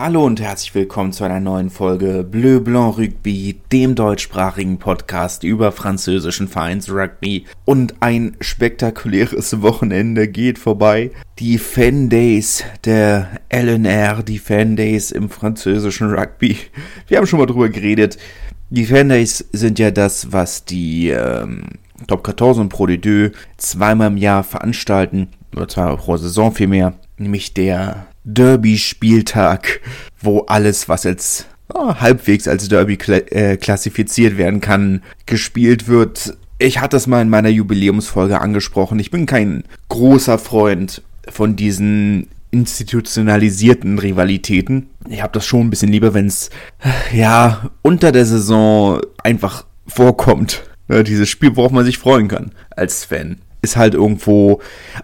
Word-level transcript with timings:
Hallo 0.00 0.24
und 0.24 0.40
herzlich 0.40 0.76
willkommen 0.76 1.12
zu 1.12 1.24
einer 1.24 1.40
neuen 1.40 1.70
Folge 1.70 2.22
Bleu 2.22 2.60
Blanc 2.60 2.98
Rugby, 2.98 3.58
dem 3.72 3.96
deutschsprachigen 3.96 4.78
Podcast 4.78 5.42
über 5.42 5.72
französischen 5.72 6.46
Vereins 6.46 6.88
Rugby. 6.88 7.46
Und 7.64 7.96
ein 7.98 8.36
spektakuläres 8.40 9.60
Wochenende 9.60 10.28
geht 10.28 10.60
vorbei. 10.60 11.10
Die 11.40 11.58
Fan 11.58 12.08
Days 12.10 12.62
der 12.84 13.40
LNR, 13.52 14.22
die 14.22 14.38
Fan 14.38 14.76
Days 14.76 15.10
im 15.10 15.28
französischen 15.28 16.14
Rugby. 16.14 16.56
Wir 17.08 17.18
haben 17.18 17.26
schon 17.26 17.40
mal 17.40 17.46
drüber 17.46 17.68
geredet. 17.68 18.18
Die 18.70 18.86
Fan 18.86 19.08
Days 19.08 19.48
sind 19.50 19.80
ja 19.80 19.90
das, 19.90 20.30
was 20.30 20.64
die 20.64 21.08
ähm, 21.08 21.64
Top 22.06 22.24
14 22.24 22.62
und 22.62 22.68
Pro 22.68 22.86
de 22.86 22.98
Deux 22.98 23.32
zweimal 23.56 24.12
im 24.12 24.16
Jahr 24.16 24.44
veranstalten. 24.44 25.26
Oder 25.56 25.66
zweimal 25.66 25.96
pro 25.96 26.16
Saison 26.16 26.54
vielmehr. 26.54 26.94
Nämlich 27.16 27.52
der 27.52 28.06
Derby-Spieltag, 28.24 29.80
wo 30.20 30.40
alles, 30.40 30.88
was 30.88 31.04
jetzt 31.04 31.46
oh, 31.74 31.94
halbwegs 31.94 32.48
als 32.48 32.68
Derby 32.68 32.96
kla 32.96 33.16
äh, 33.16 33.56
klassifiziert 33.56 34.36
werden 34.36 34.60
kann, 34.60 35.02
gespielt 35.26 35.88
wird. 35.88 36.36
Ich 36.58 36.80
hatte 36.80 36.96
es 36.96 37.06
mal 37.06 37.22
in 37.22 37.28
meiner 37.28 37.50
Jubiläumsfolge 37.50 38.40
angesprochen. 38.40 38.98
Ich 38.98 39.10
bin 39.10 39.26
kein 39.26 39.64
großer 39.88 40.38
Freund 40.38 41.02
von 41.28 41.56
diesen 41.56 42.28
institutionalisierten 42.50 43.98
Rivalitäten. 43.98 44.88
Ich 45.08 45.22
habe 45.22 45.32
das 45.32 45.46
schon 45.46 45.66
ein 45.66 45.70
bisschen 45.70 45.92
lieber, 45.92 46.14
wenn 46.14 46.26
es 46.26 46.50
ja 47.12 47.70
unter 47.82 48.10
der 48.10 48.24
Saison 48.24 49.00
einfach 49.22 49.64
vorkommt. 49.86 50.64
Ja, 50.88 51.02
dieses 51.02 51.28
Spiel, 51.28 51.54
worauf 51.54 51.72
man 51.72 51.84
sich 51.84 51.98
freuen 51.98 52.28
kann 52.28 52.52
als 52.70 53.04
Fan. 53.04 53.38
Ist 53.60 53.76
halt 53.76 53.94
irgendwo. 53.94 54.60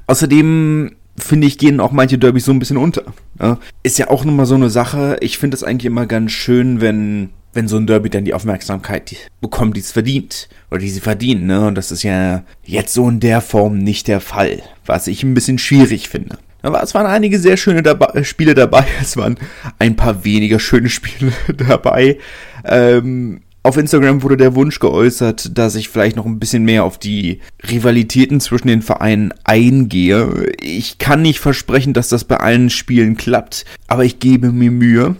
Außerdem 0.06 0.96
finde 1.16 1.46
ich, 1.46 1.59
gehen 1.59 1.80
auch 1.80 1.92
manche 1.92 2.18
Derbys 2.18 2.45
so 2.45 2.52
ein 2.52 2.59
bisschen 2.59 2.77
unter. 2.77 3.02
Ja? 3.41 3.59
Ist 3.82 3.98
ja 3.98 4.10
auch 4.10 4.24
nochmal 4.24 4.46
so 4.46 4.54
eine 4.54 4.70
Sache. 4.70 5.16
Ich 5.20 5.38
finde 5.38 5.56
es 5.56 5.64
eigentlich 5.64 5.87
immer 5.87 6.06
ganz 6.06 6.32
schön, 6.32 6.80
wenn, 6.80 7.30
wenn 7.52 7.68
so 7.68 7.77
ein 7.77 7.87
Derby 7.87 8.10
dann 8.10 8.24
die 8.24 8.34
Aufmerksamkeit 8.34 9.15
bekommt, 9.40 9.76
die 9.76 9.80
es 9.80 9.92
verdient. 9.92 10.48
Oder 10.70 10.80
die 10.80 10.90
sie 10.90 11.01
verdienen, 11.01 11.46
ne? 11.46 11.66
Und 11.66 11.76
das 11.76 11.92
ist 11.92 12.02
ja 12.02 12.42
jetzt 12.65 12.95
so 12.95 13.09
in 13.09 13.20
der 13.20 13.40
Form 13.40 13.79
nicht 13.79 14.09
der 14.09 14.20
Fall. 14.20 14.62
Was 14.87 15.07
ich 15.07 15.23
ein 15.23 15.35
bisschen 15.35 15.59
schwierig 15.59 16.09
finde. 16.09 16.38
Aber 16.62 16.82
es 16.82 16.95
waren 16.95 17.07
einige 17.07 17.38
sehr 17.38 17.59
schöne 17.59 17.82
dabei, 17.82 18.24
Spiele 18.24 18.54
dabei. 18.54 18.85
Es 19.01 19.16
waren 19.16 19.37
ein 19.79 19.96
paar 19.96 20.24
weniger 20.24 20.59
schöne 20.59 20.88
Spiele 20.88 21.32
dabei. 21.57 22.18
Ähm, 22.65 23.42
auf 23.65 23.79
Instagram 23.79 24.23
wurde 24.23 24.37
der 24.37 24.54
Wunsch 24.54 24.79
geäußert, 24.79 25.57
dass 25.57 25.74
ich 25.74 25.88
vielleicht 25.88 26.16
noch 26.16 26.26
ein 26.26 26.38
bisschen 26.38 26.65
mehr 26.65 26.84
auf 26.84 26.98
die 26.98 27.40
Rivalitäten 27.68 28.38
zwischen 28.38 28.68
den 28.68 28.82
Vereinen 28.82 29.32
eingehe. 29.43 30.52
Ich 30.60 30.98
kann 30.98 31.23
nicht 31.23 31.40
versprechen, 31.40 31.95
dass 31.95 32.10
das 32.10 32.24
bei 32.24 32.37
allen 32.37 32.68
Spielen 32.68 33.16
klappt, 33.16 33.65
aber 33.88 34.04
ich 34.04 34.18
gebe 34.18 34.52
mir 34.52 34.70
Mühe. 34.70 35.16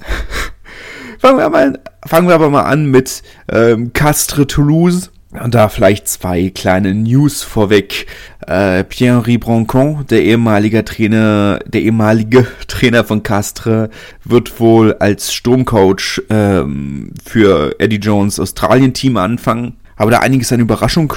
fangen, 1.19 1.39
wir 1.39 1.49
mal, 1.49 1.79
fangen 2.05 2.29
wir 2.29 2.35
aber 2.35 2.51
mal 2.51 2.65
an 2.65 2.85
mit 2.85 3.23
ähm, 3.51 3.95
Castres 3.95 4.47
Toulouse. 4.49 5.11
Und 5.43 5.55
da 5.55 5.69
vielleicht 5.69 6.07
zwei 6.07 6.51
kleine 6.51 6.95
News 6.95 7.43
vorweg. 7.43 8.07
Äh, 8.47 8.85
Pierre-Henri 8.85 9.39
Broncon, 9.39 10.07
der 10.09 10.23
ehemalige 10.23 10.85
Trainer, 10.85 11.59
der 11.67 11.83
ehemalige 11.83 12.47
Trainer 12.69 13.03
von 13.05 13.23
Castres, 13.23 13.89
wird 14.23 14.61
wohl 14.61 14.95
als 14.95 15.33
Sturmcoach 15.33 16.23
ähm, 16.31 17.11
für 17.25 17.75
Eddie 17.81 17.97
Jones 17.97 18.39
Australien-Team 18.39 19.17
anfangen. 19.17 19.77
Habe 19.97 20.13
da 20.13 20.21
einiges 20.21 20.53
an 20.53 20.61
Überraschung 20.61 21.13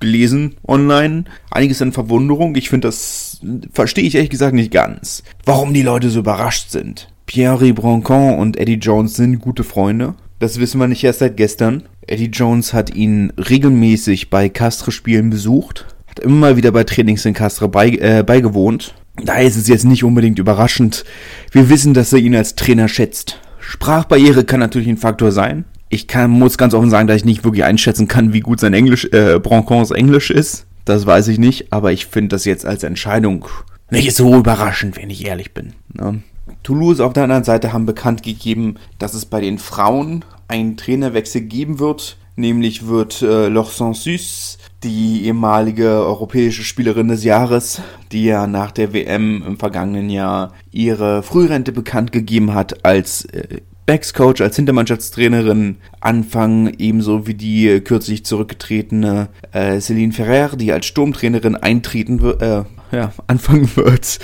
gelesen 0.00 0.54
online, 0.66 1.24
einiges 1.50 1.82
an 1.82 1.92
Verwunderung. 1.92 2.54
Ich 2.56 2.70
finde, 2.70 2.88
das 2.88 3.40
verstehe 3.72 4.04
ich 4.04 4.14
ehrlich 4.14 4.30
gesagt 4.30 4.54
nicht 4.54 4.72
ganz. 4.72 5.22
Warum 5.44 5.74
die 5.74 5.82
Leute 5.82 6.08
so 6.08 6.20
überrascht 6.20 6.70
sind. 6.70 7.08
Pierre-Henri 7.26 7.72
Broncon 7.72 8.38
und 8.38 8.56
Eddie 8.56 8.74
Jones 8.74 9.14
sind 9.14 9.40
gute 9.40 9.64
Freunde. 9.64 10.14
Das 10.38 10.60
wissen 10.60 10.80
wir 10.80 10.86
nicht 10.86 11.02
erst 11.02 11.18
seit 11.18 11.36
gestern. 11.36 11.82
Eddie 12.06 12.26
Jones 12.26 12.72
hat 12.72 12.94
ihn 12.94 13.32
regelmäßig 13.36 14.30
bei 14.30 14.48
Castre-Spielen 14.48 15.30
besucht, 15.30 15.86
hat 16.06 16.20
immer 16.20 16.56
wieder 16.56 16.70
bei 16.70 16.84
Trainings 16.84 17.24
in 17.24 17.34
Castre 17.34 17.68
bei, 17.68 17.90
äh, 17.90 18.22
beigewohnt. 18.22 18.94
Daher 19.22 19.46
ist 19.46 19.56
es 19.56 19.66
jetzt 19.66 19.84
nicht 19.84 20.04
unbedingt 20.04 20.38
überraschend. 20.38 21.04
Wir 21.50 21.68
wissen, 21.68 21.92
dass 21.92 22.12
er 22.12 22.20
ihn 22.20 22.36
als 22.36 22.54
Trainer 22.54 22.86
schätzt. 22.86 23.40
Sprachbarriere 23.58 24.44
kann 24.44 24.60
natürlich 24.60 24.88
ein 24.88 24.96
Faktor 24.96 25.32
sein. 25.32 25.64
Ich 25.88 26.06
kann, 26.06 26.30
muss 26.30 26.56
ganz 26.56 26.72
offen 26.72 26.90
sagen, 26.90 27.08
dass 27.08 27.16
ich 27.16 27.24
nicht 27.24 27.44
wirklich 27.44 27.64
einschätzen 27.64 28.06
kann, 28.06 28.32
wie 28.32 28.40
gut 28.40 28.60
sein 28.60 28.74
Englisch, 28.74 29.06
äh, 29.12 29.40
Broncons 29.40 29.90
Englisch 29.90 30.30
ist. 30.30 30.66
Das 30.84 31.04
weiß 31.04 31.28
ich 31.28 31.38
nicht, 31.38 31.72
aber 31.72 31.92
ich 31.92 32.06
finde 32.06 32.28
das 32.28 32.44
jetzt 32.44 32.64
als 32.64 32.82
Entscheidung 32.84 33.46
nicht 33.90 34.14
so 34.14 34.36
überraschend, 34.36 34.96
wenn 34.96 35.10
ich 35.10 35.26
ehrlich 35.26 35.52
bin. 35.52 35.72
Ne? 35.94 36.22
Toulouse 36.62 37.00
auf 37.00 37.12
der 37.12 37.24
anderen 37.24 37.44
Seite 37.44 37.72
haben 37.72 37.86
bekannt 37.86 38.22
gegeben, 38.22 38.76
dass 38.98 39.14
es 39.14 39.26
bei 39.26 39.40
den 39.40 39.58
Frauen 39.58 40.24
einen 40.48 40.76
Trainerwechsel 40.76 41.42
geben 41.42 41.78
wird. 41.78 42.16
Nämlich 42.36 42.86
wird 42.86 43.20
äh, 43.20 43.48
Loch 43.48 43.72
Sansus, 43.72 44.58
die 44.84 45.24
ehemalige 45.24 45.88
europäische 45.88 46.62
Spielerin 46.62 47.08
des 47.08 47.24
Jahres, 47.24 47.82
die 48.12 48.26
ja 48.26 48.46
nach 48.46 48.70
der 48.70 48.92
WM 48.92 49.42
im 49.44 49.58
vergangenen 49.58 50.08
Jahr 50.08 50.52
ihre 50.70 51.24
Frührente 51.24 51.72
bekannt 51.72 52.12
gegeben 52.12 52.54
hat 52.54 52.84
als 52.84 53.24
äh, 53.24 53.58
Backscoach, 53.86 54.42
als 54.42 54.54
Hintermannschaftstrainerin 54.56 55.78
anfangen, 56.00 56.74
ebenso 56.78 57.26
wie 57.26 57.32
die 57.32 57.80
kürzlich 57.80 58.24
zurückgetretene 58.24 59.30
äh, 59.52 59.80
Celine 59.80 60.12
Ferrer, 60.12 60.56
die 60.56 60.72
als 60.72 60.84
Sturmtrainerin 60.84 61.56
eintreten 61.56 62.20
wird, 62.20 62.42
äh, 62.42 62.64
ja, 62.92 63.12
anfangen 63.26 63.68
wird. 63.76 64.18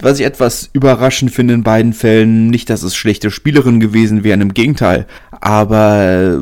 Was 0.00 0.18
ich 0.18 0.26
etwas 0.26 0.68
überraschend 0.72 1.30
finde 1.30 1.54
in 1.54 1.62
beiden 1.62 1.92
Fällen, 1.92 2.48
nicht, 2.48 2.68
dass 2.68 2.82
es 2.82 2.94
schlechte 2.94 3.30
Spielerinnen 3.30 3.80
gewesen 3.80 4.24
wären, 4.24 4.42
im 4.42 4.54
Gegenteil. 4.54 5.06
Aber 5.40 6.02
äh, 6.02 6.38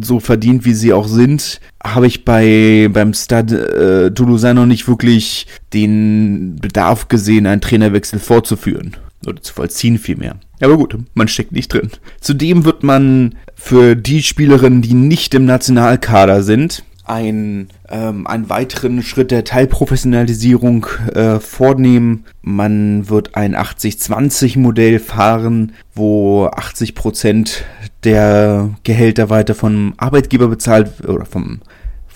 so 0.00 0.20
verdient 0.20 0.64
wie 0.64 0.74
sie 0.74 0.92
auch 0.92 1.06
sind, 1.06 1.60
habe 1.82 2.06
ich 2.06 2.24
bei 2.24 2.88
beim 2.92 3.14
Stade 3.14 4.06
äh, 4.06 4.14
Toulousain 4.14 4.56
noch 4.56 4.66
nicht 4.66 4.88
wirklich 4.88 5.46
den 5.72 6.56
Bedarf 6.60 7.08
gesehen, 7.08 7.46
einen 7.46 7.60
Trainerwechsel 7.60 8.18
vorzuführen. 8.18 8.96
Oder 9.26 9.42
zu 9.42 9.52
vollziehen 9.52 9.98
vielmehr. 9.98 10.36
Aber 10.60 10.76
gut, 10.76 10.96
man 11.14 11.28
steckt 11.28 11.52
nicht 11.52 11.72
drin. 11.72 11.90
Zudem 12.20 12.64
wird 12.64 12.82
man 12.82 13.34
für 13.54 13.96
die 13.96 14.22
Spielerinnen, 14.22 14.82
die 14.82 14.94
nicht 14.94 15.34
im 15.34 15.44
Nationalkader 15.44 16.42
sind, 16.42 16.84
ein, 17.08 17.68
ähm, 17.88 18.26
einen 18.26 18.48
weiteren 18.48 19.02
Schritt 19.02 19.30
der 19.30 19.44
Teilprofessionalisierung 19.44 20.86
äh, 21.14 21.38
vornehmen. 21.40 22.24
Man 22.42 23.08
wird 23.08 23.34
ein 23.34 23.56
80-20-Modell 23.56 24.98
fahren, 24.98 25.72
wo 25.94 26.46
80 26.46 26.94
Prozent 26.94 27.64
der 28.04 28.70
Gehälter 28.84 29.30
weiter 29.30 29.54
vom 29.54 29.94
Arbeitgeber 29.96 30.48
bezahlt 30.48 31.06
oder 31.06 31.24
vom 31.24 31.60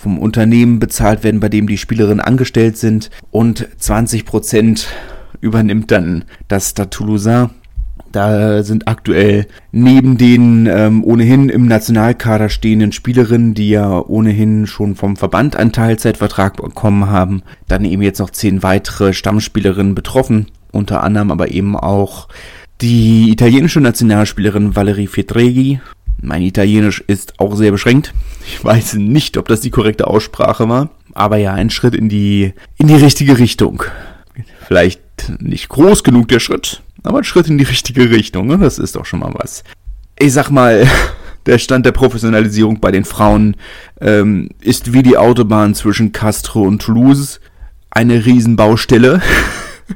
vom 0.03 0.19
Unternehmen 0.19 0.79
bezahlt 0.79 1.23
werden, 1.23 1.39
bei 1.39 1.47
dem 1.47 1.65
die 1.65 1.77
Spielerinnen 1.77 2.19
angestellt 2.19 2.77
sind 2.77 3.09
und 3.31 3.69
20 3.77 4.25
Prozent 4.25 4.87
übernimmt 5.39 5.91
dann 5.91 6.25
das 6.49 6.71
Stade 6.71 6.89
Toulousain 6.89 7.51
da 8.13 8.63
sind 8.63 8.87
aktuell 8.87 9.47
neben 9.71 10.17
den 10.17 10.67
ähm, 10.67 11.03
ohnehin 11.03 11.49
im 11.49 11.65
Nationalkader 11.65 12.49
stehenden 12.49 12.91
Spielerinnen, 12.91 13.53
die 13.53 13.69
ja 13.69 13.99
ohnehin 13.99 14.67
schon 14.67 14.95
vom 14.95 15.17
Verband 15.17 15.55
einen 15.55 15.71
Teilzeitvertrag 15.71 16.57
bekommen 16.57 17.09
haben, 17.09 17.41
dann 17.67 17.83
eben 17.83 18.01
jetzt 18.01 18.19
noch 18.19 18.29
zehn 18.29 18.63
weitere 18.63 19.13
Stammspielerinnen 19.13 19.95
betroffen. 19.95 20.47
Unter 20.71 21.03
anderem 21.03 21.31
aber 21.31 21.51
eben 21.51 21.75
auch 21.75 22.27
die 22.81 23.31
italienische 23.31 23.81
Nationalspielerin 23.81 24.75
Valerie 24.75 25.07
Fedreghi. 25.07 25.81
Mein 26.21 26.41
Italienisch 26.43 27.03
ist 27.05 27.39
auch 27.39 27.55
sehr 27.55 27.71
beschränkt. 27.71 28.13
Ich 28.47 28.63
weiß 28.63 28.95
nicht, 28.95 29.37
ob 29.37 29.47
das 29.47 29.61
die 29.61 29.71
korrekte 29.71 30.07
Aussprache 30.07 30.69
war, 30.69 30.89
aber 31.13 31.37
ja, 31.37 31.53
ein 31.53 31.69
Schritt 31.69 31.95
in 31.95 32.09
die, 32.09 32.53
in 32.77 32.87
die 32.87 32.95
richtige 32.95 33.39
Richtung. 33.39 33.83
Vielleicht 34.67 35.01
nicht 35.39 35.69
groß 35.69 36.03
genug 36.03 36.27
der 36.27 36.39
Schritt, 36.39 36.81
aber 37.03 37.19
ein 37.19 37.23
Schritt 37.23 37.47
in 37.47 37.57
die 37.57 37.63
richtige 37.63 38.09
Richtung, 38.09 38.47
ne? 38.47 38.57
das 38.57 38.79
ist 38.79 38.95
doch 38.95 39.05
schon 39.05 39.19
mal 39.19 39.33
was. 39.33 39.63
Ich 40.17 40.33
sag 40.33 40.49
mal, 40.49 40.87
der 41.45 41.57
Stand 41.57 41.85
der 41.85 41.91
Professionalisierung 41.91 42.79
bei 42.79 42.91
den 42.91 43.05
Frauen 43.05 43.55
ähm, 43.99 44.49
ist 44.61 44.93
wie 44.93 45.03
die 45.03 45.17
Autobahn 45.17 45.75
zwischen 45.75 46.11
Castro 46.11 46.63
und 46.63 46.81
Toulouse 46.81 47.39
eine 47.91 48.25
Riesenbaustelle. 48.25 49.21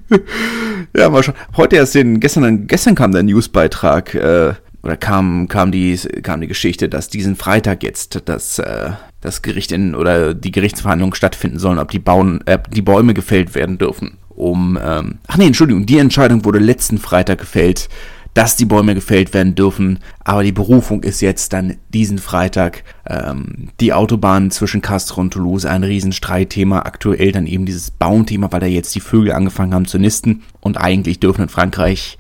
ja, 0.96 1.10
mal 1.10 1.24
schon. 1.24 1.34
Heute 1.56 1.78
erst 1.78 1.96
den, 1.96 2.20
gestern, 2.20 2.68
gestern 2.68 2.96
kam 2.96 3.12
der 3.12 3.24
Newsbeitrag, 3.24 4.14
äh, 4.14 4.54
oder 4.84 4.98
kam, 4.98 5.48
kam 5.48 5.72
die, 5.72 5.98
kam 6.22 6.42
die 6.42 6.48
Geschichte, 6.48 6.90
dass 6.90 7.10
diesen 7.10 7.36
Freitag 7.36 7.84
jetzt 7.84 8.22
das, 8.26 8.60
äh, 8.60 8.92
das 9.22 9.42
Gericht 9.42 9.72
in, 9.72 9.96
oder 9.96 10.34
die 10.34 10.52
Gerichtsverhandlungen 10.52 11.16
stattfinden 11.16 11.60
sollen, 11.60 11.80
ob 11.80 11.92
die 11.92 12.00
Bauen, 12.00 12.46
äh, 12.46 12.60
die 12.72 12.82
Bäume 12.82 13.14
gefällt 13.14 13.56
werden 13.56 13.78
dürfen 13.78 14.18
um, 14.38 14.80
ähm, 14.82 15.18
ach 15.28 15.38
nee, 15.38 15.48
Entschuldigung, 15.48 15.86
die 15.86 15.98
Entscheidung 15.98 16.46
wurde 16.46 16.60
letzten 16.60 17.00
Freitag 17.00 17.40
gefällt, 17.40 17.90
dass 18.34 18.56
die 18.56 18.66
Bäume 18.66 18.94
gefällt 18.94 19.34
werden 19.34 19.56
dürfen, 19.56 19.98
aber 20.24 20.44
die 20.44 20.52
Berufung 20.52 21.02
ist 21.02 21.22
jetzt 21.22 21.54
dann 21.54 21.78
diesen 21.90 22.20
Freitag. 22.20 22.84
Ähm, 23.08 23.70
die 23.80 23.94
Autobahn 23.94 24.52
zwischen 24.52 24.82
Castro 24.82 25.22
und 25.22 25.34
Toulouse 25.34 25.66
ein 25.66 25.84
Riesenstreitthema, 25.84 26.82
aktuell 26.82 27.32
dann 27.32 27.48
eben 27.48 27.66
dieses 27.66 27.90
Baumthema, 27.90 28.52
weil 28.52 28.60
da 28.60 28.68
jetzt 28.68 28.94
die 28.94 29.00
Vögel 29.00 29.32
angefangen 29.32 29.74
haben 29.74 29.88
zu 29.88 29.98
nisten 29.98 30.44
und 30.60 30.78
eigentlich 30.78 31.20
dürfen 31.20 31.44
in 31.44 31.50
Frankreich 31.50 32.20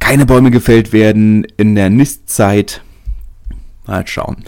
keine 0.00 0.26
Bäume 0.26 0.50
gefällt 0.50 0.92
werden 0.92 1.46
in 1.56 1.74
der 1.74 1.88
Nistzeit. 1.88 2.82
Mal 3.86 4.06
schauen. 4.06 4.44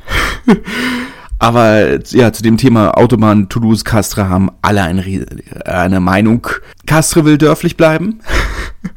Aber 1.39 1.99
ja, 2.07 2.33
zu 2.33 2.43
dem 2.43 2.57
Thema 2.57 2.97
Autobahn 2.97 3.49
Toulouse-Castres 3.49 4.27
haben 4.27 4.51
alle 4.63 4.83
eine, 4.83 5.27
eine 5.65 6.01
Meinung. 6.01 6.47
Castres 6.87 7.25
will 7.25 7.39
dörflich 7.39 7.77
bleiben. 7.77 8.21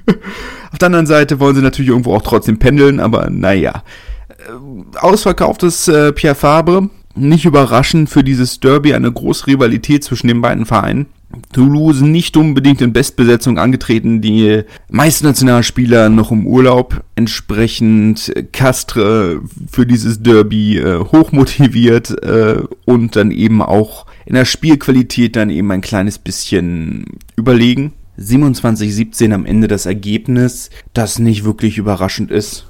Auf 0.71 0.79
der 0.79 0.85
anderen 0.87 1.07
Seite 1.07 1.39
wollen 1.39 1.55
sie 1.55 1.61
natürlich 1.61 1.89
irgendwo 1.89 2.13
auch 2.13 2.21
trotzdem 2.21 2.59
pendeln, 2.59 2.99
aber 2.99 3.29
naja. 3.29 3.83
Äh, 4.29 4.97
ausverkauftes 4.99 5.87
äh, 5.87 6.13
Pierre 6.13 6.35
Fabre. 6.35 6.89
Nicht 7.15 7.45
überraschend 7.45 8.09
für 8.09 8.23
dieses 8.23 8.59
Derby 8.59 8.93
eine 8.93 9.11
große 9.11 9.47
Rivalität 9.47 10.03
zwischen 10.03 10.27
den 10.27 10.41
beiden 10.41 10.65
Vereinen. 10.65 11.07
Toulouse 11.51 12.01
nicht 12.01 12.37
unbedingt 12.37 12.81
in 12.81 12.93
Bestbesetzung 12.93 13.57
angetreten, 13.59 14.21
die 14.21 14.63
meisten 14.89 15.25
Nationalspieler 15.25 16.09
noch 16.09 16.31
im 16.31 16.47
Urlaub, 16.47 17.03
entsprechend 17.15 18.33
Castre 18.51 19.41
für 19.71 19.85
dieses 19.85 20.21
Derby 20.23 20.77
äh, 20.77 20.99
hochmotiviert 20.99 22.11
äh, 22.23 22.61
und 22.85 23.15
dann 23.15 23.31
eben 23.31 23.61
auch 23.61 24.05
in 24.25 24.35
der 24.35 24.45
Spielqualität 24.45 25.35
dann 25.35 25.49
eben 25.49 25.71
ein 25.71 25.81
kleines 25.81 26.17
bisschen 26.17 27.05
überlegen. 27.35 27.93
27-17 28.19 29.33
am 29.33 29.45
Ende 29.45 29.67
das 29.67 29.85
Ergebnis, 29.85 30.69
das 30.93 31.19
nicht 31.19 31.45
wirklich 31.45 31.77
überraschend 31.77 32.31
ist. 32.31 32.68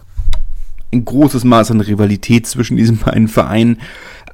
Ein 0.92 1.06
großes 1.06 1.44
Maß 1.44 1.72
an 1.72 1.82
Rivalität 1.82 2.48
zwischen 2.48 2.78
diesen 2.78 2.98
beiden 2.98 3.28
Vereinen 3.28 3.78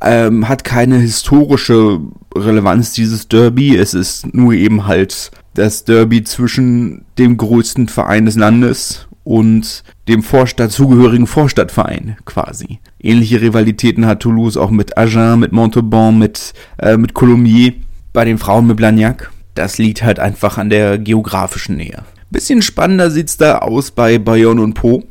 ähm, 0.02 0.48
hat 0.48 0.64
keine 0.64 0.98
historische 0.98 2.00
Relevanz, 2.36 2.94
dieses 2.94 3.28
Derby. 3.28 3.76
Es 3.76 3.94
ist 3.94 4.34
nur 4.34 4.54
eben 4.54 4.88
halt 4.88 5.32
das 5.54 5.84
Derby 5.84 6.24
zwischen 6.24 7.06
dem 7.18 7.38
größten 7.38 7.88
Verein 7.88 8.26
des 8.26 8.36
Landes 8.36 9.08
und 9.24 9.84
dem 10.08 10.22
Vorstadt 10.22 10.72
zugehörigen 10.72 11.28
Vorstadtverein 11.28 12.18
quasi. 12.26 12.80
Ähnliche 13.02 13.42
Rivalitäten 13.42 14.06
hat 14.06 14.22
Toulouse 14.22 14.56
auch 14.56 14.70
mit 14.70 14.98
Agen, 14.98 15.40
mit 15.40 15.52
Montauban, 15.52 16.18
mit, 16.20 16.54
äh, 16.78 16.96
mit 16.96 17.14
Colomiers, 17.14 17.74
bei 18.14 18.24
den 18.24 18.38
Frauen 18.38 18.68
mit 18.68 18.78
Blagnac. 18.78 19.32
Das 19.56 19.78
liegt 19.78 20.04
halt 20.04 20.20
einfach 20.20 20.58
an 20.58 20.70
der 20.70 21.00
geografischen 21.00 21.78
Nähe. 21.78 22.04
Bisschen 22.30 22.62
spannender 22.62 23.12
sieht's 23.12 23.38
da 23.38 23.60
aus 23.60 23.92
bei 23.92 24.20
Bayonne 24.20 24.62
und 24.62 24.74
Po 24.74 25.04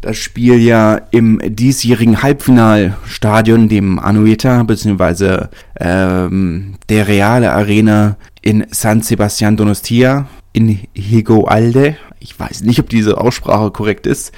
das 0.00 0.16
Spiel 0.16 0.58
ja 0.58 1.00
im 1.10 1.40
diesjährigen 1.44 2.22
Halbfinalstadion, 2.22 3.68
dem 3.68 3.98
Anueta, 3.98 4.62
beziehungsweise 4.62 5.50
ähm, 5.78 6.76
der 6.88 7.06
Reale 7.06 7.52
Arena 7.52 8.16
in 8.40 8.66
San 8.70 9.02
Sebastian 9.02 9.56
Donostia 9.56 10.26
in 10.52 10.80
Higualde. 10.94 11.96
Ich 12.18 12.38
weiß 12.38 12.62
nicht, 12.62 12.80
ob 12.80 12.88
diese 12.88 13.18
Aussprache 13.18 13.70
korrekt 13.70 14.06
ist. 14.06 14.32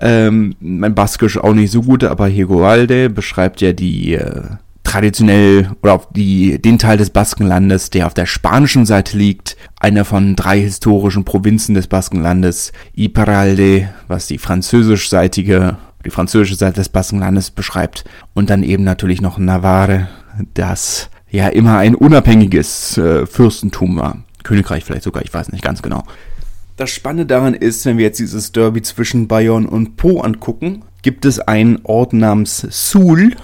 Ähm, 0.00 0.54
mein 0.60 0.94
Baskisch 0.94 1.38
auch 1.38 1.54
nicht 1.54 1.70
so 1.70 1.82
gut, 1.82 2.04
aber 2.04 2.26
Higualde 2.26 3.10
beschreibt 3.10 3.60
ja 3.60 3.72
die 3.72 4.14
äh, 4.14 4.42
traditionell 4.90 5.70
oder 5.82 5.94
auf 5.94 6.08
die, 6.10 6.60
den 6.60 6.78
Teil 6.78 6.98
des 6.98 7.10
Baskenlandes, 7.10 7.90
der 7.90 8.08
auf 8.08 8.14
der 8.14 8.26
spanischen 8.26 8.86
Seite 8.86 9.16
liegt, 9.16 9.56
einer 9.78 10.04
von 10.04 10.34
drei 10.34 10.60
historischen 10.60 11.24
Provinzen 11.24 11.76
des 11.76 11.86
Baskenlandes, 11.86 12.72
Iparralde, 12.96 13.90
was 14.08 14.26
die 14.26 14.38
französischseitige, 14.38 15.76
die 16.04 16.10
französische 16.10 16.56
Seite 16.56 16.80
des 16.80 16.88
Baskenlandes 16.88 17.52
beschreibt, 17.52 18.04
und 18.34 18.50
dann 18.50 18.64
eben 18.64 18.82
natürlich 18.82 19.20
noch 19.20 19.38
Navarre, 19.38 20.08
das 20.54 21.08
ja 21.30 21.46
immer 21.46 21.78
ein 21.78 21.94
unabhängiges 21.94 22.98
äh, 22.98 23.26
Fürstentum 23.26 23.96
war. 23.96 24.24
Königreich 24.42 24.84
vielleicht 24.84 25.04
sogar, 25.04 25.22
ich 25.22 25.32
weiß 25.32 25.52
nicht 25.52 25.62
ganz 25.62 25.82
genau. 25.82 26.02
Das 26.76 26.90
Spannende 26.90 27.26
daran 27.26 27.54
ist, 27.54 27.86
wenn 27.86 27.96
wir 27.96 28.06
jetzt 28.06 28.18
dieses 28.18 28.50
Derby 28.50 28.82
zwischen 28.82 29.28
Bayonne 29.28 29.70
und 29.70 29.96
Po 29.96 30.20
angucken, 30.20 30.82
gibt 31.02 31.26
es 31.26 31.38
einen 31.38 31.78
Ort 31.84 32.12
namens 32.12 32.66
Sul, 32.70 33.36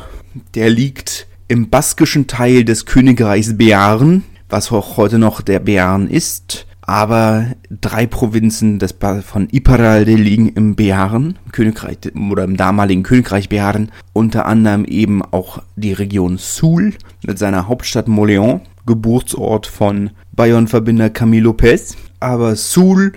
der 0.55 0.71
liegt 0.71 1.29
im 1.49 1.71
baskischen 1.71 2.27
Teil 2.27 2.65
des 2.65 2.87
Königreichs 2.87 3.57
Bearn, 3.57 4.25
was 4.49 4.73
auch 4.73 4.97
heute 4.97 5.19
noch 5.19 5.41
der 5.41 5.61
Bearn 5.61 6.09
ist. 6.09 6.67
Aber 6.83 7.47
drei 7.69 8.07
Provinzen 8.07 8.79
des 8.79 8.95
von 9.23 9.49
Iparralde 9.51 10.15
liegen 10.15 10.51
im 10.51 10.77
Bearn, 10.77 11.37
Königreich 11.51 11.99
oder 12.31 12.45
im 12.45 12.57
damaligen 12.57 13.03
Königreich 13.03 13.49
Bearn, 13.49 13.91
unter 14.13 14.47
anderem 14.47 14.85
eben 14.85 15.23
auch 15.23 15.63
die 15.75 15.93
Region 15.93 16.39
Sul 16.39 16.95
mit 17.27 17.39
seiner 17.39 17.67
Hauptstadt 17.67 18.07
Moléon, 18.07 18.61
Geburtsort 18.87 19.67
von 19.67 20.11
Bayern-Verbinder 20.33 21.11
Camille 21.11 21.43
Lopez. 21.43 21.97
Aber 22.21 22.55
Sul 22.55 23.13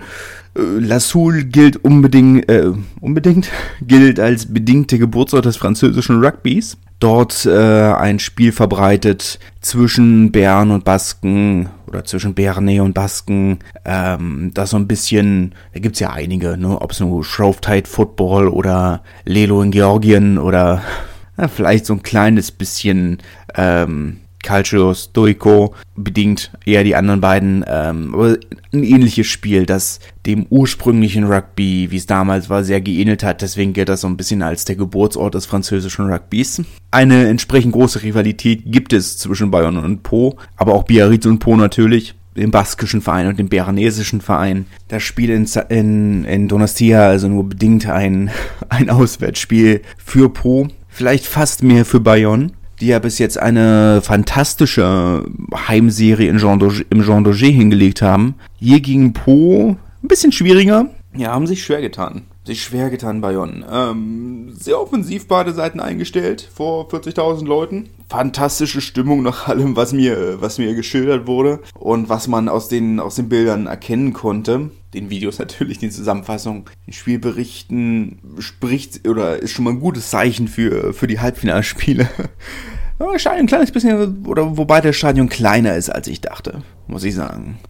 äh, 0.56 0.60
La 0.60 1.00
Soule 1.00 1.44
gilt 1.44 1.76
unbedingt, 1.84 2.48
äh, 2.48 2.72
unbedingt, 3.00 3.50
gilt 3.82 4.20
als 4.20 4.52
bedingte 4.52 4.98
Geburtsort 4.98 5.44
des 5.44 5.56
französischen 5.56 6.22
Rugbys. 6.22 6.76
Dort 6.98 7.46
äh, 7.46 7.92
ein 7.92 8.18
Spiel 8.18 8.52
verbreitet 8.52 9.38
zwischen 9.62 10.32
Bären 10.32 10.70
und 10.70 10.84
Basken 10.84 11.70
oder 11.86 12.04
zwischen 12.04 12.34
Bernay 12.34 12.80
und 12.80 12.94
Basken, 12.94 13.58
ähm, 13.84 14.50
das 14.54 14.70
so 14.70 14.76
ein 14.76 14.86
bisschen, 14.86 15.54
da 15.72 15.80
gibt's 15.80 15.98
ja 15.98 16.10
einige, 16.10 16.56
ne, 16.56 16.80
ob 16.80 16.92
es 16.92 17.00
nur 17.00 17.24
Shrovetide 17.24 17.88
Football 17.88 18.48
oder 18.48 19.02
Lelo 19.24 19.62
in 19.62 19.70
Georgien 19.70 20.38
oder 20.38 20.82
ja, 21.38 21.48
vielleicht 21.48 21.86
so 21.86 21.94
ein 21.94 22.02
kleines 22.02 22.52
bisschen 22.52 23.18
ähm, 23.54 24.18
Calcio 24.42 24.94
Stoico 24.94 25.74
bedingt 25.96 26.50
eher 26.64 26.84
die 26.84 26.96
anderen 26.96 27.20
beiden, 27.20 27.64
ähm, 27.68 28.14
aber 28.14 28.36
ein 28.72 28.84
ähnliches 28.84 29.26
Spiel, 29.26 29.66
das 29.66 30.00
dem 30.26 30.46
ursprünglichen 30.48 31.24
Rugby, 31.24 31.88
wie 31.90 31.96
es 31.96 32.06
damals 32.06 32.48
war, 32.48 32.64
sehr 32.64 32.80
geähnelt 32.80 33.22
hat. 33.22 33.42
Deswegen 33.42 33.72
gilt 33.72 33.88
das 33.88 34.02
so 34.02 34.06
ein 34.08 34.16
bisschen 34.16 34.42
als 34.42 34.64
der 34.64 34.76
Geburtsort 34.76 35.34
des 35.34 35.46
französischen 35.46 36.10
Rugbys. 36.10 36.62
Eine 36.90 37.28
entsprechend 37.28 37.72
große 37.72 38.02
Rivalität 38.02 38.62
gibt 38.66 38.92
es 38.92 39.18
zwischen 39.18 39.50
Bayern 39.50 39.76
und 39.76 40.02
Po, 40.02 40.36
aber 40.56 40.74
auch 40.74 40.84
Biarritz 40.84 41.26
und 41.26 41.38
Po 41.38 41.56
natürlich 41.56 42.14
dem 42.36 42.50
baskischen 42.50 43.02
Verein 43.02 43.26
und 43.26 43.38
dem 43.38 43.48
beranesischen 43.48 44.20
Verein. 44.20 44.66
Das 44.88 45.02
Spiel 45.02 45.30
in, 45.30 45.48
in, 45.68 46.24
in 46.24 46.48
Donostia 46.48 47.08
also 47.08 47.28
nur 47.28 47.48
bedingt 47.48 47.88
ein, 47.88 48.30
ein 48.68 48.88
Auswärtsspiel 48.88 49.82
für 49.98 50.30
Po, 50.30 50.68
vielleicht 50.88 51.26
fast 51.26 51.62
mehr 51.62 51.84
für 51.84 52.00
Bayonne 52.00 52.52
die 52.80 52.86
ja 52.86 52.98
bis 52.98 53.18
jetzt 53.18 53.38
eine 53.38 54.00
fantastische 54.02 55.24
Heimserie 55.68 56.28
in 56.28 56.38
Jean 56.38 56.60
im 56.90 57.02
Jean 57.02 57.24
Daugé 57.24 57.50
hingelegt 57.50 58.02
haben. 58.02 58.34
Hier 58.58 58.80
gegen 58.80 59.12
Po 59.12 59.76
ein 60.02 60.08
bisschen 60.08 60.32
schwieriger. 60.32 60.86
Ja, 61.14 61.32
haben 61.32 61.46
sich 61.46 61.62
schwer 61.62 61.80
getan. 61.80 62.22
Sich 62.50 62.64
schwer 62.64 62.90
getan, 62.90 63.20
Bayonne. 63.20 63.64
Ähm, 63.70 64.52
sehr 64.58 64.80
offensiv 64.80 65.28
beide 65.28 65.52
Seiten 65.52 65.78
eingestellt 65.78 66.50
vor 66.52 66.88
40.000 66.88 67.46
Leuten. 67.46 67.90
Fantastische 68.08 68.80
Stimmung 68.80 69.22
nach 69.22 69.46
allem, 69.46 69.76
was 69.76 69.92
mir, 69.92 70.42
was 70.42 70.58
mir 70.58 70.74
geschildert 70.74 71.28
wurde 71.28 71.60
und 71.74 72.08
was 72.08 72.26
man 72.26 72.48
aus 72.48 72.66
den, 72.66 72.98
aus 72.98 73.14
den 73.14 73.28
Bildern 73.28 73.68
erkennen 73.68 74.12
konnte 74.12 74.72
den 74.94 75.10
Videos 75.10 75.38
natürlich, 75.38 75.78
die 75.78 75.90
Zusammenfassung, 75.90 76.68
den 76.88 76.92
Spielberichten 76.92 78.18
spricht 78.40 79.06
oder 79.06 79.36
ist 79.38 79.52
schon 79.52 79.64
mal 79.64 79.70
ein 79.70 79.78
gutes 79.78 80.10
Zeichen 80.10 80.48
für, 80.48 80.92
für 80.92 81.06
die 81.06 81.20
Halbfinalspiele. 81.20 82.08
Aber 82.98 83.16
Stadion 83.20 83.44
ein 83.44 83.46
kleines 83.46 83.70
bisschen, 83.70 84.26
oder 84.26 84.56
wobei 84.56 84.80
der 84.80 84.92
Stadion 84.92 85.28
kleiner 85.28 85.76
ist, 85.76 85.88
als 85.88 86.08
ich 86.08 86.20
dachte, 86.20 86.64
muss 86.88 87.04
ich 87.04 87.14
sagen. 87.14 87.60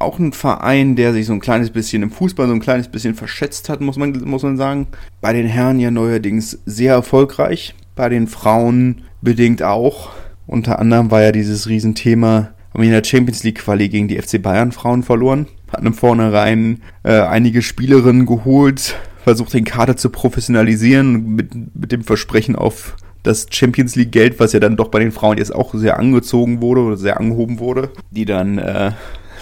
Auch 0.00 0.18
ein 0.18 0.32
Verein, 0.32 0.96
der 0.96 1.12
sich 1.12 1.26
so 1.26 1.32
ein 1.32 1.40
kleines 1.40 1.70
bisschen 1.70 2.02
im 2.02 2.10
Fußball 2.10 2.48
so 2.48 2.52
ein 2.52 2.60
kleines 2.60 2.88
bisschen 2.88 3.14
verschätzt 3.14 3.68
hat, 3.68 3.80
muss 3.80 3.96
man, 3.96 4.12
muss 4.24 4.42
man 4.42 4.56
sagen. 4.56 4.88
Bei 5.20 5.32
den 5.32 5.46
Herren 5.46 5.78
ja 5.78 5.92
neuerdings 5.92 6.58
sehr 6.66 6.94
erfolgreich. 6.94 7.74
Bei 7.94 8.08
den 8.08 8.26
Frauen 8.26 9.02
bedingt 9.20 9.62
auch. 9.62 10.10
Unter 10.46 10.80
anderem 10.80 11.12
war 11.12 11.22
ja 11.22 11.30
dieses 11.30 11.68
Riesenthema, 11.68 12.50
haben 12.72 12.82
wir 12.82 12.84
in 12.84 12.90
der 12.90 13.04
Champions 13.04 13.44
League 13.44 13.58
Quali 13.58 13.88
gegen 13.88 14.08
die 14.08 14.20
FC 14.20 14.42
Bayern 14.42 14.72
Frauen 14.72 15.04
verloren 15.04 15.46
hat 15.72 15.84
im 15.84 15.94
Vornherein 15.94 16.80
äh, 17.02 17.20
einige 17.20 17.62
Spielerinnen 17.62 18.26
geholt, 18.26 18.96
versucht 19.22 19.54
den 19.54 19.64
Kader 19.64 19.96
zu 19.96 20.10
professionalisieren 20.10 21.34
mit, 21.34 21.50
mit 21.74 21.92
dem 21.92 22.02
Versprechen 22.02 22.56
auf 22.56 22.96
das 23.22 23.46
Champions 23.50 23.96
League 23.96 24.12
Geld, 24.12 24.40
was 24.40 24.52
ja 24.52 24.60
dann 24.60 24.76
doch 24.76 24.88
bei 24.88 24.98
den 24.98 25.12
Frauen 25.12 25.38
jetzt 25.38 25.54
auch 25.54 25.74
sehr 25.74 25.98
angezogen 25.98 26.62
wurde 26.62 26.80
oder 26.80 26.96
sehr 26.96 27.20
angehoben 27.20 27.58
wurde, 27.58 27.90
die 28.10 28.24
dann 28.24 28.58
äh, 28.58 28.92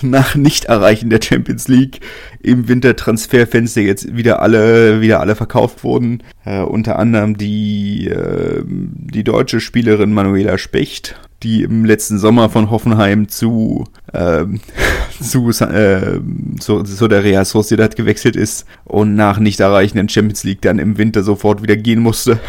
nach 0.03 0.35
Nicht-Erreichen 0.35 1.11
der 1.11 1.21
Champions 1.23 1.69
League 1.69 2.01
im 2.41 2.69
Wintertransferfenster 2.69 3.81
jetzt 3.81 4.17
wieder 4.17 4.41
alle 4.43 5.01
wieder 5.01 5.21
alle 5.21 5.35
verkauft 5.35 5.85
wurden. 5.85 6.23
Äh, 6.45 6.61
unter 6.61 6.99
anderem 6.99 7.37
die 7.37 8.09
äh, 8.09 8.63
die 8.67 9.25
deutsche 9.25 9.61
Spielerin 9.61 10.13
Manuela 10.13 10.59
Specht 10.59 11.17
die 11.43 11.63
im 11.63 11.85
letzten 11.85 12.19
Sommer 12.19 12.51
von 12.51 12.71
Hoffenheim 12.71 13.29
zu, 13.29 13.85
ähm, 14.13 14.61
zu, 15.21 15.51
äh, 15.51 16.21
zu, 16.59 16.83
zu 16.83 17.09
der 17.09 17.25
Real 17.25 17.45
Sociedad 17.45 17.95
gewechselt 17.97 18.37
ist 18.37 18.67
und 18.85 19.15
nach 19.15 19.39
nicht 19.39 19.61
erreichenden 19.61 20.09
Champions 20.09 20.45
League 20.45 20.63
dann 20.63 20.79
im 20.79 20.99
Winter 20.99 21.23
sofort 21.23 21.63
wieder 21.63 21.77
gehen 21.77 22.01
musste. 22.01 22.41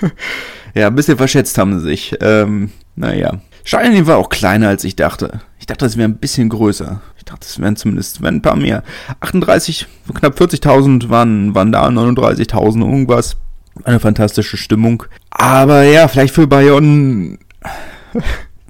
ja, 0.74 0.86
ein 0.86 0.94
bisschen 0.94 1.18
verschätzt 1.18 1.58
haben 1.58 1.78
sie 1.78 1.86
sich. 1.86 2.16
Ähm, 2.20 2.70
naja. 2.96 3.40
Stadion 3.64 4.06
war 4.06 4.18
auch 4.18 4.28
kleiner, 4.28 4.68
als 4.68 4.84
ich 4.84 4.96
dachte. 4.96 5.40
Ich 5.58 5.66
dachte, 5.66 5.86
es 5.86 5.96
wäre 5.96 6.08
ein 6.08 6.16
bisschen 6.16 6.48
größer. 6.48 7.00
Ich 7.18 7.24
dachte, 7.24 7.46
es 7.46 7.58
wären 7.60 7.76
zumindest 7.76 8.22
wären 8.22 8.36
ein 8.36 8.42
paar 8.42 8.56
mehr. 8.56 8.82
38, 9.20 9.86
knapp 10.14 10.40
40.000 10.40 11.08
waren, 11.08 11.54
waren 11.54 11.72
da, 11.72 11.86
39.000 11.86 12.80
irgendwas. 12.80 13.36
Eine 13.84 14.00
fantastische 14.00 14.56
Stimmung. 14.56 15.04
Aber 15.30 15.82
ja, 15.82 16.08
vielleicht 16.08 16.34
für 16.34 16.46
Bayern. 16.46 17.38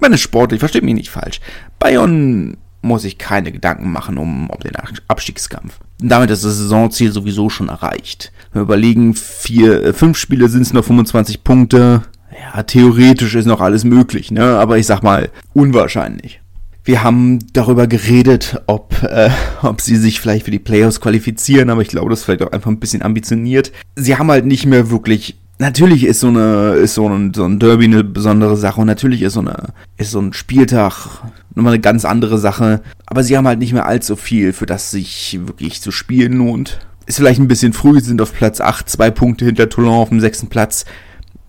meine 0.01 0.19
Sport, 0.19 0.53
ich 0.53 0.59
verstehe 0.59 0.83
mich 0.83 0.95
nicht 0.95 1.11
falsch. 1.11 1.41
Bayern 1.79 2.57
muss 2.83 3.05
ich 3.05 3.19
keine 3.19 3.53
Gedanken 3.53 3.93
machen 3.93 4.19
um, 4.19 4.49
um 4.49 4.61
den 4.61 4.73
Abstiegskampf. 5.09 5.79
Damit 5.99 6.31
ist 6.31 6.45
das 6.45 6.57
Saisonziel 6.57 7.13
sowieso 7.13 7.51
schon 7.51 7.69
erreicht. 7.69 8.33
Wir 8.53 8.63
überlegen, 8.63 9.15
vier, 9.15 9.83
äh, 9.85 9.93
fünf 9.93 10.17
Spiele 10.19 10.49
sind 10.49 10.63
es 10.63 10.73
noch 10.73 10.85
25 10.85 11.45
Punkte. 11.45 12.03
Ja, 12.33 12.63
theoretisch 12.63 13.35
ist 13.35 13.47
noch 13.47 13.61
alles 13.61 13.85
möglich, 13.85 14.31
ne? 14.31 14.59
Aber 14.59 14.79
ich 14.79 14.87
sag 14.87 15.03
mal, 15.03 15.31
unwahrscheinlich. 15.53 16.41
Wir 16.85 17.03
haben 17.03 17.41
darüber 17.53 17.87
geredet, 17.87 18.63
ob, 18.67 19.03
äh, 19.03 19.31
ob 19.63 19.81
sie 19.81 19.97
sich 19.97 20.21
vielleicht 20.21 20.45
für 20.45 20.51
die 20.51 20.59
Playoffs 20.59 21.01
qualifizieren, 21.01 21.71
aber 21.71 21.83
ich 21.83 21.89
glaube, 21.89 22.11
das 22.11 22.21
ist 22.21 22.25
vielleicht 22.25 22.43
auch 22.43 22.53
einfach 22.53 22.71
ein 22.71 22.81
bisschen 22.81 23.03
ambitioniert. 23.03 23.73
Sie 23.97 24.17
haben 24.17 24.31
halt 24.31 24.47
nicht 24.47 24.67
mehr 24.67 24.91
wirklich 24.91 25.37
natürlich 25.61 26.05
ist 26.05 26.21
so 26.21 26.29
eine 26.29 26.73
ist 26.77 26.95
so 26.95 27.07
ein, 27.07 27.33
so 27.35 27.45
ein 27.45 27.59
Derby 27.59 27.85
eine 27.85 28.03
besondere 28.03 28.57
Sache 28.57 28.81
und 28.81 28.87
natürlich 28.87 29.23
ist 29.23 29.35
so 29.35 29.41
eine 29.41 29.75
ist 29.99 30.11
so 30.11 30.19
ein 30.19 30.33
Spieltag 30.33 31.21
nochmal 31.55 31.75
eine 31.75 31.83
ganz 31.83 32.05
andere 32.05 32.39
Sache, 32.39 32.81
aber 33.07 33.23
sie 33.23 33.37
haben 33.37 33.47
halt 33.47 33.59
nicht 33.59 33.75
mehr 33.75 33.87
allzu 33.87 34.17
viel, 34.17 34.53
für 34.53 34.67
das 34.67 34.91
sich 34.91 35.39
wirklich 35.45 35.81
zu 35.81 35.93
spielen 35.93 36.33
lohnt. 36.33 36.81
Ist 37.07 37.17
vielleicht 37.17 37.41
ein 37.41 37.49
bisschen 37.49 37.73
früh, 37.73 38.01
sind 38.01 38.23
auf 38.23 38.33
Platz 38.33 38.61
8, 38.61 38.89
zwei 38.89 39.11
Punkte 39.11 39.45
hinter 39.45 39.69
Toulon 39.69 39.95
auf 39.95 40.09
dem 40.09 40.21
sechsten 40.21 40.49
Platz. 40.49 40.87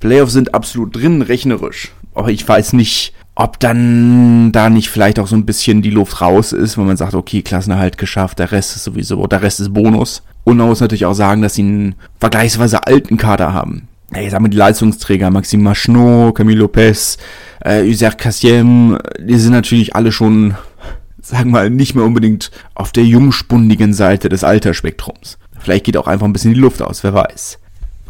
Playoffs 0.02 0.34
sind 0.34 0.54
absolut 0.54 0.96
drin, 0.96 1.22
rechnerisch. 1.22 1.94
Aber 2.14 2.30
ich 2.30 2.46
weiß 2.46 2.74
nicht, 2.74 3.14
ob 3.36 3.60
dann 3.60 4.52
da 4.52 4.70
nicht 4.70 4.90
vielleicht 4.90 5.18
auch 5.20 5.28
so 5.28 5.38
ein 5.38 5.46
bisschen 5.46 5.82
die 5.82 5.90
Luft 5.90 6.20
raus 6.20 6.52
ist, 6.52 6.78
wenn 6.78 6.86
man 6.86 6.98
sagt, 6.98 7.16
okay, 7.16 7.42
Klassenerhalt 7.42 7.98
geschafft, 7.98 8.40
der 8.40 8.52
Rest 8.52 8.76
ist 8.76 8.84
sowieso, 8.84 9.26
der 9.28 9.42
Rest 9.42 9.62
ist 9.62 9.74
Bonus. 9.74 10.24
Und 10.44 10.58
man 10.58 10.68
muss 10.68 10.82
natürlich 10.82 11.06
auch 11.06 11.14
sagen, 11.14 11.42
dass 11.42 11.54
sie 11.54 11.62
einen 11.62 11.96
vergleichsweise 12.20 12.86
alten 12.86 13.16
Kader 13.16 13.54
haben 13.54 13.88
ich 14.20 14.32
sag 14.32 14.42
mal, 14.42 14.50
die 14.50 14.58
Leistungsträger, 14.58 15.30
Maxime 15.30 15.64
Machnot, 15.64 16.36
Camille 16.36 16.60
Lopez, 16.60 17.18
äh, 17.62 17.84
User 17.84 18.12
Kassiem, 18.12 18.98
die 19.20 19.38
sind 19.38 19.54
natürlich 19.54 19.96
alle 19.96 20.12
schon, 20.12 20.56
sagen 21.22 21.52
wir 21.52 21.60
mal, 21.60 21.70
nicht 21.70 21.96
mehr 21.96 22.04
unbedingt 22.04 22.52
auf 22.76 22.92
der 22.92 23.06
jungspundigen 23.06 23.94
Seite 23.94 24.28
des 24.28 24.44
Altersspektrums. 24.44 25.38
Vielleicht 25.60 25.86
geht 25.86 25.98
auch 25.98 26.08
einfach 26.08 26.26
ein 26.26 26.34
bisschen 26.34 26.54
die 26.54 26.60
Luft 26.60 26.82
aus, 26.82 27.04
wer 27.04 27.14
weiß. 27.14 27.60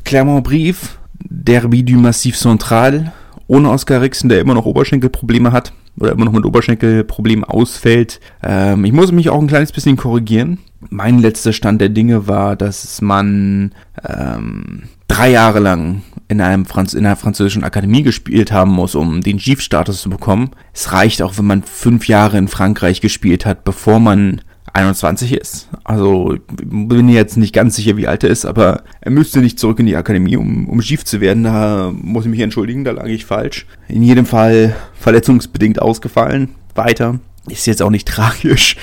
Clermont-Brief, 0.04 0.98
Derby 1.30 1.84
du 1.84 1.98
Massif 1.98 2.38
Central, 2.38 3.12
ohne 3.48 3.70
Oscar 3.70 4.02
Rixen, 4.02 4.30
der 4.30 4.40
immer 4.40 4.54
noch 4.54 4.66
Oberschenkelprobleme 4.66 5.52
hat 5.52 5.74
oder 6.00 6.14
immer 6.14 6.26
noch 6.26 6.32
mit 6.32 6.46
Oberschenkelproblemen 6.46 7.44
ausfällt. 7.44 8.20
Ähm, 8.44 8.86
ich 8.86 8.94
muss 8.94 9.12
mich 9.12 9.30
auch 9.30 9.42
ein 9.42 9.48
kleines 9.48 9.72
bisschen 9.72 9.98
korrigieren. 9.98 10.60
Mein 10.90 11.20
letzter 11.20 11.54
Stand 11.54 11.82
der 11.82 11.90
Dinge 11.90 12.28
war, 12.28 12.56
dass 12.56 13.02
man 13.02 13.74
ähm, 14.08 14.84
drei 15.08 15.32
Jahre 15.32 15.60
lang 15.60 16.02
in, 16.28 16.42
einem 16.42 16.66
Franz 16.66 16.94
in 16.94 17.06
einer 17.06 17.18
französischen 17.18 17.64
Akademie 17.64 18.04
gespielt 18.04 18.52
haben 18.52 18.72
muss, 18.72 18.96
um 18.96 19.22
den 19.22 19.38
Chief-Status 19.38 20.02
zu 20.02 20.10
bekommen. 20.10 20.52
Es 20.74 20.94
reicht 20.94 21.22
auch, 21.22 21.38
wenn 21.38 21.46
man 21.46 21.64
fünf 21.64 22.08
Jahre 22.08 22.38
in 22.38 22.48
Frankreich 22.48 23.02
gespielt 23.02 23.46
hat, 23.46 23.64
bevor 23.64 24.00
man 24.00 24.42
21 24.74 25.34
ist. 25.34 25.70
Also 25.84 26.38
bin 26.48 27.10
jetzt 27.10 27.38
nicht 27.38 27.54
ganz 27.54 27.76
sicher, 27.76 27.98
wie 27.98 28.08
alt 28.08 28.24
er 28.24 28.30
ist, 28.30 28.46
aber 28.46 28.84
er 29.02 29.12
müsste 29.12 29.40
nicht 29.40 29.60
zurück 29.60 29.80
in 29.80 29.86
die 29.86 29.96
Akademie, 29.96 30.38
um, 30.38 30.68
um 30.70 30.80
Chief 30.82 31.04
zu 31.04 31.22
werden. 31.22 31.44
Da 31.44 31.92
muss 31.94 32.26
ich 32.26 32.32
mich 32.32 32.40
entschuldigen, 32.40 32.84
da 32.84 32.92
lag 32.92 33.08
ich 33.08 33.26
falsch. 33.26 33.66
In 33.88 34.04
jedem 34.04 34.26
Fall 34.26 34.76
verletzungsbedingt 34.94 35.82
ausgefallen. 35.82 36.50
Weiter. 36.76 37.20
Ist 37.50 37.68
jetzt 37.68 37.82
auch 37.82 37.90
nicht 37.90 38.08
tragisch. 38.08 38.78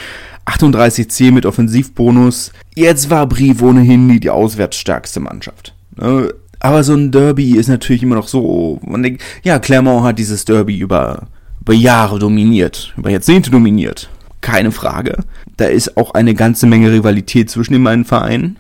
38C 0.47 1.31
mit 1.33 1.47
Offensivbonus. 1.47 2.53
Jetzt 2.75 3.11
war 3.11 3.27
Brief 3.27 3.63
ohnehin 3.63 4.21
die 4.21 4.31
auswärtsstärkste 4.31 5.21
Mannschaft. 5.21 5.75
Ne? 5.97 6.33
Aber 6.61 6.83
so 6.83 6.95
ein 6.95 7.13
Derby 7.13 7.57
ist 7.57 7.69
natürlich 7.69 8.03
immer 8.03 8.17
noch 8.17 8.29
so. 8.29 8.81
Man 8.85 9.03
denkt, 9.03 9.23
ja, 9.45 9.59
Clermont 9.59 10.05
hat 10.05 10.19
dieses 10.19 10.45
Derby 10.45 10.79
über, 10.79 11.29
über 11.61 11.73
Jahre 11.73 12.19
dominiert, 12.19 12.95
über 12.97 13.11
Jahrzehnte 13.11 13.51
dominiert. 13.51 14.09
Keine 14.41 14.73
Frage. 14.73 15.25
Da 15.57 15.67
ist 15.67 15.97
auch 15.97 16.15
eine 16.15 16.35
ganze 16.35 16.67
Menge 16.67 16.93
Rivalität 16.93 17.51
zwischen 17.51 17.73
den 17.73 17.85
beiden 17.85 18.05
Vereinen. 18.05 18.57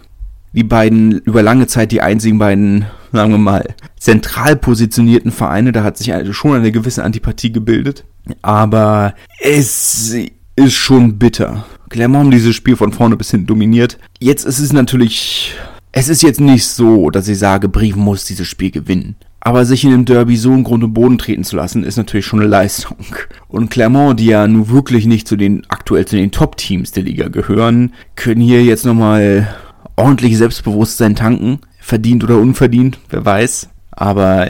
Die 0.52 0.64
beiden 0.64 1.12
über 1.12 1.42
lange 1.42 1.66
Zeit 1.66 1.92
die 1.92 2.00
einzigen 2.00 2.38
beiden, 2.38 2.86
sagen 3.12 3.32
wir 3.32 3.38
mal, 3.38 3.74
zentral 3.98 4.56
positionierten 4.56 5.30
Vereine. 5.30 5.72
Da 5.72 5.84
hat 5.84 5.98
sich 5.98 6.12
also 6.12 6.32
schon 6.32 6.56
eine 6.56 6.72
gewisse 6.72 7.04
Antipathie 7.04 7.52
gebildet. 7.52 8.04
Aber 8.42 9.14
es 9.40 10.14
ist 10.56 10.74
schon 10.74 11.18
bitter. 11.18 11.64
Clermont 11.90 12.32
dieses 12.32 12.54
Spiel 12.54 12.76
von 12.76 12.92
vorne 12.92 13.16
bis 13.16 13.30
hinten 13.30 13.46
dominiert. 13.46 13.98
Jetzt 14.18 14.44
ist 14.44 14.58
es 14.58 14.72
natürlich 14.72 15.54
es 15.92 16.08
ist 16.08 16.22
jetzt 16.22 16.40
nicht 16.40 16.66
so, 16.66 17.10
dass 17.10 17.28
ich 17.28 17.38
sage, 17.38 17.68
Brief 17.68 17.96
muss 17.96 18.24
dieses 18.24 18.46
Spiel 18.46 18.70
gewinnen. 18.70 19.16
Aber 19.40 19.64
sich 19.64 19.84
in 19.84 19.90
dem 19.90 20.04
Derby 20.04 20.36
so 20.36 20.52
im 20.52 20.64
Grunde 20.64 20.88
Boden 20.88 21.18
treten 21.18 21.44
zu 21.44 21.56
lassen, 21.56 21.84
ist 21.84 21.96
natürlich 21.96 22.26
schon 22.26 22.40
eine 22.40 22.48
Leistung. 22.48 22.98
Und 23.46 23.70
Clermont, 23.70 24.18
die 24.18 24.26
ja 24.26 24.46
nun 24.46 24.68
wirklich 24.68 25.06
nicht 25.06 25.28
zu 25.28 25.36
den 25.36 25.64
aktuell 25.68 26.06
zu 26.06 26.16
den 26.16 26.32
Top-Teams 26.32 26.92
der 26.92 27.04
Liga 27.04 27.28
gehören, 27.28 27.92
können 28.16 28.40
hier 28.40 28.64
jetzt 28.64 28.84
nochmal 28.84 29.48
ordentlich 29.96 30.36
Selbstbewusstsein 30.36 31.14
tanken. 31.14 31.60
Verdient 31.80 32.24
oder 32.24 32.38
unverdient, 32.38 32.98
wer 33.10 33.24
weiß. 33.24 33.68
Aber 33.92 34.48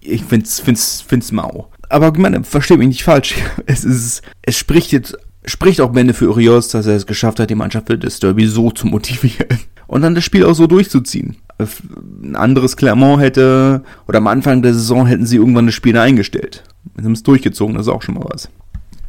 ich 0.00 0.24
find's, 0.24 0.60
find's, 0.60 1.00
find's 1.00 1.32
mau. 1.32 1.70
Aber 1.88 2.12
ich 2.12 2.18
meine, 2.18 2.44
verstehe 2.44 2.78
mich 2.78 2.88
nicht 2.88 3.04
falsch. 3.04 3.36
Es 3.66 3.84
ist, 3.84 4.22
es 4.42 4.56
spricht 4.58 4.92
jetzt, 4.92 5.16
spricht 5.44 5.80
auch 5.80 5.92
Bände 5.92 6.14
für 6.14 6.28
Urios, 6.28 6.68
dass 6.68 6.86
er 6.86 6.96
es 6.96 7.06
geschafft 7.06 7.40
hat, 7.40 7.50
die 7.50 7.54
Mannschaft 7.54 7.86
für 7.86 7.98
das 7.98 8.18
Derby 8.18 8.46
so 8.46 8.70
zu 8.70 8.86
motivieren 8.86 9.60
und 9.90 10.02
dann 10.02 10.14
das 10.14 10.22
Spiel 10.22 10.44
auch 10.44 10.54
so 10.54 10.68
durchzuziehen. 10.68 11.36
Ein 11.58 12.36
anderes 12.36 12.76
Clermont 12.76 13.20
hätte, 13.20 13.82
oder 14.06 14.18
am 14.18 14.28
Anfang 14.28 14.62
der 14.62 14.72
Saison 14.72 15.04
hätten 15.04 15.26
sie 15.26 15.36
irgendwann 15.36 15.66
das 15.66 15.74
Spiel 15.74 15.98
eingestellt. 15.98 16.62
Sie 16.96 17.04
haben 17.04 17.12
es 17.12 17.24
durchgezogen, 17.24 17.74
das 17.74 17.86
ist 17.86 17.92
auch 17.92 18.02
schon 18.02 18.14
mal 18.14 18.24
was. 18.30 18.48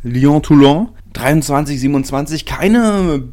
Lyon-Toulon, 0.01 0.89
23-27, 1.13 2.45
keine 2.45 3.25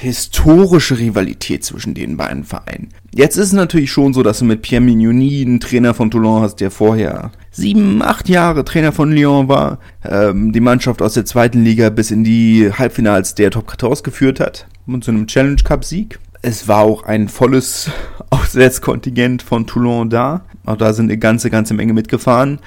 historische 0.00 0.98
Rivalität 0.98 1.64
zwischen 1.64 1.94
den 1.94 2.16
beiden 2.16 2.42
Vereinen. 2.42 2.88
Jetzt 3.14 3.36
ist 3.36 3.46
es 3.46 3.52
natürlich 3.52 3.92
schon 3.92 4.12
so, 4.12 4.24
dass 4.24 4.40
du 4.40 4.44
mit 4.44 4.62
Pierre 4.62 4.82
Mignoni 4.82 5.42
einen 5.42 5.60
Trainer 5.60 5.94
von 5.94 6.10
Toulon 6.10 6.42
hast, 6.42 6.56
der 6.56 6.72
vorher 6.72 7.30
sieben, 7.52 8.02
acht 8.02 8.28
Jahre 8.28 8.64
Trainer 8.64 8.90
von 8.90 9.12
Lyon 9.12 9.46
war, 9.46 9.78
ähm, 10.04 10.52
die 10.52 10.60
Mannschaft 10.60 11.00
aus 11.00 11.14
der 11.14 11.24
zweiten 11.24 11.62
Liga 11.62 11.88
bis 11.90 12.10
in 12.10 12.24
die 12.24 12.72
Halbfinals 12.72 13.36
der 13.36 13.52
Top 13.52 13.70
14 13.70 14.02
geführt 14.02 14.40
hat 14.40 14.66
und 14.88 15.04
zu 15.04 15.12
einem 15.12 15.28
Challenge 15.28 15.62
Cup 15.62 15.84
Sieg. 15.84 16.18
Es 16.46 16.68
war 16.68 16.80
auch 16.80 17.04
ein 17.04 17.28
volles 17.28 17.90
Auswärtskontingent 18.30 19.40
von 19.40 19.66
Toulon 19.66 20.10
da. 20.10 20.42
Auch 20.66 20.76
da 20.76 20.92
sind 20.92 21.06
eine 21.06 21.16
ganze, 21.16 21.48
ganze 21.48 21.72
Menge 21.72 21.94
mitgefahren. 21.94 22.58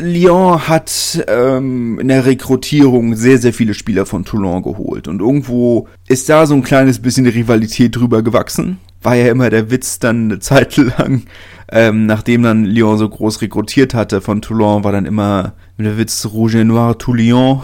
Lyon 0.00 0.66
hat 0.66 1.22
ähm, 1.28 2.00
in 2.00 2.08
der 2.08 2.24
Rekrutierung 2.24 3.16
sehr, 3.16 3.36
sehr 3.36 3.52
viele 3.52 3.74
Spieler 3.74 4.06
von 4.06 4.24
Toulon 4.24 4.62
geholt. 4.62 5.08
Und 5.08 5.20
irgendwo 5.20 5.88
ist 6.08 6.30
da 6.30 6.46
so 6.46 6.54
ein 6.54 6.62
kleines 6.62 7.00
bisschen 7.00 7.26
Rivalität 7.26 7.96
drüber 7.96 8.22
gewachsen. 8.22 8.78
War 9.02 9.14
ja 9.14 9.30
immer 9.30 9.50
der 9.50 9.70
Witz 9.70 9.98
dann 9.98 10.24
eine 10.24 10.38
Zeit 10.38 10.78
lang, 10.78 11.24
ähm, 11.70 12.06
nachdem 12.06 12.42
dann 12.44 12.64
Lyon 12.64 12.96
so 12.96 13.10
groß 13.10 13.42
rekrutiert 13.42 13.92
hatte 13.92 14.22
von 14.22 14.40
Toulon, 14.40 14.84
war 14.84 14.92
dann 14.92 15.04
immer 15.04 15.52
der 15.76 15.98
Witz 15.98 16.26
Rouge 16.32 16.60
et 16.60 16.66
Noir 16.66 16.96
Toulon. 16.96 17.62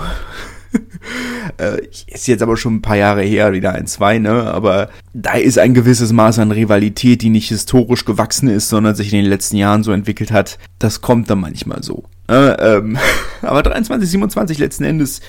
Äh, 1.59 1.81
ist 2.07 2.27
jetzt 2.27 2.43
aber 2.43 2.57
schon 2.57 2.77
ein 2.77 2.83
paar 2.83 2.97
Jahre 2.97 3.23
her, 3.23 3.53
wieder 3.53 3.73
ein, 3.73 3.87
zwei, 3.87 4.19
ne? 4.19 4.53
Aber 4.53 4.89
da 5.13 5.35
ist 5.35 5.59
ein 5.59 5.75
gewisses 5.75 6.13
Maß 6.13 6.39
an 6.39 6.53
Rivalität, 6.53 7.23
die 7.23 7.31
nicht 7.31 7.49
historisch 7.49 8.05
gewachsen 8.05 8.49
ist, 8.49 8.69
sondern 8.69 8.95
sich 8.95 9.13
in 9.13 9.21
den 9.21 9.31
letzten 9.31 9.57
Jahren 9.57 9.83
so 9.83 9.93
entwickelt 9.93 10.33
hat. 10.33 10.59
Das 10.79 11.01
kommt 11.01 11.31
dann 11.31 11.41
manchmal 11.41 11.83
so. 11.83 12.05
Äh, 12.29 12.77
ähm, 12.77 12.99
aber 13.43 13.63
23, 13.63 14.09
27 14.09 14.59
letzten 14.59 14.85
Endes 14.85 15.21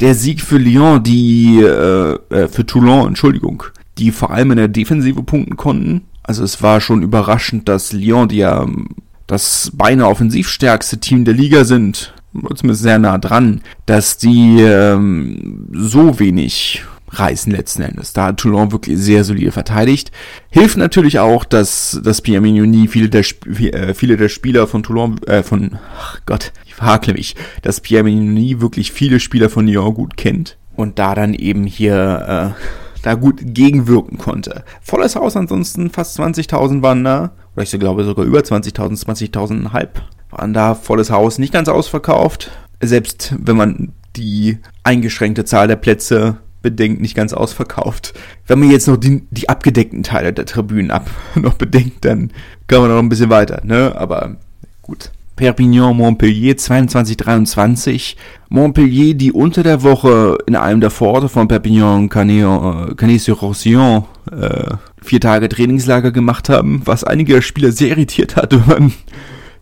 der 0.00 0.14
Sieg 0.14 0.40
für 0.40 0.58
Lyon, 0.58 1.02
die, 1.02 1.60
äh, 1.60 2.18
äh, 2.30 2.48
für 2.48 2.66
Toulon, 2.66 3.08
Entschuldigung, 3.08 3.64
die 3.98 4.10
vor 4.10 4.30
allem 4.30 4.50
in 4.50 4.56
der 4.56 4.68
Defensive 4.68 5.22
punkten 5.22 5.56
konnten. 5.56 6.02
Also 6.22 6.42
es 6.42 6.62
war 6.62 6.80
schon 6.80 7.02
überraschend, 7.02 7.68
dass 7.68 7.92
Lyon, 7.92 8.28
die 8.28 8.38
ja 8.38 8.62
ähm, 8.62 8.88
das 9.26 9.70
beinahe 9.74 10.08
offensivstärkste 10.08 10.98
Team 10.98 11.24
der 11.24 11.34
Liga 11.34 11.64
sind, 11.64 12.14
zumindest 12.54 12.82
sehr 12.82 12.98
nah 12.98 13.18
dran, 13.18 13.62
dass 13.86 14.18
die 14.18 14.60
ähm, 14.60 15.68
so 15.72 16.18
wenig 16.18 16.82
reißen 17.08 17.52
letzten 17.52 17.82
Endes. 17.82 18.12
Da 18.12 18.26
hat 18.26 18.38
Toulon 18.38 18.72
wirklich 18.72 18.98
sehr 18.98 19.24
solide 19.24 19.52
verteidigt. 19.52 20.10
Hilft 20.50 20.76
natürlich 20.76 21.18
auch, 21.18 21.44
dass, 21.44 22.00
dass 22.02 22.20
Pierre 22.20 22.40
Mignoni 22.40 22.88
viele 22.88 23.08
der, 23.08 23.24
äh, 23.46 23.94
viele 23.94 24.16
der 24.16 24.28
Spieler 24.28 24.66
von 24.66 24.82
Toulon, 24.82 25.22
äh, 25.26 25.42
von, 25.42 25.78
ach 25.98 26.20
Gott, 26.26 26.52
ich 26.66 26.74
verhakle 26.74 27.14
mich, 27.14 27.36
dass 27.62 27.80
Pierre 27.80 28.04
Mignoni 28.04 28.60
wirklich 28.60 28.92
viele 28.92 29.20
Spieler 29.20 29.48
von 29.48 29.66
Lyon 29.66 29.94
gut 29.94 30.16
kennt 30.16 30.56
und 30.74 30.98
da 30.98 31.14
dann 31.14 31.34
eben 31.34 31.64
hier, 31.64 32.54
äh, 32.56 32.60
da 33.02 33.14
gut 33.14 33.40
gegenwirken 33.42 34.18
konnte. 34.18 34.64
Volles 34.80 35.14
Haus 35.14 35.36
ansonsten, 35.36 35.90
fast 35.90 36.18
20.000 36.18 36.82
waren 36.82 37.04
da, 37.04 37.32
oder 37.54 37.62
ich 37.62 37.78
glaube 37.78 38.04
sogar 38.04 38.24
über 38.24 38.40
20.000, 38.40 39.04
20.000 39.04 39.72
halb 39.72 40.02
waren 40.34 40.52
da 40.52 40.74
volles 40.74 41.10
Haus, 41.10 41.38
nicht 41.38 41.52
ganz 41.52 41.68
ausverkauft. 41.68 42.50
Selbst 42.80 43.34
wenn 43.38 43.56
man 43.56 43.92
die 44.16 44.58
eingeschränkte 44.82 45.44
Zahl 45.44 45.68
der 45.68 45.76
Plätze 45.76 46.38
bedenkt, 46.62 47.00
nicht 47.00 47.14
ganz 47.14 47.32
ausverkauft. 47.32 48.14
Wenn 48.46 48.58
man 48.58 48.70
jetzt 48.70 48.88
noch 48.88 48.96
die, 48.96 49.22
die 49.30 49.48
abgedeckten 49.48 50.02
Teile 50.02 50.32
der 50.32 50.46
Tribünen 50.46 50.90
ab 50.90 51.08
noch 51.36 51.54
bedenkt, 51.54 52.04
dann 52.04 52.32
kann 52.66 52.80
man 52.80 52.90
noch 52.90 52.98
ein 52.98 53.08
bisschen 53.08 53.30
weiter, 53.30 53.60
ne? 53.64 53.94
Aber 53.96 54.36
gut. 54.82 55.10
Perpignan, 55.36 55.96
Montpellier 55.96 56.54
22-23. 56.54 58.14
Montpellier, 58.50 59.14
die 59.14 59.32
unter 59.32 59.64
der 59.64 59.82
Woche 59.82 60.38
in 60.46 60.54
einem 60.54 60.80
der 60.80 60.90
Vororte 60.90 61.28
von 61.28 61.48
Perpignan, 61.48 62.08
Canet-sur-Roussillon, 62.08 64.04
äh, 64.30 64.76
vier 65.02 65.20
Tage 65.20 65.48
Trainingslager 65.48 66.12
gemacht 66.12 66.48
haben, 66.48 66.82
was 66.84 67.02
einige 67.02 67.42
Spieler 67.42 67.72
sehr 67.72 67.88
irritiert 67.88 68.36
hat, 68.36 68.52
wenn 68.52 68.66
man 68.68 68.92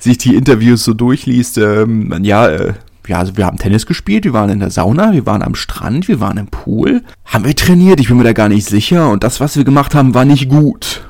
sich 0.03 0.19
die 0.19 0.35
Interviews 0.35 0.85
so 0.85 0.95
durchliest. 0.95 1.59
Ähm, 1.59 2.13
ja, 2.23 2.49
äh, 2.49 2.75
ja, 3.07 3.19
also 3.19 3.37
wir 3.37 3.47
haben 3.47 3.59
Tennis 3.59 3.87
gespielt, 3.87 4.25
wir 4.25 4.33
waren 4.33 4.51
in 4.51 4.61
der 4.61 4.71
Sauna, 4.71 5.13
wir 5.13 5.27
waren 5.27 5.43
am 5.43 5.55
Strand, 5.55 6.09
wir 6.09 6.21
waren 6.21 6.39
im 6.39 6.47
Pool. 6.47 7.03
Haben 7.25 7.45
wir 7.45 7.57
trainiert, 7.57 8.01
ich 8.01 8.09
bin 8.09 8.17
mir 8.17 8.25
da 8.25 8.33
gar 8.33 8.49
nicht 8.49 8.69
sicher. 8.69 9.11
Und 9.11 9.25
das, 9.25 9.41
was 9.41 9.57
wir 9.57 9.65
gemacht 9.65 9.95
haben, 9.95 10.15
war 10.15 10.25
nicht 10.25 10.49
gut. 10.49 11.03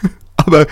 Aber 0.36 0.66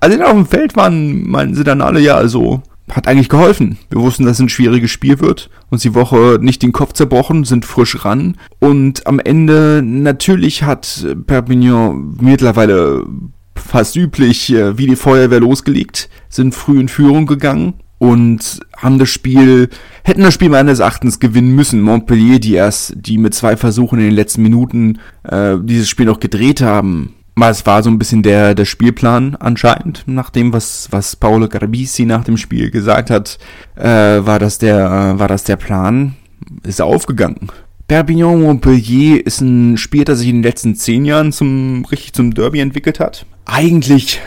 als 0.00 0.14
sie 0.14 0.22
auf 0.22 0.32
dem 0.32 0.46
Feld 0.46 0.76
waren, 0.76 1.28
meinten 1.28 1.54
sie 1.54 1.64
dann 1.64 1.80
alle, 1.80 2.00
ja, 2.00 2.16
also 2.16 2.62
hat 2.90 3.08
eigentlich 3.08 3.30
geholfen. 3.30 3.78
Wir 3.88 4.00
wussten, 4.00 4.24
dass 4.24 4.34
es 4.34 4.40
ein 4.40 4.48
schwieriges 4.48 4.90
Spiel 4.90 5.18
wird. 5.20 5.48
Uns 5.70 5.82
die 5.82 5.94
Woche 5.94 6.38
nicht 6.40 6.62
den 6.62 6.72
Kopf 6.72 6.92
zerbrochen, 6.92 7.44
sind 7.44 7.64
frisch 7.64 8.04
ran. 8.04 8.36
Und 8.60 9.06
am 9.06 9.18
Ende, 9.18 9.82
natürlich 9.82 10.64
hat 10.64 11.06
Perpignan 11.26 12.16
mittlerweile 12.20 13.06
fast 13.56 13.96
üblich 13.96 14.52
äh, 14.52 14.76
wie 14.78 14.86
die 14.86 14.96
Feuerwehr 14.96 15.40
losgelegt, 15.40 16.08
sind 16.28 16.54
früh 16.54 16.80
in 16.80 16.88
Führung 16.88 17.26
gegangen 17.26 17.74
und 17.98 18.60
haben 18.76 18.98
das 18.98 19.08
Spiel, 19.08 19.68
hätten 20.02 20.22
das 20.22 20.34
Spiel 20.34 20.50
meines 20.50 20.80
Erachtens 20.80 21.20
gewinnen 21.20 21.54
müssen. 21.54 21.80
Montpellier, 21.80 22.38
die 22.38 22.54
erst, 22.54 22.94
die 22.96 23.18
mit 23.18 23.34
zwei 23.34 23.56
Versuchen 23.56 23.98
in 23.98 24.06
den 24.06 24.14
letzten 24.14 24.42
Minuten 24.42 24.98
äh, 25.22 25.56
dieses 25.62 25.88
Spiel 25.88 26.06
noch 26.06 26.20
gedreht 26.20 26.60
haben. 26.60 27.14
Es 27.40 27.66
war 27.66 27.82
so 27.82 27.90
ein 27.90 27.98
bisschen 27.98 28.22
der, 28.22 28.54
der 28.54 28.64
Spielplan 28.64 29.34
anscheinend, 29.36 30.04
nach 30.06 30.30
dem, 30.30 30.52
was, 30.52 30.88
was 30.92 31.16
Paolo 31.16 31.48
Garbisi 31.48 32.04
nach 32.04 32.24
dem 32.24 32.36
Spiel 32.36 32.70
gesagt 32.70 33.10
hat, 33.10 33.38
äh, 33.74 33.84
war 33.84 34.38
das 34.38 34.58
der, 34.58 35.14
äh, 35.14 35.18
war 35.18 35.26
das 35.26 35.42
der 35.42 35.56
Plan, 35.56 36.14
ist 36.62 36.80
aufgegangen. 36.80 37.48
Perpignan 37.88 38.40
Montpellier 38.40 39.26
ist 39.26 39.40
ein 39.40 39.76
Spiel, 39.76 40.04
das 40.04 40.20
sich 40.20 40.28
in 40.28 40.36
den 40.36 40.42
letzten 40.42 40.74
zehn 40.74 41.04
Jahren 41.04 41.32
zum, 41.32 41.84
richtig 41.86 42.12
zum 42.12 42.32
Derby 42.32 42.60
entwickelt 42.60 43.00
hat. 43.00 43.26
Eigentlich 43.44 44.20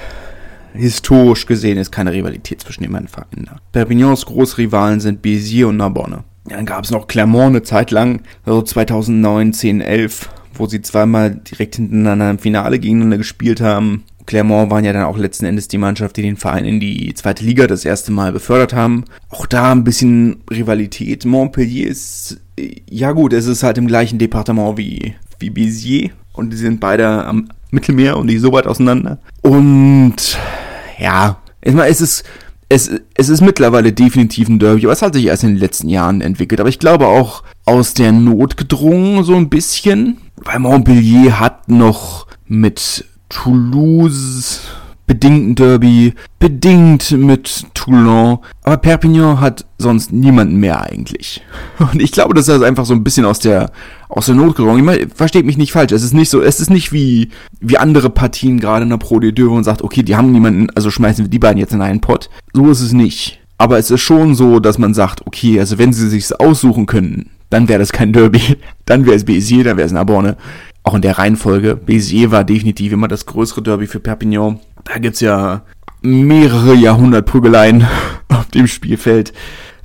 historisch 0.74 1.46
gesehen 1.46 1.78
ist 1.78 1.92
keine 1.92 2.14
Rivalität 2.14 2.62
zwischen 2.62 2.84
den 2.84 2.92
beiden 2.92 3.08
Vereinen 3.08 3.46
da. 3.46 3.58
Perpignans 3.72 4.26
Großrivalen 4.26 5.00
sind 5.00 5.22
Béziers 5.22 5.68
und 5.68 5.78
Narbonne. 5.78 6.24
Dann 6.46 6.66
gab 6.66 6.84
es 6.84 6.92
noch 6.92 7.08
Clermont 7.08 7.48
eine 7.48 7.64
Zeit 7.64 7.92
lang, 7.92 8.22
also 8.46 8.62
2009, 8.62 9.54
10, 9.54 9.82
11, 9.82 10.30
wo 10.54 10.68
sie 10.68 10.82
zweimal 10.82 11.32
direkt 11.36 11.76
hintereinander 11.76 12.30
im 12.32 12.40
Finale 12.40 12.80
gegeneinander 12.80 13.18
gespielt 13.18 13.60
haben. 13.60 14.04
Clermont 14.26 14.70
waren 14.70 14.86
ja 14.86 14.94
dann 14.94 15.04
auch 15.04 15.18
letzten 15.18 15.46
Endes 15.46 15.68
die 15.68 15.78
Mannschaft, 15.78 16.18
die 16.18 16.22
den 16.22 16.38
Verein 16.38 16.66
in 16.66 16.80
die 16.80 17.14
zweite 17.14 17.44
Liga 17.44 17.66
das 17.66 17.86
erste 17.86 18.12
Mal 18.12 18.32
befördert 18.32 18.74
haben. 18.74 19.06
Auch 19.30 19.46
da 19.46 19.72
ein 19.72 19.84
bisschen 19.84 20.44
Rivalität. 20.50 21.26
Montpellier 21.26 21.88
ist, 21.88 22.40
ja 22.90 23.14
gut, 23.14 23.34
es 23.34 23.46
ist 23.46 23.64
halt 23.64 23.78
im 23.78 23.88
gleichen 23.88 24.20
Departement 24.20 24.78
wie, 24.78 25.16
wie 25.40 25.50
Béziers. 25.50 26.12
Und 26.34 26.52
die 26.52 26.58
sind 26.58 26.80
beide 26.80 27.26
am 27.26 27.50
Mittelmeer 27.72 28.18
und 28.18 28.28
die 28.28 28.38
so 28.38 28.52
weit 28.54 28.68
auseinander. 28.68 29.20
Und 29.42 30.38
ja, 31.00 31.38
erstmal 31.62 31.90
es 31.90 32.02
ist 32.02 32.24
es, 32.70 32.92
es 33.14 33.30
ist 33.30 33.42
mittlerweile 33.42 33.94
definitiv 33.94 34.50
ein 34.50 34.60
Derby, 34.60 34.86
aber 34.86 34.94
es 34.94 35.02
hat 35.02 35.14
sich 35.14 35.26
erst 35.26 35.44
in 35.44 35.52
den 35.52 35.58
letzten 35.58 35.90
Jahren 35.90 36.22
entwickelt. 36.22 36.60
Aber 36.60 36.70
ich 36.70 36.80
glaube 36.80 37.08
auch 37.08 37.44
aus 37.66 37.94
der 37.94 38.12
Not 38.12 38.58
gedrungen 38.58 39.24
so 39.24 39.36
ein 39.36 39.50
bisschen, 39.50 40.18
weil 40.36 40.60
Montpellier 40.60 41.40
hat 41.40 41.70
noch 41.70 42.28
mit 42.46 43.06
Toulouse 43.30 44.62
bedingt 45.08 45.48
ein 45.48 45.56
Derby, 45.56 46.14
bedingt 46.38 47.12
mit 47.12 47.66
Toulon, 47.74 48.40
aber 48.64 48.78
Perpignan 48.78 49.40
hat 49.40 49.66
sonst 49.78 50.12
niemanden 50.12 50.58
mehr 50.58 50.82
eigentlich. 50.82 51.42
Und 51.80 52.02
ich 52.02 52.12
glaube, 52.12 52.34
das 52.34 52.48
ist 52.48 52.62
einfach 52.62 52.86
so 52.86 52.94
ein 52.94 53.04
bisschen 53.04 53.26
aus 53.26 53.40
der 53.40 53.72
aus 54.10 54.28
der 54.28 54.36
Not 54.36 54.56
gerungen. 54.56 54.80
Ich 54.80 54.86
meine, 54.86 55.08
versteht 55.10 55.46
mich 55.46 55.58
nicht 55.58 55.72
falsch, 55.72 55.92
es 55.92 56.04
ist 56.04 56.14
nicht 56.14 56.30
so, 56.30 56.42
es 56.42 56.60
ist 56.60 56.70
nicht 56.70 56.92
wie 56.92 57.30
wie 57.60 57.78
andere 57.78 58.10
Partien 58.10 58.60
gerade 58.60 58.84
in 58.84 58.90
der 58.90 58.98
Pro 58.98 59.20
de 59.20 59.32
Deux 59.32 59.50
und 59.50 59.64
sagt, 59.64 59.82
okay, 59.82 60.04
die 60.04 60.16
haben 60.16 60.32
niemanden, 60.32 60.68
also 60.76 60.92
schmeißen 60.92 61.26
wir 61.26 61.30
die 61.30 61.40
beiden 61.40 61.58
jetzt 61.58 61.74
in 61.74 61.82
einen 61.82 62.02
Pott. 62.02 62.30
So 62.54 62.70
ist 62.70 62.82
es 62.82 62.94
nicht. 62.94 63.40
Aber 63.58 63.80
es 63.80 63.90
ist 63.90 64.02
schon 64.02 64.36
so, 64.36 64.60
dass 64.60 64.78
man 64.78 64.94
sagt, 64.94 65.26
okay, 65.26 65.60
also 65.60 65.78
wenn 65.78 65.92
sie 65.92 66.08
sich's 66.10 66.32
aussuchen 66.32 66.86
können, 66.86 67.32
dann 67.50 67.68
wäre 67.68 67.80
das 67.80 67.92
kein 67.92 68.14
Derby, 68.14 68.58
dann 68.86 69.06
wäre 69.06 69.16
es 69.16 69.26
Béziers, 69.26 69.64
dann 69.64 69.78
wäre 69.78 69.88
es 69.88 69.94
Narbonne. 69.94 70.38
Auch 70.84 70.96
in 70.96 71.02
der 71.02 71.18
Reihenfolge. 71.18 71.76
Béziers 71.76 72.32
war 72.32 72.44
definitiv 72.46 72.94
immer 72.94 73.08
das 73.08 73.26
größere 73.26 73.62
Derby 73.62 73.88
für 73.88 74.00
Perpignan. 74.00 74.60
Da 74.88 75.00
gibt's 75.00 75.20
ja 75.20 75.62
mehrere 76.02 76.74
Jahrhundert 76.74 77.26
Prügeleien 77.26 77.86
auf 78.30 78.46
dem 78.48 78.68
Spielfeld. 78.68 79.34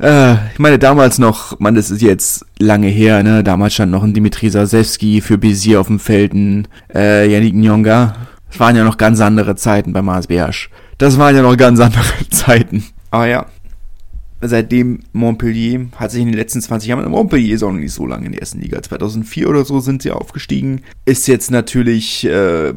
Äh, 0.00 0.34
ich 0.52 0.58
meine, 0.58 0.78
damals 0.78 1.18
noch, 1.18 1.58
man, 1.58 1.74
das 1.74 1.90
ist 1.90 2.02
jetzt 2.02 2.46
lange 2.58 2.88
her, 2.88 3.22
ne? 3.22 3.42
Damals 3.42 3.74
stand 3.74 3.90
noch 3.90 4.04
ein 4.04 4.14
Dimitri 4.14 4.48
Sasewski 4.48 5.20
für 5.20 5.38
Bézier 5.38 5.80
auf 5.80 5.88
dem 5.88 5.98
Feld, 5.98 6.34
ein 6.34 6.68
äh, 6.94 7.30
Yannick 7.30 7.54
Nyonga. 7.54 8.14
Das 8.48 8.60
waren 8.60 8.76
ja 8.76 8.84
noch 8.84 8.96
ganz 8.96 9.20
andere 9.20 9.56
Zeiten 9.56 9.92
bei 9.92 10.02
Mars 10.02 10.28
Beasch. 10.28 10.70
Das 10.98 11.18
waren 11.18 11.34
ja 11.34 11.42
noch 11.42 11.56
ganz 11.56 11.80
andere 11.80 12.04
Zeiten. 12.30 12.84
Aber 13.10 13.26
ja, 13.26 13.46
seitdem 14.40 15.00
Montpellier 15.12 15.86
hat 15.96 16.10
sich 16.10 16.20
in 16.20 16.28
den 16.28 16.36
letzten 16.36 16.60
20 16.60 16.88
Jahren, 16.88 17.10
Montpellier 17.10 17.54
ist 17.54 17.62
auch 17.62 17.72
noch 17.72 17.78
nicht 17.78 17.92
so 17.92 18.06
lange 18.06 18.26
in 18.26 18.32
der 18.32 18.40
ersten 18.40 18.60
Liga, 18.60 18.82
2004 18.82 19.48
oder 19.48 19.64
so 19.64 19.80
sind 19.80 20.02
sie 20.02 20.10
aufgestiegen, 20.10 20.82
ist 21.04 21.28
jetzt 21.28 21.50
natürlich 21.50 22.24
äh, 22.24 22.72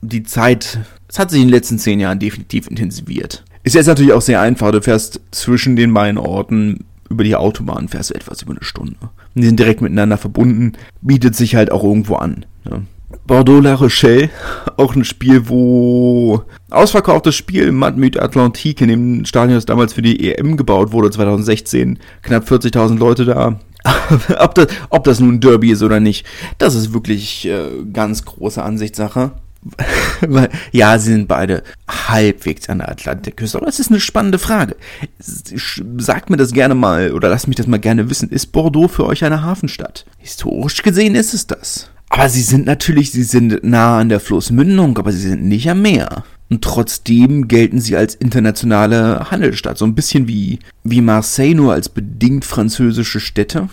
die 0.00 0.22
Zeit, 0.22 0.80
es 1.12 1.18
hat 1.18 1.30
sich 1.30 1.42
in 1.42 1.48
den 1.48 1.54
letzten 1.54 1.78
10 1.78 2.00
Jahren 2.00 2.18
definitiv 2.18 2.68
intensiviert. 2.68 3.44
Ist 3.64 3.74
jetzt 3.74 3.86
natürlich 3.86 4.14
auch 4.14 4.22
sehr 4.22 4.40
einfach, 4.40 4.72
du 4.72 4.80
fährst 4.80 5.20
zwischen 5.30 5.76
den 5.76 5.92
beiden 5.92 6.16
Orten 6.16 6.86
über 7.10 7.22
die 7.22 7.36
Autobahn, 7.36 7.88
fährst 7.88 8.10
du 8.10 8.14
etwas 8.14 8.40
über 8.40 8.52
eine 8.52 8.64
Stunde. 8.64 8.96
Und 9.02 9.42
die 9.42 9.44
sind 9.44 9.58
direkt 9.58 9.82
miteinander 9.82 10.16
verbunden, 10.16 10.72
bietet 11.02 11.36
sich 11.36 11.54
halt 11.54 11.70
auch 11.70 11.84
irgendwo 11.84 12.14
an. 12.14 12.46
Ne? 12.64 12.86
Bordeaux-La 13.26 13.74
Rochelle, 13.74 14.30
auch 14.78 14.96
ein 14.96 15.04
Spiel, 15.04 15.50
wo 15.50 16.44
ausverkauftes 16.70 17.34
Spiel 17.34 17.72
Madmut 17.72 18.18
Atlantique 18.18 18.80
in 18.80 18.88
dem 18.88 19.24
Stadion, 19.26 19.56
das 19.56 19.66
damals 19.66 19.92
für 19.92 20.02
die 20.02 20.32
EM 20.32 20.56
gebaut 20.56 20.92
wurde, 20.92 21.10
2016, 21.10 21.98
knapp 22.22 22.50
40.000 22.50 22.96
Leute 22.98 23.26
da. 23.26 23.60
ob, 24.38 24.54
das, 24.54 24.68
ob 24.88 25.04
das 25.04 25.20
nun 25.20 25.40
Derby 25.40 25.72
ist 25.72 25.82
oder 25.82 26.00
nicht, 26.00 26.24
das 26.56 26.74
ist 26.74 26.94
wirklich 26.94 27.46
äh, 27.46 27.84
ganz 27.92 28.24
große 28.24 28.62
Ansichtssache. 28.62 29.32
Ja, 30.72 30.98
sie 30.98 31.12
sind 31.12 31.28
beide 31.28 31.62
halbwegs 31.88 32.68
an 32.68 32.78
der 32.78 32.90
Atlantikküste. 32.90 33.58
Aber 33.58 33.68
es 33.68 33.80
ist 33.80 33.90
eine 33.90 34.00
spannende 34.00 34.38
Frage. 34.38 34.76
Sagt 35.18 36.30
mir 36.30 36.36
das 36.36 36.52
gerne 36.52 36.74
mal 36.74 37.12
oder 37.12 37.28
lasst 37.28 37.48
mich 37.48 37.56
das 37.56 37.66
mal 37.66 37.78
gerne 37.78 38.10
wissen. 38.10 38.28
Ist 38.30 38.52
Bordeaux 38.52 38.88
für 38.88 39.06
euch 39.06 39.24
eine 39.24 39.42
Hafenstadt? 39.42 40.04
Historisch 40.18 40.82
gesehen 40.82 41.14
ist 41.14 41.34
es 41.34 41.46
das. 41.46 41.90
Aber 42.08 42.28
sie 42.28 42.42
sind 42.42 42.66
natürlich, 42.66 43.10
sie 43.10 43.22
sind 43.22 43.64
nah 43.64 43.98
an 43.98 44.10
der 44.10 44.20
Flussmündung, 44.20 44.98
aber 44.98 45.12
sie 45.12 45.30
sind 45.30 45.44
nicht 45.44 45.70
am 45.70 45.80
Meer. 45.80 46.24
Und 46.50 46.62
trotzdem 46.62 47.48
gelten 47.48 47.80
sie 47.80 47.96
als 47.96 48.14
internationale 48.14 49.30
Handelsstadt. 49.30 49.78
So 49.78 49.86
ein 49.86 49.94
bisschen 49.94 50.28
wie, 50.28 50.58
wie 50.84 51.00
Marseille, 51.00 51.54
nur 51.54 51.72
als 51.72 51.88
bedingt 51.88 52.44
französische 52.44 53.20
Städte. 53.20 53.70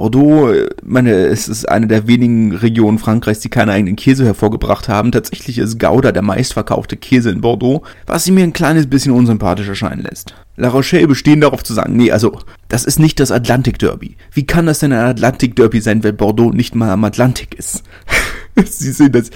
Bordeaux, 0.00 0.50
meine, 0.82 1.10
es 1.26 1.46
ist 1.46 1.68
eine 1.68 1.86
der 1.86 2.06
wenigen 2.06 2.54
Regionen 2.54 2.98
Frankreichs, 2.98 3.40
die 3.40 3.50
keinen 3.50 3.68
eigenen 3.68 3.96
Käse 3.96 4.24
hervorgebracht 4.24 4.88
haben. 4.88 5.12
Tatsächlich 5.12 5.58
ist 5.58 5.78
Gouda 5.78 6.10
der 6.10 6.22
meistverkaufte 6.22 6.96
Käse 6.96 7.28
in 7.28 7.42
Bordeaux, 7.42 7.82
was 8.06 8.24
sie 8.24 8.32
mir 8.32 8.44
ein 8.44 8.54
kleines 8.54 8.86
bisschen 8.86 9.12
unsympathisch 9.12 9.68
erscheinen 9.68 10.00
lässt. 10.00 10.34
La 10.56 10.70
Rochelle 10.70 11.06
bestehen 11.06 11.42
darauf 11.42 11.62
zu 11.62 11.74
sagen, 11.74 11.96
nee, 11.96 12.10
also, 12.10 12.38
das 12.68 12.86
ist 12.86 12.98
nicht 12.98 13.20
das 13.20 13.30
Atlantik 13.30 13.78
Derby. 13.78 14.16
Wie 14.32 14.46
kann 14.46 14.64
das 14.64 14.78
denn 14.78 14.94
ein 14.94 15.04
Atlantik 15.04 15.54
Derby 15.54 15.82
sein, 15.82 16.02
wenn 16.02 16.16
Bordeaux 16.16 16.50
nicht 16.50 16.74
mal 16.74 16.88
am 16.88 17.04
Atlantik 17.04 17.54
ist? 17.58 17.82
Sie 18.64 18.92
sehen 18.92 19.12
das, 19.12 19.30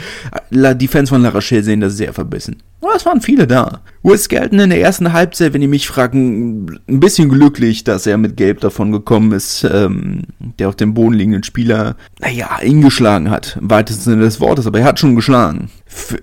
die 0.50 0.88
Fans 0.88 1.09
von 1.09 1.22
La 1.22 1.31
Rochelle 1.31 1.62
sehen 1.62 1.81
das 1.81 1.96
sehr 1.96 2.12
verbissen. 2.12 2.62
Oh, 2.81 2.88
es 2.94 3.07
waren 3.07 3.20
viele 3.20 3.46
da. 3.46 3.81
Wes 4.03 4.24
Skelton 4.24 4.59
in 4.59 4.70
der 4.70 4.81
ersten 4.81 5.12
Halbzeit, 5.12 5.55
wenn 5.55 5.62
die 5.62 5.66
mich 5.66 5.88
fragen, 5.88 6.81
ein 6.87 7.00
bisschen 7.00 7.31
glücklich, 7.31 7.83
dass 7.85 8.07
er 8.07 8.18
mit 8.18 8.37
Gelb 8.37 8.61
davon 8.61 8.92
gekommen 8.92 9.33
ist, 9.33 9.64
ähm, 9.64 10.22
der 10.59 10.68
auf 10.68 10.77
dem 10.77 10.92
Boden 10.92 11.14
liegenden 11.14 11.44
Spieler, 11.44 11.96
naja, 12.20 12.61
ihn 12.62 12.83
geschlagen 12.83 13.31
hat, 13.31 13.57
im 13.61 13.70
weitesten 13.70 14.03
Sinne 14.03 14.22
des 14.22 14.40
Wortes, 14.40 14.66
aber 14.66 14.81
er 14.81 14.85
hat 14.85 14.98
schon 14.98 15.14
geschlagen. 15.14 15.70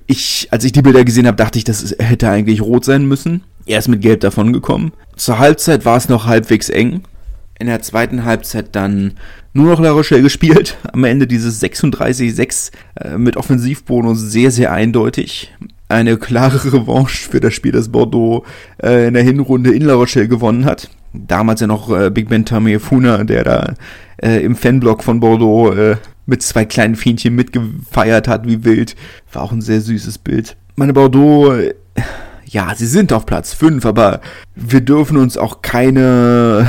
Ich, 0.06 0.50
als 0.52 0.64
ich 0.64 0.72
die 0.72 0.84
Bilder 0.84 1.04
gesehen 1.04 1.26
habe, 1.26 1.38
dachte 1.38 1.58
ich, 1.58 1.64
das 1.64 1.96
hätte 1.98 2.30
eigentlich 2.30 2.62
rot 2.62 2.86
sein 2.86 3.06
müssen. 3.08 3.44
Er 3.66 3.80
ist 3.80 3.88
mit 3.88 4.02
Gelb 4.02 4.20
davon 4.20 4.54
gekommen. 4.54 4.92
Zur 5.16 5.40
Halbzeit 5.40 5.86
war 5.86 5.98
es 5.98 6.10
noch 6.10 6.26
halbwegs 6.26 6.70
eng. 6.70 7.02
In 7.62 7.68
der 7.68 7.84
zweiten 7.84 8.26
Halbzeit 8.26 8.76
dann 8.76 9.14
nur 9.54 9.68
noch 9.68 9.80
La 9.80 9.92
Rochelle 9.92 10.24
gespielt. 10.24 10.78
Am 10.94 11.04
Ende 11.04 11.28
dieses 11.28 11.62
36-6 11.62 12.72
äh, 12.96 13.20
mit 13.20 13.38
Offensivbonus 13.38 14.20
sehr, 14.20 14.50
sehr 14.50 14.72
eindeutig. 14.72 15.54
eine 15.90 16.18
klare 16.18 16.74
Revanche 16.74 17.30
für 17.30 17.40
das 17.40 17.54
Spiel, 17.54 17.72
das 17.72 17.90
Bordeaux 17.90 18.46
äh, 18.82 19.08
in 19.08 19.14
der 19.14 19.22
Hinrunde 19.22 19.72
in 19.76 19.84
La 19.84 19.94
Rochelle 19.94 20.28
gewonnen 20.28 20.66
hat. 20.66 20.90
Damals 21.14 21.62
ja 21.62 21.68
noch 21.68 21.96
äh, 21.96 22.10
Big 22.10 22.30
Ben 22.30 22.46
Funa, 22.80 23.24
der 23.26 23.44
da 23.44 23.74
äh, 24.18 24.44
im 24.44 24.56
Fanblock 24.56 25.04
von 25.04 25.20
Bordeaux 25.20 25.72
äh, 25.72 25.98
mit 26.26 26.42
zwei 26.42 26.66
kleinen 26.66 26.96
Fähnchen 26.96 27.36
mitgefeiert 27.36 28.28
hat, 28.28 28.48
wie 28.48 28.64
wild. 28.64 28.96
War 29.34 29.44
auch 29.44 29.52
ein 29.52 29.62
sehr 29.62 29.82
süßes 29.82 30.18
Bild. 30.18 30.58
Meine 30.76 30.94
Bordeaux, 30.94 31.54
äh, 31.54 31.76
ja, 32.46 32.74
sie 32.76 32.88
sind 32.88 33.14
auf 33.14 33.28
Platz 33.28 33.54
5, 33.54 33.86
aber 33.86 34.20
wir 34.56 34.82
dürfen 34.82 35.18
uns 35.18 35.38
auch 35.38 35.62
keine, 35.62 36.68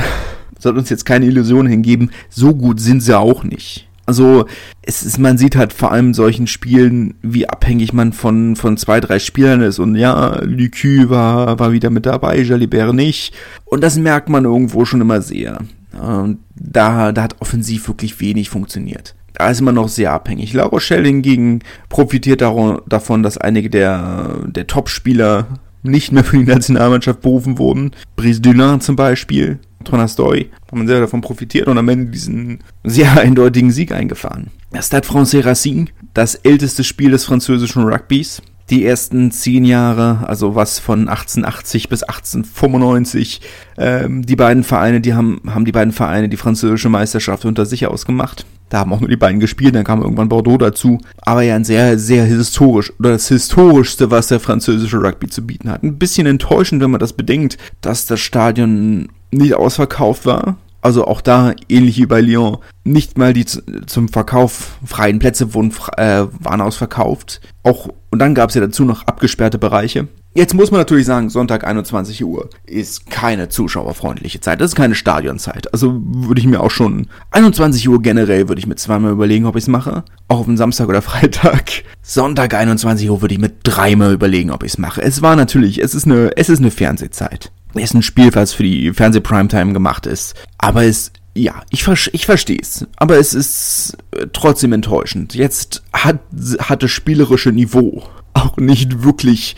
sollten 0.63 0.79
uns 0.79 0.89
jetzt 0.89 1.05
keine 1.05 1.25
Illusionen 1.25 1.67
hingeben, 1.67 2.11
so 2.29 2.55
gut 2.55 2.79
sind 2.79 3.01
sie 3.01 3.17
auch 3.17 3.43
nicht. 3.43 3.87
Also, 4.05 4.47
es 4.81 5.03
ist, 5.03 5.17
man 5.17 5.37
sieht 5.37 5.55
halt 5.55 5.71
vor 5.71 5.91
allem 5.91 6.07
in 6.07 6.13
solchen 6.13 6.47
Spielen, 6.47 7.13
wie 7.21 7.47
abhängig 7.47 7.93
man 7.93 8.11
von, 8.11 8.57
von 8.57 8.75
zwei, 8.75 8.99
drei 8.99 9.19
Spielern 9.19 9.61
ist. 9.61 9.79
Und 9.79 9.95
ja, 9.95 10.41
Lucu 10.43 11.09
war, 11.09 11.57
war 11.59 11.71
wieder 11.71 11.89
mit 11.89 12.05
dabei, 12.05 12.41
Jalibert 12.41 12.93
nicht. 12.93 13.33
Und 13.63 13.81
das 13.81 13.97
merkt 13.97 14.27
man 14.27 14.43
irgendwo 14.43 14.83
schon 14.83 14.99
immer 14.99 15.21
sehr. 15.21 15.59
Und 15.93 16.39
da, 16.55 17.13
da 17.13 17.23
hat 17.23 17.39
offensiv 17.39 17.87
wirklich 17.87 18.19
wenig 18.19 18.49
funktioniert. 18.49 19.15
Da 19.33 19.49
ist 19.49 19.61
man 19.61 19.75
noch 19.75 19.87
sehr 19.87 20.11
abhängig. 20.11 20.53
La 20.53 20.65
Rochelle 20.65 21.07
hingegen 21.07 21.61
profitiert 21.89 22.41
davon, 22.41 23.23
dass 23.23 23.37
einige 23.37 23.69
der, 23.69 24.37
der 24.45 24.67
Top-Spieler 24.67 25.47
nicht 25.83 26.11
mehr 26.11 26.23
für 26.23 26.37
die 26.37 26.45
Nationalmannschaft 26.45 27.21
berufen 27.21 27.57
wurden. 27.57 27.91
Brice 28.15 28.41
Dulin 28.41 28.81
zum 28.81 28.95
Beispiel, 28.95 29.59
Tronastoy, 29.83 30.49
haben 30.71 30.87
sehr 30.87 31.01
davon 31.01 31.21
profitiert 31.21 31.67
und 31.67 31.77
am 31.77 31.89
Ende 31.89 32.11
diesen 32.11 32.59
sehr 32.83 33.11
eindeutigen 33.19 33.71
Sieg 33.71 33.91
eingefahren. 33.91 34.51
Stade 34.81 35.05
Francais 35.05 35.45
Racing, 35.45 35.89
das 36.13 36.35
älteste 36.35 36.83
Spiel 36.83 37.11
des 37.11 37.25
französischen 37.25 37.83
Rugbys. 37.83 38.41
Die 38.69 38.85
ersten 38.85 39.29
zehn 39.29 39.65
Jahre, 39.65 40.25
also 40.27 40.55
was 40.55 40.79
von 40.79 41.09
1880 41.09 41.89
bis 41.89 42.01
1895, 42.03 43.41
ähm, 43.77 44.25
die 44.25 44.37
beiden 44.37 44.63
Vereine, 44.63 45.01
die 45.01 45.13
haben, 45.13 45.41
haben 45.47 45.65
die 45.65 45.73
beiden 45.73 45.91
Vereine 45.91 46.29
die 46.29 46.37
französische 46.37 46.87
Meisterschaft 46.87 47.43
unter 47.43 47.65
sich 47.65 47.85
ausgemacht. 47.87 48.45
Da 48.69 48.79
haben 48.79 48.91
auch 48.93 48.99
nur 48.99 49.09
die 49.09 49.17
beiden 49.17 49.39
gespielt, 49.39 49.75
dann 49.75 49.83
kam 49.83 50.01
irgendwann 50.01 50.29
Bordeaux 50.29 50.57
dazu. 50.57 50.99
Aber 51.21 51.41
ja, 51.43 51.55
ein 51.55 51.63
sehr, 51.63 51.99
sehr 51.99 52.25
historisch, 52.25 52.91
oder 52.99 53.11
das 53.11 53.27
historischste, 53.27 54.09
was 54.09 54.27
der 54.27 54.39
französische 54.39 54.97
Rugby 54.97 55.27
zu 55.27 55.45
bieten 55.45 55.69
hat. 55.69 55.83
Ein 55.83 55.99
bisschen 55.99 56.25
enttäuschend, 56.25 56.81
wenn 56.81 56.91
man 56.91 56.99
das 56.99 57.13
bedenkt, 57.13 57.57
dass 57.81 58.05
das 58.05 58.19
Stadion 58.19 59.09
nicht 59.31 59.55
ausverkauft 59.55 60.25
war. 60.25 60.57
Also 60.83 61.07
auch 61.07 61.21
da, 61.21 61.53
ähnlich 61.69 61.97
wie 61.97 62.05
bei 62.05 62.19
Lyon, 62.19 62.57
nicht 62.83 63.17
mal 63.17 63.31
die 63.31 63.45
zum 63.45 64.09
Verkauf 64.09 64.77
freien 64.85 65.17
Plätze 65.17 65.53
wurden, 65.53 65.71
äh, 65.95 66.25
waren 66.39 66.59
ausverkauft. 66.59 67.39
Auch, 67.63 67.87
und 68.11 68.19
dann 68.19 68.35
gab 68.35 68.49
es 68.49 68.55
ja 68.55 68.61
dazu 68.61 68.83
noch 68.83 69.07
abgesperrte 69.07 69.57
Bereiche. 69.57 70.09
Jetzt 70.35 70.55
muss 70.55 70.71
man 70.71 70.81
natürlich 70.81 71.05
sagen, 71.05 71.29
Sonntag 71.29 71.63
21 71.63 72.25
Uhr 72.25 72.49
ist 72.65 73.09
keine 73.09 73.47
zuschauerfreundliche 73.47 74.41
Zeit. 74.41 74.59
Das 74.59 74.71
ist 74.71 74.75
keine 74.75 74.95
Stadionzeit. 74.95 75.71
Also 75.71 76.01
würde 76.03 76.41
ich 76.41 76.47
mir 76.47 76.59
auch 76.59 76.71
schon 76.71 77.07
21 77.31 77.87
Uhr 77.87 78.01
generell 78.01 78.49
würde 78.49 78.59
ich 78.59 78.67
mir 78.67 78.75
zweimal 78.75 79.11
überlegen, 79.11 79.45
ob 79.45 79.55
ich 79.55 79.63
es 79.63 79.67
mache. 79.67 80.03
Auch 80.27 80.39
auf 80.39 80.45
dem 80.45 80.57
Samstag 80.57 80.89
oder 80.89 81.01
Freitag. 81.03 81.83
Sonntag 82.01 82.55
21 82.55 83.09
Uhr 83.09 83.21
würde 83.21 83.35
ich 83.35 83.39
mir 83.39 83.51
dreimal 83.63 84.11
überlegen, 84.11 84.51
ob 84.51 84.63
ich 84.63 84.73
es 84.73 84.77
mache. 84.77 85.01
Es 85.01 85.21
war 85.21 85.37
natürlich, 85.37 85.81
es 85.81 85.95
ist 85.95 86.07
eine, 86.07 86.35
es 86.35 86.49
ist 86.49 86.59
eine 86.59 86.71
Fernsehzeit. 86.71 87.51
Ist 87.75 87.93
ein 87.93 88.03
Spiel, 88.03 88.33
was 88.35 88.53
für 88.53 88.63
die 88.63 88.93
Fernseh-Primetime 88.93 89.73
gemacht 89.73 90.05
ist. 90.05 90.35
Aber 90.57 90.83
es 90.83 91.11
ja, 91.35 91.63
ich, 91.71 91.87
ich 92.13 92.25
verstehe 92.25 92.59
es. 92.61 92.85
Aber 92.95 93.17
es 93.17 93.33
ist 93.33 93.97
äh, 94.11 94.27
trotzdem 94.31 94.71
enttäuschend. 94.71 95.33
Jetzt 95.33 95.81
hat, 95.91 96.19
hat 96.59 96.83
das 96.83 96.91
spielerische 96.91 97.51
Niveau 97.51 98.03
auch 98.33 98.57
nicht 98.57 99.03
wirklich 99.03 99.55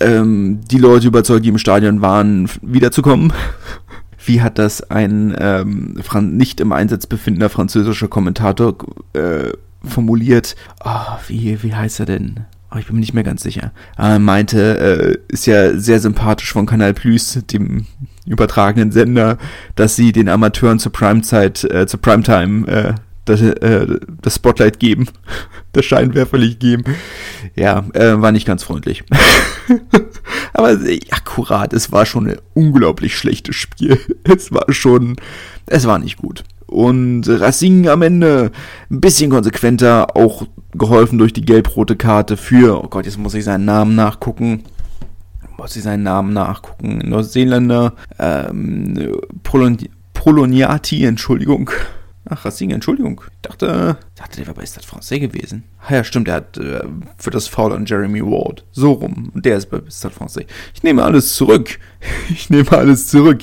ähm, 0.00 0.60
die 0.70 0.78
Leute 0.78 1.06
überzeugt, 1.06 1.44
die 1.44 1.50
im 1.50 1.58
Stadion 1.58 2.02
waren, 2.02 2.48
wiederzukommen. 2.62 3.32
Wie 4.26 4.40
hat 4.40 4.58
das 4.58 4.90
ein 4.90 5.36
ähm, 5.38 6.00
nicht 6.22 6.60
im 6.60 6.72
Einsatz 6.72 7.06
befindender 7.06 7.50
französischer 7.50 8.08
Kommentator 8.08 8.76
äh, 9.12 9.50
formuliert? 9.82 10.56
Oh, 10.82 11.18
wie, 11.28 11.62
wie 11.62 11.74
heißt 11.74 12.00
er 12.00 12.06
denn? 12.06 12.40
Oh, 12.74 12.78
ich 12.78 12.86
bin 12.86 12.96
mir 12.96 13.00
nicht 13.00 13.14
mehr 13.14 13.22
ganz 13.22 13.42
sicher. 13.42 13.72
Er 13.96 14.18
meinte, 14.18 15.18
äh, 15.28 15.32
ist 15.32 15.46
ja 15.46 15.78
sehr 15.78 16.00
sympathisch 16.00 16.52
von 16.52 16.66
Canal 16.66 16.92
Plus, 16.92 17.38
dem 17.52 17.86
übertragenen 18.26 18.90
Sender, 18.90 19.38
dass 19.76 19.94
sie 19.94 20.10
den 20.10 20.28
Amateuren 20.28 20.80
zur 20.80 20.90
Primezeit, 20.90 21.62
äh, 21.64 21.86
zur 21.86 22.00
Primetime 22.00 22.66
äh, 22.66 22.94
das, 23.26 23.40
äh, 23.40 23.86
das 24.22 24.36
Spotlight 24.36 24.80
geben, 24.80 25.08
das 25.72 25.84
Scheinwerferlicht 25.84 26.58
geben. 26.58 26.84
Ja, 27.54 27.84
äh, 27.94 28.20
war 28.20 28.32
nicht 28.32 28.46
ganz 28.46 28.64
freundlich. 28.64 29.04
Aber 30.52 30.72
äh, 30.72 31.00
akkurat, 31.10 31.72
es 31.72 31.92
war 31.92 32.06
schon 32.06 32.28
ein 32.28 32.38
unglaublich 32.54 33.16
schlechtes 33.16 33.56
Spiel. 33.56 33.98
Es 34.24 34.52
war 34.52 34.72
schon, 34.72 35.16
es 35.66 35.86
war 35.86 35.98
nicht 35.98 36.16
gut. 36.16 36.44
Und 36.74 37.28
Racing 37.28 37.86
am 37.86 38.02
Ende 38.02 38.50
ein 38.90 39.00
bisschen 39.00 39.30
konsequenter, 39.30 40.16
auch 40.16 40.44
geholfen 40.72 41.18
durch 41.18 41.32
die 41.32 41.44
gelb-rote 41.44 41.94
Karte 41.94 42.36
für, 42.36 42.82
oh 42.82 42.88
Gott, 42.88 43.06
jetzt 43.06 43.16
muss 43.16 43.34
ich 43.34 43.44
seinen 43.44 43.64
Namen 43.64 43.94
nachgucken. 43.94 44.64
Muss 45.56 45.76
ich 45.76 45.84
seinen 45.84 46.02
Namen 46.02 46.32
nachgucken. 46.32 46.98
Neuseeländer, 47.04 47.92
ähm, 48.18 49.20
Poloniati, 50.14 51.04
Entschuldigung. 51.04 51.70
Ach, 52.28 52.44
Racing, 52.44 52.72
Entschuldigung. 52.72 53.20
Ich 53.30 53.40
dachte, 53.42 53.96
dachte, 54.16 54.38
der 54.38 54.48
war 54.48 54.54
bei 54.54 54.66
Stade 54.66 54.84
Francais 54.84 55.20
gewesen. 55.20 55.62
Ah 55.86 55.94
ja, 55.94 56.02
stimmt, 56.02 56.26
er 56.26 56.34
hat 56.34 56.58
äh, 56.58 56.82
für 57.18 57.30
das 57.30 57.46
Foul 57.46 57.72
an 57.72 57.86
Jeremy 57.86 58.20
Ward. 58.20 58.64
So 58.72 58.94
rum. 58.94 59.30
Und 59.32 59.44
der 59.44 59.58
ist 59.58 59.70
bei 59.70 59.80
Stade 59.88 60.12
Francais. 60.12 60.46
Ich 60.74 60.82
nehme 60.82 61.04
alles 61.04 61.36
zurück. 61.36 61.78
Ich 62.30 62.50
nehme 62.50 62.72
alles 62.72 63.06
zurück. 63.06 63.42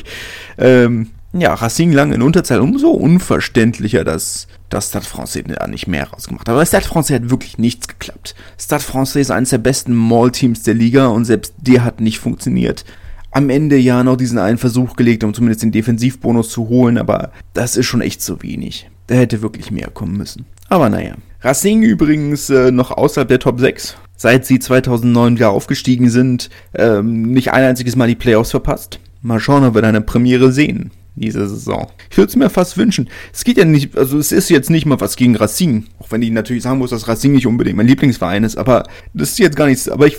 Ähm, 0.57 1.11
ja, 1.33 1.53
Racing 1.53 1.91
lange 1.91 2.15
in 2.15 2.21
Unterzahl. 2.21 2.59
Umso 2.59 2.89
unverständlicher, 2.89 4.03
dass 4.03 4.47
das 4.69 4.89
Stade 4.89 5.05
Francais 5.05 5.43
da 5.47 5.67
nicht 5.67 5.87
mehr 5.87 6.09
rausgemacht 6.09 6.47
hat. 6.47 6.53
Aber 6.53 6.65
Stade 6.65 6.85
Francais 6.85 7.15
hat 7.15 7.29
wirklich 7.29 7.57
nichts 7.57 7.87
geklappt. 7.87 8.35
Stade 8.57 8.83
Francais 8.83 9.21
ist 9.21 9.31
eines 9.31 9.49
der 9.49 9.57
besten 9.57 9.93
Mall-Teams 9.93 10.63
der 10.63 10.73
Liga 10.73 11.07
und 11.07 11.25
selbst 11.25 11.53
der 11.57 11.83
hat 11.83 12.01
nicht 12.01 12.19
funktioniert 12.19 12.83
am 13.31 13.49
Ende 13.49 13.77
ja 13.77 14.03
noch 14.03 14.17
diesen 14.17 14.37
einen 14.37 14.57
Versuch 14.57 14.95
gelegt, 14.95 15.23
um 15.23 15.33
zumindest 15.33 15.63
den 15.63 15.71
Defensivbonus 15.71 16.49
zu 16.49 16.67
holen, 16.67 16.97
aber 16.97 17.31
das 17.53 17.77
ist 17.77 17.85
schon 17.85 18.01
echt 18.01 18.21
zu 18.21 18.43
wenig. 18.43 18.89
Da 19.07 19.15
hätte 19.15 19.41
wirklich 19.41 19.71
mehr 19.71 19.89
kommen 19.89 20.17
müssen. 20.17 20.45
Aber 20.69 20.89
naja. 20.89 21.15
Racing 21.41 21.81
übrigens 21.81 22.49
äh, 22.49 22.71
noch 22.71 22.91
außerhalb 22.91 23.27
der 23.27 23.39
Top 23.39 23.59
6. 23.59 23.95
Seit 24.15 24.45
sie 24.45 24.59
2009 24.59 25.35
wieder 25.35 25.49
aufgestiegen 25.49 26.09
sind, 26.09 26.49
ähm, 26.75 27.31
nicht 27.31 27.51
ein 27.51 27.63
einziges 27.63 27.95
Mal 27.95 28.07
die 28.07 28.15
Playoffs 28.15 28.51
verpasst. 28.51 28.99
Mal 29.21 29.39
schauen, 29.39 29.63
ob 29.63 29.73
wir 29.73 29.81
da 29.81 29.89
eine 29.89 30.01
Premiere 30.01 30.51
sehen 30.51 30.91
diese 31.15 31.47
Saison. 31.47 31.87
Ich 32.09 32.17
würde 32.17 32.29
es 32.29 32.35
mir 32.35 32.49
fast 32.49 32.77
wünschen. 32.77 33.09
Es 33.33 33.43
geht 33.43 33.57
ja 33.57 33.65
nicht, 33.65 33.97
also 33.97 34.17
es 34.17 34.31
ist 34.31 34.49
jetzt 34.49 34.69
nicht 34.69 34.85
mal 34.85 34.99
was 35.01 35.15
gegen 35.15 35.35
Racing. 35.35 35.85
Auch 35.99 36.11
wenn 36.11 36.21
ich 36.21 36.31
natürlich 36.31 36.63
sagen 36.63 36.79
muss, 36.79 36.91
dass 36.91 37.07
Racing 37.07 37.33
nicht 37.33 37.47
unbedingt 37.47 37.77
mein 37.77 37.87
Lieblingsverein 37.87 38.43
ist, 38.43 38.57
aber 38.57 38.83
das 39.13 39.31
ist 39.31 39.39
jetzt 39.39 39.55
gar 39.55 39.67
nichts. 39.67 39.89
Aber 39.89 40.07
ich 40.07 40.17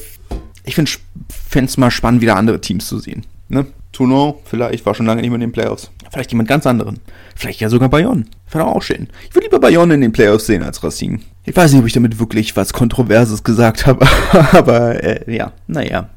ich 0.64 0.74
fände 0.74 1.68
es 1.68 1.76
mal 1.76 1.90
spannend, 1.90 2.20
wieder 2.20 2.36
andere 2.36 2.60
Teams 2.60 2.86
zu 2.86 2.98
sehen. 2.98 3.24
Ne? 3.48 3.66
Toulon, 3.92 4.34
vielleicht, 4.44 4.86
war 4.86 4.94
schon 4.94 5.06
lange 5.06 5.20
nicht 5.20 5.30
mehr 5.30 5.36
in 5.36 5.42
den 5.42 5.52
Playoffs. 5.52 5.90
Vielleicht 6.10 6.30
jemand 6.30 6.48
ganz 6.48 6.66
anderen. 6.66 7.00
Vielleicht 7.34 7.60
ja 7.60 7.68
sogar 7.68 7.88
Bayonne. 7.88 8.24
Fand 8.46 8.64
auch 8.64 8.82
schön. 8.82 9.08
Ich 9.28 9.34
würde 9.34 9.46
lieber 9.46 9.60
Bayonne 9.60 9.94
in 9.94 10.00
den 10.00 10.12
Playoffs 10.12 10.46
sehen 10.46 10.62
als 10.62 10.82
Racine. 10.82 11.20
Ich 11.44 11.54
weiß 11.56 11.72
nicht, 11.72 11.80
ob 11.80 11.86
ich 11.86 11.92
damit 11.92 12.18
wirklich 12.18 12.56
was 12.56 12.72
Kontroverses 12.72 13.44
gesagt 13.44 13.86
habe, 13.86 14.06
aber 14.52 15.02
äh, 15.02 15.34
ja, 15.34 15.52
naja. 15.66 16.08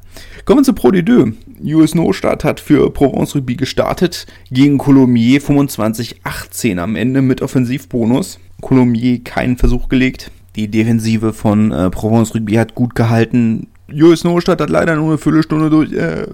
Kommen 0.44 0.60
wir 0.60 0.64
zu 0.64 0.72
Pro 0.72 0.88
D2. 0.88 1.34
US 1.74 1.94
Neustadt 1.94 2.44
hat 2.44 2.60
für 2.60 2.90
Provence 2.90 3.34
Rugby 3.34 3.56
gestartet, 3.56 4.26
gegen 4.50 4.78
Colomiers 4.78 5.44
25-18 5.44 6.78
am 6.78 6.96
Ende 6.96 7.22
mit 7.22 7.42
Offensivbonus. 7.42 8.38
Colomiers 8.60 9.20
keinen 9.24 9.56
Versuch 9.56 9.88
gelegt. 9.88 10.30
Die 10.54 10.68
Defensive 10.68 11.32
von 11.32 11.72
äh, 11.72 11.90
Provence 11.90 12.34
Rugby 12.34 12.54
hat 12.54 12.74
gut 12.74 12.94
gehalten, 12.94 13.68
Julius 13.88 14.24
Nostadt 14.24 14.60
hat 14.60 14.70
leider 14.70 14.96
nur 14.96 15.08
eine 15.08 15.18
Viertelstunde 15.18 15.70
durch, 15.70 15.92
äh, 15.92 16.26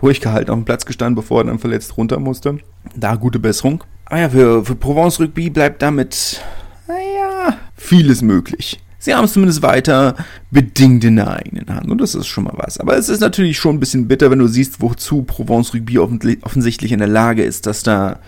durchgehalten, 0.00 0.50
auf 0.50 0.58
dem 0.58 0.64
Platz 0.64 0.84
gestanden, 0.84 1.14
bevor 1.14 1.40
er 1.40 1.44
dann 1.44 1.58
verletzt 1.58 1.96
runter 1.96 2.18
musste. 2.18 2.58
Da 2.94 3.14
gute 3.14 3.38
Besserung. 3.38 3.82
Ah 4.04 4.18
ja, 4.18 4.28
für, 4.28 4.64
für 4.64 4.74
Provence 4.74 5.20
Rugby 5.20 5.50
bleibt 5.50 5.82
damit, 5.82 6.42
naja, 6.86 7.56
vieles 7.76 8.22
möglich. 8.22 8.80
Sie 9.06 9.14
haben 9.14 9.26
es 9.26 9.34
zumindest 9.34 9.62
weiter 9.62 10.16
bedingt 10.50 11.04
in 11.04 11.14
der 11.14 11.30
eigenen 11.30 11.72
Hand 11.72 11.88
und 11.92 12.00
das 12.00 12.16
ist 12.16 12.26
schon 12.26 12.42
mal 12.42 12.54
was. 12.56 12.80
Aber 12.80 12.98
es 12.98 13.08
ist 13.08 13.20
natürlich 13.20 13.56
schon 13.56 13.76
ein 13.76 13.80
bisschen 13.80 14.08
bitter, 14.08 14.32
wenn 14.32 14.40
du 14.40 14.48
siehst, 14.48 14.80
wozu 14.80 15.22
Provence 15.22 15.72
Rugby 15.72 16.00
offensichtlich 16.00 16.90
in 16.90 16.98
der 16.98 17.06
Lage 17.06 17.44
ist, 17.44 17.66
dass 17.66 17.84
da 17.84 18.18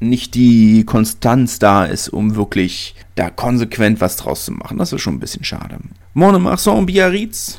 nicht 0.00 0.34
die 0.34 0.84
Konstanz 0.84 1.58
da 1.58 1.84
ist, 1.84 2.08
um 2.08 2.34
wirklich 2.34 2.94
da 3.14 3.28
konsequent 3.28 4.00
was 4.00 4.16
draus 4.16 4.46
zu 4.46 4.52
machen. 4.52 4.78
Das 4.78 4.94
ist 4.94 5.02
schon 5.02 5.16
ein 5.16 5.20
bisschen 5.20 5.44
schade. 5.44 5.76
Monemarsan 6.14 6.86
Biarritz 6.86 7.58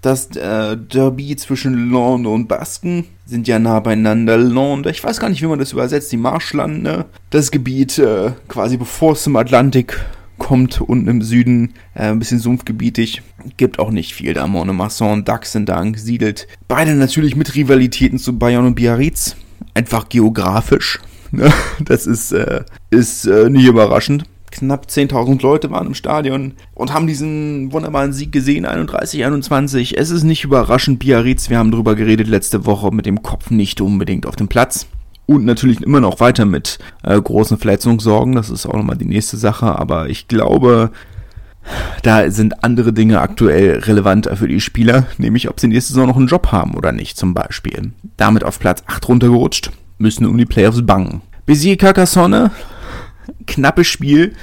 das 0.00 0.34
äh, 0.36 0.76
Derby 0.76 1.36
zwischen 1.36 1.90
Lande 1.90 2.30
und 2.30 2.48
Basken 2.48 3.04
sind 3.26 3.46
ja 3.46 3.58
nah 3.58 3.80
beieinander. 3.80 4.38
Lande, 4.38 4.90
ich 4.90 5.04
weiß 5.04 5.20
gar 5.20 5.28
nicht, 5.28 5.42
wie 5.42 5.46
man 5.46 5.58
das 5.58 5.72
übersetzt, 5.72 6.12
die 6.12 6.16
Marschlande, 6.16 7.04
das 7.28 7.50
Gebiet 7.50 7.98
äh, 7.98 8.30
quasi 8.48 8.78
bevor 8.78 9.12
es 9.12 9.24
zum 9.24 9.36
Atlantik 9.36 10.02
kommt 10.38 10.80
unten 10.80 11.08
im 11.08 11.22
Süden, 11.22 11.74
äh, 11.94 12.10
ein 12.10 12.18
bisschen 12.18 12.38
sumpfgebietig. 12.38 13.22
Gibt 13.56 13.78
auch 13.78 13.90
nicht 13.90 14.14
viel 14.14 14.34
da. 14.34 14.46
Monemasson, 14.46 15.24
Dax 15.24 15.52
sind 15.52 15.68
da 15.68 15.76
angesiedelt. 15.76 16.46
Beide 16.68 16.94
natürlich 16.94 17.36
mit 17.36 17.54
Rivalitäten 17.54 18.18
zu 18.18 18.38
Bayern 18.38 18.66
und 18.66 18.74
Biarritz. 18.74 19.36
Einfach 19.74 20.08
geografisch. 20.08 21.00
Ne? 21.32 21.52
Das 21.84 22.06
ist, 22.06 22.32
äh, 22.32 22.64
ist 22.90 23.26
äh, 23.26 23.50
nicht 23.50 23.66
überraschend. 23.66 24.24
Knapp 24.52 24.86
10.000 24.86 25.42
Leute 25.42 25.70
waren 25.70 25.88
im 25.88 25.94
Stadion 25.94 26.54
und 26.72 26.94
haben 26.94 27.06
diesen 27.06 27.72
wunderbaren 27.72 28.12
Sieg 28.12 28.32
gesehen, 28.32 28.64
31-21. 28.64 29.96
Es 29.96 30.10
ist 30.10 30.22
nicht 30.22 30.44
überraschend, 30.44 31.00
Biarritz, 31.00 31.50
wir 31.50 31.58
haben 31.58 31.72
drüber 31.72 31.94
geredet 31.94 32.28
letzte 32.28 32.64
Woche, 32.64 32.94
mit 32.94 33.06
dem 33.06 33.22
Kopf 33.22 33.50
nicht 33.50 33.80
unbedingt 33.80 34.24
auf 34.24 34.36
dem 34.36 34.48
Platz 34.48 34.86
und 35.26 35.44
natürlich 35.44 35.82
immer 35.82 36.00
noch 36.00 36.20
weiter 36.20 36.44
mit 36.44 36.78
äh, 37.02 37.20
großen 37.20 37.58
Verletzungssorgen. 37.58 38.34
Das 38.34 38.50
ist 38.50 38.66
auch 38.66 38.74
nochmal 38.74 38.96
die 38.96 39.04
nächste 39.04 39.36
Sache. 39.36 39.78
Aber 39.78 40.08
ich 40.08 40.28
glaube, 40.28 40.90
da 42.02 42.30
sind 42.30 42.62
andere 42.62 42.92
Dinge 42.92 43.20
aktuell 43.20 43.80
relevanter 43.80 44.36
für 44.36 44.48
die 44.48 44.60
Spieler, 44.60 45.06
nämlich 45.18 45.48
ob 45.48 45.58
sie 45.58 45.68
nächste 45.68 45.92
Saison 45.92 46.08
noch 46.08 46.16
einen 46.16 46.28
Job 46.28 46.52
haben 46.52 46.74
oder 46.74 46.92
nicht 46.92 47.16
zum 47.16 47.34
Beispiel. 47.34 47.92
Damit 48.16 48.44
auf 48.44 48.58
Platz 48.58 48.82
8 48.86 49.08
runtergerutscht, 49.08 49.70
müssen 49.98 50.26
um 50.26 50.38
die 50.38 50.46
Playoffs 50.46 50.84
bangen. 50.84 51.22
Bézier 51.46 51.76
Carcassonne, 51.76 52.50
knappes 53.46 53.88
Spiel, 53.88 54.34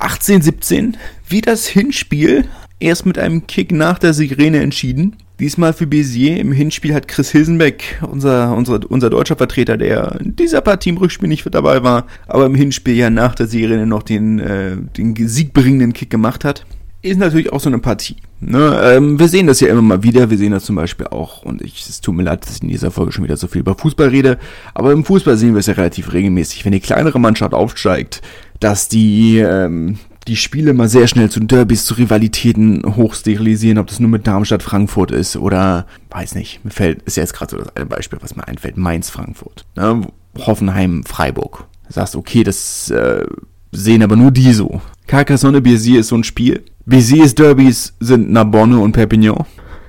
18-17, 0.00 0.94
wie 1.28 1.40
das 1.40 1.66
Hinspiel, 1.66 2.46
erst 2.80 3.06
mit 3.06 3.18
einem 3.18 3.46
Kick 3.46 3.70
nach 3.72 3.98
der 3.98 4.14
Sirene 4.14 4.60
entschieden. 4.60 5.16
Diesmal 5.42 5.72
für 5.72 5.86
Bézier. 5.86 6.36
Im 6.36 6.52
Hinspiel 6.52 6.94
hat 6.94 7.08
Chris 7.08 7.32
Hilsenbeck, 7.32 8.00
unser, 8.08 8.54
unser, 8.54 8.78
unser 8.88 9.10
deutscher 9.10 9.34
Vertreter, 9.34 9.76
der 9.76 10.20
in 10.20 10.36
dieser 10.36 10.60
Partie 10.60 10.90
im 10.90 10.98
Rückspiel 10.98 11.28
nicht 11.28 11.44
dabei 11.52 11.82
war, 11.82 12.06
aber 12.28 12.46
im 12.46 12.54
Hinspiel 12.54 12.94
ja 12.94 13.10
nach 13.10 13.34
der 13.34 13.48
Serie 13.48 13.84
noch 13.84 14.04
den, 14.04 14.38
äh, 14.38 14.76
den 14.96 15.16
siegbringenden 15.16 15.94
Kick 15.94 16.10
gemacht 16.10 16.44
hat. 16.44 16.64
Ist 17.02 17.18
natürlich 17.18 17.52
auch 17.52 17.58
so 17.58 17.68
eine 17.68 17.80
Partie. 17.80 18.18
Ne? 18.38 18.80
Ähm, 18.84 19.18
wir 19.18 19.26
sehen 19.26 19.48
das 19.48 19.58
ja 19.58 19.66
immer 19.66 19.82
mal 19.82 20.04
wieder. 20.04 20.30
Wir 20.30 20.38
sehen 20.38 20.52
das 20.52 20.64
zum 20.64 20.76
Beispiel 20.76 21.08
auch, 21.08 21.42
und 21.42 21.60
ich, 21.60 21.88
es 21.88 22.00
tut 22.00 22.14
mir 22.14 22.22
leid, 22.22 22.46
dass 22.46 22.58
ich 22.58 22.62
in 22.62 22.68
dieser 22.68 22.92
Folge 22.92 23.10
schon 23.10 23.24
wieder 23.24 23.36
so 23.36 23.48
viel 23.48 23.62
über 23.62 23.74
Fußball 23.74 24.10
rede, 24.10 24.38
aber 24.74 24.92
im 24.92 25.04
Fußball 25.04 25.36
sehen 25.36 25.54
wir 25.54 25.58
es 25.58 25.66
ja 25.66 25.74
relativ 25.74 26.12
regelmäßig. 26.12 26.64
Wenn 26.64 26.70
die 26.70 26.78
kleinere 26.78 27.18
Mannschaft 27.18 27.52
aufsteigt, 27.52 28.22
dass 28.60 28.86
die 28.86 29.38
ähm, 29.38 29.98
die 30.28 30.36
Spiele 30.36 30.72
mal 30.72 30.88
sehr 30.88 31.06
schnell 31.06 31.30
zu 31.30 31.40
Derbys, 31.40 31.84
zu 31.84 31.94
Rivalitäten 31.94 32.82
hochsterilisieren, 32.96 33.78
ob 33.78 33.88
das 33.88 34.00
nur 34.00 34.10
mit 34.10 34.26
Darmstadt 34.26 34.62
Frankfurt 34.62 35.10
ist 35.10 35.36
oder, 35.36 35.86
weiß 36.10 36.34
nicht, 36.34 36.64
mir 36.64 36.70
fällt, 36.70 37.02
ist 37.02 37.16
ja 37.16 37.22
jetzt 37.22 37.34
gerade 37.34 37.50
so 37.50 37.58
das 37.58 37.74
eine 37.76 37.86
Beispiel, 37.86 38.18
was 38.22 38.36
mir 38.36 38.46
einfällt, 38.46 38.76
Mainz 38.76 39.10
Frankfurt, 39.10 39.64
ne? 39.76 40.02
Hoffenheim 40.38 41.04
Freiburg. 41.04 41.66
Du 41.86 41.92
sagst, 41.92 42.16
okay, 42.16 42.42
das 42.42 42.90
äh, 42.90 43.26
sehen 43.70 44.02
aber 44.02 44.16
nur 44.16 44.30
die 44.30 44.52
so. 44.52 44.80
Carcassonne 45.06 45.60
Béziers 45.60 46.00
ist 46.00 46.08
so 46.08 46.16
ein 46.16 46.24
Spiel. 46.24 46.64
Béziers 46.86 47.34
Derbys 47.34 47.94
sind 48.00 48.30
Narbonne 48.30 48.78
und 48.78 48.92
Perpignan. 48.92 49.44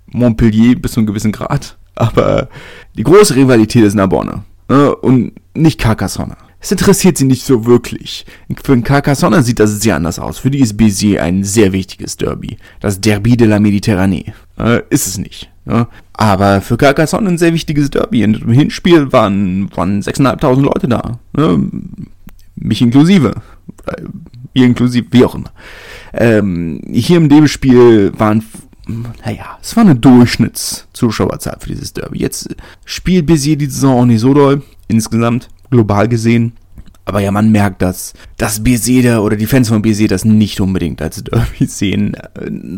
Montpellier 0.07 0.75
bis 0.75 0.93
zu 0.93 0.99
einem 0.99 1.07
gewissen 1.07 1.31
Grad. 1.31 1.77
Aber 1.95 2.49
die 2.97 3.03
große 3.03 3.35
Rivalität 3.35 3.83
ist 3.83 3.93
Narbonne. 3.93 4.43
Ne? 4.69 4.95
Und 4.95 5.33
nicht 5.53 5.79
Carcassonne. 5.79 6.35
Es 6.63 6.71
interessiert 6.71 7.17
sie 7.17 7.25
nicht 7.25 7.45
so 7.45 7.65
wirklich. 7.65 8.25
Für 8.63 8.71
den 8.71 8.85
Carcassonne 8.85 9.43
sieht 9.43 9.59
das 9.59 9.81
sehr 9.81 9.97
anders 9.97 10.17
aus. 10.17 10.37
Für 10.37 10.49
die 10.49 10.61
ist 10.61 10.77
Béziers 10.77 11.21
ein 11.21 11.43
sehr 11.43 11.73
wichtiges 11.73 12.15
Derby. 12.15 12.55
Das 12.79 13.01
Derby 13.01 13.35
de 13.35 13.49
la 13.49 13.57
Méditerranée. 13.57 14.31
Äh, 14.57 14.81
ist 14.89 15.05
es 15.05 15.17
nicht. 15.17 15.51
Ne? 15.65 15.87
Aber 16.13 16.61
für 16.61 16.77
Carcassonne 16.77 17.27
ein 17.27 17.37
sehr 17.37 17.53
wichtiges 17.53 17.89
Derby. 17.89 18.23
Im 18.23 18.49
Hinspiel 18.49 19.11
waren, 19.11 19.75
waren 19.75 20.01
6.500 20.01 20.61
Leute 20.61 20.87
da. 20.87 21.19
Ne? 21.35 21.69
Mich 22.55 22.81
inklusive. 22.81 23.33
Äh, 23.85 24.03
ihr 24.53 24.65
inklusive, 24.65 25.07
wie 25.11 25.25
auch 25.25 25.35
immer. 25.35 25.51
Ähm, 26.13 26.79
hier 26.93 27.17
in 27.17 27.27
dem 27.27 27.49
Spiel 27.49 28.13
waren 28.17 28.41
naja, 29.25 29.57
es 29.61 29.75
war 29.75 29.83
eine 29.83 29.95
Durchschnittszuschauerzahl 29.95 31.57
für 31.59 31.69
dieses 31.69 31.93
Derby. 31.93 32.19
Jetzt 32.19 32.55
spielt 32.85 33.25
Béziers 33.25 33.57
die 33.57 33.65
Saison 33.65 34.01
auch 34.01 34.05
nicht 34.05 34.19
so 34.19 34.33
doll, 34.33 34.61
insgesamt 34.87 35.49
global 35.73 36.07
gesehen. 36.07 36.53
Aber 37.05 37.19
ja, 37.19 37.31
man 37.31 37.51
merkt, 37.51 37.81
dass 37.81 38.13
das 38.37 38.63
BC 38.63 39.17
oder 39.19 39.35
die 39.35 39.45
Fans 39.45 39.67
von 39.67 39.81
BC 39.81 40.07
das 40.07 40.23
nicht 40.23 40.61
unbedingt 40.61 41.01
als 41.01 41.21
Derby 41.23 41.65
sehen. 41.65 42.15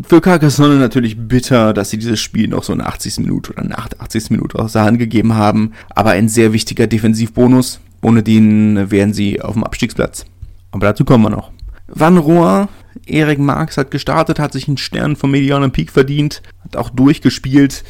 Für 0.08 0.20
Carcassonne 0.20 0.76
natürlich 0.76 1.16
bitter, 1.16 1.72
dass 1.72 1.90
sie 1.90 1.98
dieses 1.98 2.18
Spiel 2.18 2.48
noch 2.48 2.64
so 2.64 2.72
in 2.72 2.80
80. 2.80 3.20
Minute 3.20 3.52
oder 3.52 3.62
der 3.62 3.78
80. 3.78 4.30
Minute 4.30 4.58
aus 4.58 4.72
der 4.72 4.82
Hand 4.82 4.98
gegeben 4.98 5.34
haben. 5.34 5.72
Aber 5.90 6.10
ein 6.10 6.28
sehr 6.28 6.52
wichtiger 6.52 6.88
Defensivbonus. 6.88 7.80
Ohne 8.02 8.22
den 8.22 8.90
wären 8.90 9.14
sie 9.14 9.40
auf 9.40 9.54
dem 9.54 9.64
Abstiegsplatz. 9.64 10.26
Aber 10.72 10.86
dazu 10.86 11.04
kommen 11.04 11.24
wir 11.24 11.30
noch. 11.30 11.52
Van 11.86 12.18
Rohr, 12.18 12.68
Erik 13.06 13.38
Marx 13.38 13.76
hat 13.76 13.92
gestartet, 13.92 14.40
hat 14.40 14.52
sich 14.52 14.66
einen 14.66 14.76
Stern 14.76 15.14
vom 15.14 15.30
Medianen 15.30 15.70
Peak 15.70 15.92
verdient, 15.92 16.42
hat 16.64 16.76
auch 16.76 16.90
durchgespielt. 16.90 17.84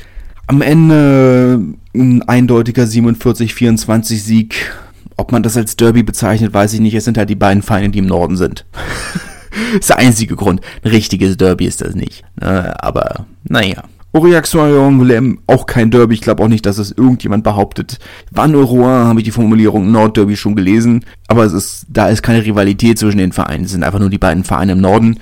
Am 0.49 0.61
Ende 0.61 1.61
ein 1.95 2.23
eindeutiger 2.23 2.85
47-24 2.85 4.17
Sieg 4.19 4.73
ob 5.17 5.33
man 5.33 5.43
das 5.43 5.57
als 5.57 5.77
Derby 5.77 6.03
bezeichnet, 6.03 6.53
weiß 6.53 6.75
ich 6.75 6.81
nicht. 6.81 6.95
Es 6.95 7.05
sind 7.05 7.19
halt 7.19 7.31
die 7.31 7.35
beiden 7.35 7.63
Feinde, 7.63 7.91
die 7.91 7.99
im 7.99 8.07
Norden 8.07 8.37
sind. 8.37 8.67
ist 9.81 9.91
der 9.91 9.99
einzige 9.99 10.37
Grund. 10.37 10.61
Ein 10.83 10.91
richtiges 10.91 11.37
Derby 11.37 11.67
ist 11.67 11.81
das 11.81 11.95
nicht. 11.95 12.25
Ne? 12.41 12.75
Aber, 12.83 13.27
naja. 13.45 13.85
Aurillac 14.13 14.47
Soyon 14.47 15.39
auch 15.47 15.67
kein 15.67 15.91
Derby. 15.91 16.15
Ich 16.15 16.23
glaube 16.23 16.43
auch 16.43 16.49
nicht, 16.49 16.65
dass 16.65 16.79
es 16.79 16.91
irgendjemand 16.91 17.45
behauptet. 17.45 17.99
Van 18.31 18.55
Rouen 18.55 19.09
habe 19.09 19.21
ich 19.21 19.25
die 19.25 19.31
Formulierung 19.31 19.91
Nordderby 19.91 20.37
schon 20.37 20.57
gelesen. 20.57 21.05
Aber 21.29 21.45
es 21.45 21.53
ist, 21.53 21.87
da 21.91 22.09
ist 22.09 22.23
keine 22.23 22.45
Rivalität 22.45 22.99
zwischen 22.99 23.19
den 23.19 23.33
Vereinen. 23.33 23.65
Es 23.65 23.73
sind 23.73 23.85
einfach 23.85 23.99
nur 23.99 24.09
die 24.09 24.19
beiden 24.19 24.45
Vereine 24.45 24.73
im 24.73 24.81
Norden. 24.81 25.19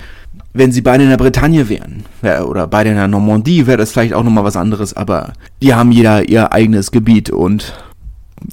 Wenn 0.53 0.71
sie 0.71 0.79
beide 0.79 1.03
in 1.03 1.09
der 1.09 1.17
Bretagne 1.17 1.67
wären, 1.67 2.05
oder 2.21 2.67
beide 2.67 2.89
in 2.89 2.95
der 2.95 3.09
Normandie, 3.09 3.67
wäre 3.67 3.77
das 3.77 3.91
vielleicht 3.91 4.13
auch 4.13 4.23
nochmal 4.23 4.45
was 4.45 4.55
anderes, 4.55 4.95
aber 4.95 5.33
die 5.61 5.73
haben 5.73 5.91
jeder 5.91 6.29
ihr 6.29 6.53
eigenes 6.53 6.91
Gebiet 6.91 7.29
und 7.29 7.73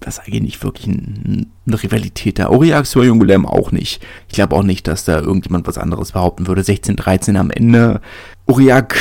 das 0.00 0.18
ist 0.18 0.24
eigentlich 0.24 0.42
nicht 0.42 0.64
wirklich 0.64 0.86
ein, 0.86 1.46
eine 1.66 1.82
Rivalität 1.82 2.38
da. 2.38 2.46
Aurillac 2.46 2.86
Soyunculem 2.86 3.46
auch 3.46 3.72
nicht. 3.72 4.02
Ich 4.28 4.34
glaube 4.34 4.56
auch 4.56 4.62
nicht, 4.62 4.86
dass 4.86 5.04
da 5.04 5.20
irgendjemand 5.20 5.66
was 5.66 5.78
anderes 5.78 6.12
behaupten 6.12 6.46
würde. 6.46 6.62
16-13 6.62 7.36
am 7.36 7.50
Ende. 7.50 8.00
Aurillac, 8.46 8.96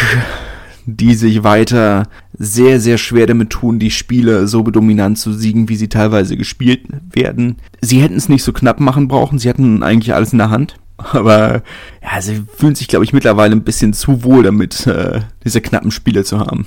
die 0.85 1.15
sich 1.15 1.43
weiter 1.43 2.07
sehr, 2.37 2.79
sehr 2.79 2.97
schwer 2.97 3.27
damit 3.27 3.51
tun, 3.51 3.79
die 3.79 3.91
Spiele 3.91 4.47
so 4.47 4.63
dominant 4.63 5.19
zu 5.19 5.33
siegen, 5.33 5.69
wie 5.69 5.75
sie 5.75 5.89
teilweise 5.89 6.37
gespielt 6.37 6.81
werden. 7.11 7.57
Sie 7.81 8.01
hätten 8.01 8.15
es 8.15 8.29
nicht 8.29 8.43
so 8.43 8.53
knapp 8.53 8.79
machen 8.79 9.07
brauchen. 9.07 9.39
Sie 9.39 9.49
hatten 9.49 9.83
eigentlich 9.83 10.13
alles 10.13 10.31
in 10.31 10.39
der 10.39 10.49
Hand. 10.49 10.77
Aber 10.97 11.63
ja, 12.01 12.21
sie 12.21 12.43
fühlen 12.55 12.75
sich, 12.75 12.87
glaube 12.87 13.05
ich, 13.05 13.13
mittlerweile 13.13 13.55
ein 13.55 13.63
bisschen 13.63 13.93
zu 13.93 14.23
wohl 14.23 14.43
damit, 14.43 14.85
äh, 14.87 15.21
diese 15.43 15.61
knappen 15.61 15.91
Spiele 15.91 16.23
zu 16.23 16.39
haben. 16.39 16.65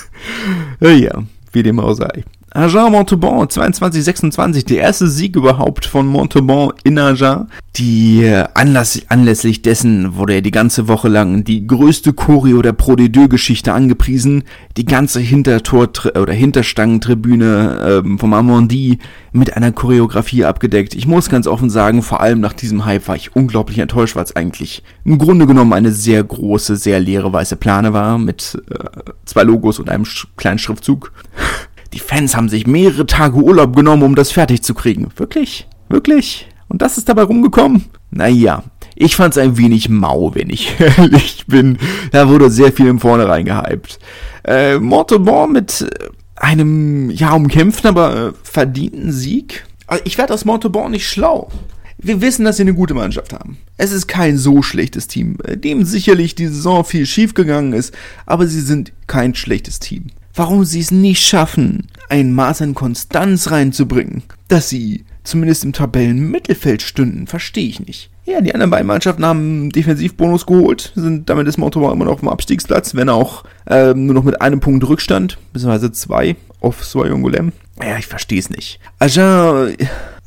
ja, 0.80 1.22
wie 1.52 1.62
dem 1.62 1.80
auch 1.80 1.94
sei. 1.94 2.24
Agen 2.52 2.90
Montauban 2.90 3.46
22-26, 3.46 4.66
der 4.66 4.78
erste 4.78 5.06
Sieg 5.06 5.36
überhaupt 5.36 5.86
von 5.86 6.06
Montauban 6.06 6.72
in 6.82 6.98
Agen. 6.98 7.46
Die 7.76 8.24
äh, 8.24 8.44
Anlass, 8.54 9.00
anlässlich 9.08 9.62
dessen 9.62 10.16
wurde 10.16 10.34
ja 10.34 10.40
die 10.40 10.50
ganze 10.50 10.88
Woche 10.88 11.06
lang 11.06 11.44
die 11.44 11.64
größte 11.64 12.12
Choreo 12.12 12.60
der 12.60 12.72
Pro 12.72 12.96
de 12.96 13.28
Geschichte 13.28 13.72
angepriesen. 13.72 14.42
Die 14.76 14.84
ganze 14.84 15.20
Hintertor 15.20 15.90
oder 16.20 16.32
Hinterstangentribüne 16.32 18.02
ähm, 18.04 18.18
vom 18.18 18.34
Amondi 18.34 18.98
mit 19.30 19.56
einer 19.56 19.70
Choreografie 19.70 20.44
abgedeckt. 20.44 20.94
Ich 20.94 21.06
muss 21.06 21.28
ganz 21.28 21.46
offen 21.46 21.70
sagen, 21.70 22.02
vor 22.02 22.20
allem 22.20 22.40
nach 22.40 22.52
diesem 22.52 22.84
Hype 22.84 23.06
war 23.06 23.14
ich 23.14 23.36
unglaublich 23.36 23.78
enttäuscht, 23.78 24.16
weil 24.16 24.24
es 24.24 24.34
eigentlich 24.34 24.82
im 25.04 25.18
Grunde 25.18 25.46
genommen 25.46 25.72
eine 25.72 25.92
sehr 25.92 26.24
große, 26.24 26.74
sehr 26.74 26.98
leere 26.98 27.32
weiße 27.32 27.54
Plane 27.54 27.92
war 27.92 28.18
mit 28.18 28.60
äh, 28.68 29.12
zwei 29.24 29.44
Logos 29.44 29.78
und 29.78 29.88
einem 29.88 30.04
sch 30.04 30.26
kleinen 30.36 30.58
Schriftzug. 30.58 31.12
Die 31.92 31.98
Fans 31.98 32.36
haben 32.36 32.48
sich 32.48 32.66
mehrere 32.66 33.06
Tage 33.06 33.36
Urlaub 33.36 33.74
genommen, 33.74 34.04
um 34.04 34.14
das 34.14 34.30
fertig 34.30 34.62
zu 34.62 34.74
kriegen. 34.74 35.08
Wirklich? 35.16 35.66
Wirklich? 35.88 36.46
Und 36.68 36.82
das 36.82 36.98
ist 36.98 37.08
dabei 37.08 37.22
rumgekommen? 37.22 37.86
Naja, 38.10 38.62
ich 38.94 39.16
fand's 39.16 39.38
ein 39.38 39.56
wenig 39.56 39.88
mau, 39.88 40.34
wenn 40.34 40.50
ich 40.50 40.78
ehrlich 40.98 41.44
bin. 41.48 41.78
Da 42.12 42.28
wurde 42.28 42.50
sehr 42.50 42.72
viel 42.72 42.86
im 42.86 43.00
Vornherein 43.00 43.44
gehypt. 43.44 43.98
Äh, 44.44 44.78
Montauban 44.78 45.52
mit 45.52 45.82
äh, 45.82 46.08
einem, 46.36 47.10
ja, 47.10 47.32
umkämpften, 47.32 47.88
aber 47.88 48.28
äh, 48.28 48.32
verdienten 48.44 49.10
Sieg. 49.10 49.66
Also 49.88 50.04
ich 50.06 50.16
werde 50.16 50.32
aus 50.32 50.44
Montauban 50.44 50.92
nicht 50.92 51.08
schlau. 51.08 51.50
Wir 51.98 52.20
wissen, 52.22 52.44
dass 52.44 52.56
sie 52.56 52.62
eine 52.62 52.72
gute 52.72 52.94
Mannschaft 52.94 53.32
haben. 53.32 53.58
Es 53.76 53.90
ist 53.90 54.06
kein 54.06 54.38
so 54.38 54.62
schlechtes 54.62 55.06
Team, 55.06 55.36
dem 55.46 55.84
sicherlich 55.84 56.34
die 56.34 56.46
Saison 56.46 56.84
viel 56.84 57.04
schiefgegangen 57.04 57.74
ist, 57.74 57.92
aber 58.24 58.46
sie 58.46 58.60
sind 58.60 58.92
kein 59.06 59.34
schlechtes 59.34 59.80
Team 59.80 60.06
warum 60.34 60.64
sie 60.64 60.80
es 60.80 60.90
nicht 60.90 61.26
schaffen, 61.26 61.88
ein 62.08 62.32
Maß 62.32 62.62
an 62.62 62.74
Konstanz 62.74 63.50
reinzubringen, 63.50 64.22
dass 64.48 64.68
sie 64.68 65.04
zumindest 65.24 65.64
im 65.64 65.72
Tabellenmittelfeld 65.72 66.82
stünden, 66.82 67.26
verstehe 67.26 67.68
ich 67.68 67.80
nicht. 67.80 68.10
Ja, 68.24 68.40
die 68.40 68.54
anderen 68.54 68.70
beiden 68.70 68.86
Mannschaften 68.86 69.24
haben 69.24 69.70
Defensivbonus 69.70 70.46
geholt, 70.46 70.92
sind 70.94 71.28
damit 71.28 71.48
ist 71.48 71.58
Montauban 71.58 71.92
immer 71.92 72.04
noch 72.04 72.12
auf 72.12 72.20
dem 72.20 72.28
Abstiegsplatz, 72.28 72.94
wenn 72.94 73.08
auch 73.08 73.44
äh, 73.66 73.92
nur 73.94 74.14
noch 74.14 74.24
mit 74.24 74.40
einem 74.40 74.60
Punkt 74.60 74.86
Rückstand, 74.88 75.38
beziehungsweise 75.52 75.92
zwei 75.92 76.36
auf 76.60 76.84
Soyongolem. 76.84 77.52
Ja, 77.82 77.96
ich 77.98 78.06
verstehe 78.06 78.38
es 78.38 78.50
nicht. 78.50 78.78
Agen, 78.98 79.76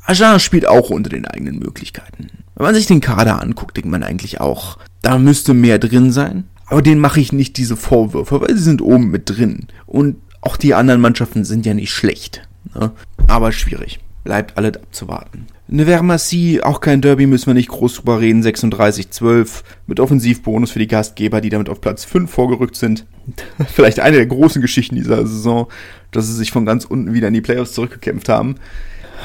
Agen 0.04 0.40
spielt 0.40 0.66
auch 0.66 0.90
unter 0.90 1.10
den 1.10 1.26
eigenen 1.26 1.58
Möglichkeiten. 1.58 2.28
Wenn 2.56 2.66
man 2.66 2.74
sich 2.74 2.86
den 2.86 3.00
Kader 3.00 3.40
anguckt, 3.40 3.76
denkt 3.76 3.90
man 3.90 4.02
eigentlich 4.02 4.40
auch, 4.40 4.78
da 5.02 5.18
müsste 5.18 5.54
mehr 5.54 5.78
drin 5.78 6.12
sein. 6.12 6.44
Aber 6.66 6.82
denen 6.82 7.00
mache 7.00 7.20
ich 7.20 7.32
nicht 7.32 7.56
diese 7.56 7.76
Vorwürfe, 7.76 8.40
weil 8.40 8.56
sie 8.56 8.62
sind 8.62 8.82
oben 8.82 9.10
mit 9.10 9.30
drin. 9.30 9.66
Und 9.86 10.16
auch 10.40 10.56
die 10.56 10.74
anderen 10.74 11.00
Mannschaften 11.00 11.44
sind 11.44 11.66
ja 11.66 11.74
nicht 11.74 11.90
schlecht. 11.90 12.46
Ne? 12.74 12.92
Aber 13.26 13.52
schwierig. 13.52 14.00
Bleibt 14.24 14.56
alles 14.56 14.76
abzuwarten. 14.76 15.46
Eine 15.70 15.86
Vermassi, 15.86 16.60
auch 16.62 16.80
kein 16.80 17.00
Derby, 17.00 17.26
müssen 17.26 17.46
wir 17.46 17.54
nicht 17.54 17.68
groß 17.68 17.96
drüber 17.96 18.20
reden. 18.20 18.42
36-12 18.42 19.62
mit 19.86 20.00
Offensivbonus 20.00 20.70
für 20.70 20.78
die 20.78 20.86
Gastgeber, 20.86 21.40
die 21.40 21.50
damit 21.50 21.68
auf 21.68 21.80
Platz 21.80 22.04
5 22.04 22.30
vorgerückt 22.30 22.76
sind. 22.76 23.06
Vielleicht 23.72 24.00
eine 24.00 24.16
der 24.16 24.26
großen 24.26 24.62
Geschichten 24.62 24.94
dieser 24.94 25.26
Saison, 25.26 25.68
dass 26.10 26.26
sie 26.26 26.34
sich 26.34 26.52
von 26.52 26.66
ganz 26.66 26.84
unten 26.84 27.12
wieder 27.12 27.28
in 27.28 27.34
die 27.34 27.40
Playoffs 27.40 27.72
zurückgekämpft 27.72 28.28
haben. 28.28 28.56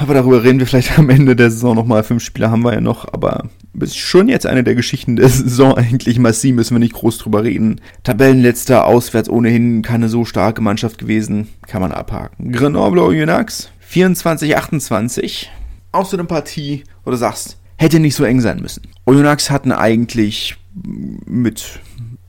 Aber 0.00 0.14
darüber 0.14 0.42
reden 0.42 0.58
wir 0.58 0.66
vielleicht 0.66 0.98
am 0.98 1.10
Ende 1.10 1.36
der 1.36 1.50
Saison 1.50 1.76
nochmal. 1.76 2.02
Fünf 2.04 2.24
Spieler 2.24 2.50
haben 2.50 2.62
wir 2.62 2.72
ja 2.72 2.80
noch, 2.80 3.12
aber 3.12 3.50
ist 3.78 3.98
schon 3.98 4.30
jetzt 4.30 4.46
eine 4.46 4.64
der 4.64 4.74
Geschichten 4.74 5.16
der 5.16 5.28
Saison 5.28 5.74
eigentlich. 5.74 6.18
Massi 6.18 6.52
müssen 6.52 6.74
wir 6.74 6.78
nicht 6.78 6.94
groß 6.94 7.18
drüber 7.18 7.44
reden. 7.44 7.82
Tabellenletzter, 8.02 8.86
auswärts 8.86 9.28
ohnehin 9.28 9.82
keine 9.82 10.08
so 10.08 10.24
starke 10.24 10.62
Mannschaft 10.62 10.96
gewesen. 10.96 11.48
Kann 11.66 11.82
man 11.82 11.92
abhaken. 11.92 12.50
Grenoble 12.50 13.02
Oyonnax, 13.02 13.70
24-28. 13.92 15.48
Auch 15.92 16.06
so 16.06 16.16
eine 16.16 16.24
Partie, 16.24 16.84
wo 17.04 17.10
du 17.10 17.18
sagst, 17.18 17.58
hätte 17.76 18.00
nicht 18.00 18.14
so 18.14 18.24
eng 18.24 18.40
sein 18.40 18.60
müssen. 18.60 18.84
Oyonnax 19.04 19.50
hatten 19.50 19.70
eigentlich 19.70 20.56
mit 21.26 21.78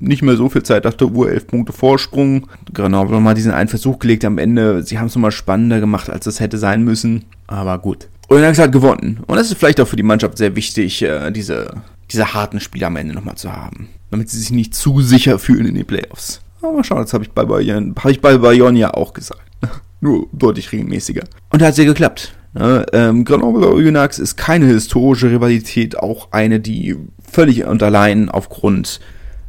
nicht 0.02 0.24
mehr 0.24 0.36
so 0.36 0.50
viel 0.50 0.64
Zeit 0.64 0.84
nach 0.84 0.96
der 0.96 1.08
Uhr, 1.08 1.32
elf 1.32 1.48
Punkte 1.48 1.72
Vorsprung. 1.72 2.48
Grenoble 2.74 3.22
mal 3.22 3.36
diesen 3.36 3.54
einen 3.54 3.70
Versuch 3.70 4.00
gelegt 4.00 4.26
am 4.26 4.40
Ende. 4.40 4.84
Sie 4.84 5.00
haben 5.00 5.08
es 5.08 5.16
nochmal 5.16 5.32
spannender 5.32 5.80
gemacht, 5.80 6.10
als 6.10 6.26
es 6.26 6.42
hätte 6.42 6.58
sein 6.58 6.84
müssen. 6.84 7.24
Aber 7.52 7.78
gut. 7.80 8.08
Oyonnax 8.30 8.60
hat 8.60 8.72
gewonnen. 8.72 9.20
Und 9.28 9.36
das 9.36 9.52
ist 9.52 9.58
vielleicht 9.58 9.82
auch 9.82 9.88
für 9.88 9.98
die 9.98 10.04
Mannschaft 10.04 10.38
sehr 10.38 10.56
wichtig, 10.56 11.02
äh, 11.02 11.32
diese, 11.32 11.74
diese 12.10 12.34
harten 12.34 12.62
Spiele 12.62 12.88
am 12.88 12.96
Ende 12.96 13.14
nochmal 13.14 13.36
zu 13.36 13.52
haben. 13.52 13.90
Damit 14.10 14.30
sie 14.30 14.40
sich 14.40 14.52
nicht 14.52 14.74
zu 14.74 15.02
sicher 15.02 15.38
fühlen 15.38 15.66
in 15.66 15.76
den 15.76 15.86
Playoffs. 15.86 16.42
Aber 16.62 16.84
schauen, 16.84 17.02
das 17.02 17.14
habe 17.14 17.26
ich 17.26 17.32
bei 17.32 17.44
Bayern, 17.44 17.94
habe 18.00 18.12
ich 18.12 18.22
bei 18.22 18.38
Bayern 18.38 18.76
ja 18.78 18.94
auch 18.94 19.14
gesagt. 19.14 19.42
Nur 20.00 20.28
deutlich 20.32 20.72
regelmäßiger. 20.72 21.24
Und 21.50 21.62
da 21.62 21.66
hat 21.66 21.74
es 21.74 21.78
ja 21.78 21.84
geklappt. 21.84 22.34
Ne? 22.54 22.86
Ähm, 22.94 23.26
Grenoble 23.26 23.68
Oyonnax 23.68 24.18
ist 24.18 24.38
keine 24.38 24.68
historische 24.68 25.30
Rivalität, 25.30 25.98
auch 25.98 26.32
eine, 26.32 26.62
die 26.62 26.96
völlig 27.30 27.66
und 27.66 27.84
allein 27.84 28.30
aufgrund 28.30 29.02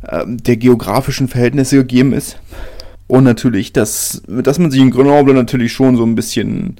ähm, 0.08 0.42
der 0.42 0.56
geografischen 0.56 1.28
Verhältnisse 1.28 1.76
gegeben 1.76 2.12
ist. 2.12 2.38
Und 3.06 3.24
natürlich, 3.24 3.72
dass, 3.72 4.22
dass 4.26 4.58
man 4.58 4.70
sich 4.70 4.80
in 4.80 4.90
Grenoble 4.90 5.34
natürlich 5.34 5.72
schon 5.72 5.96
so 5.96 6.04
ein 6.04 6.14
bisschen, 6.14 6.76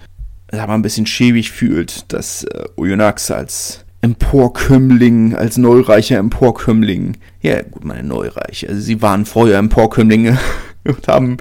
sag 0.53 0.69
mal, 0.69 0.75
ein 0.75 0.83
bisschen 0.83 1.07
schäbig 1.07 1.51
fühlt, 1.51 2.13
dass 2.13 2.45
äh, 2.45 2.65
Oyonnax 2.77 3.31
als 3.31 3.85
Emporkömmling, 4.03 5.35
als 5.35 5.57
neureicher 5.57 6.19
Emporkömmling, 6.19 7.17
ja 7.41 7.63
gut, 7.63 7.85
meine 7.85 8.03
Neureiche, 8.03 8.69
also 8.69 8.81
sie 8.81 9.01
waren 9.01 9.25
vorher 9.25 9.59
Emporkömmlinge 9.59 10.39
und 10.85 11.09
haben 11.09 11.37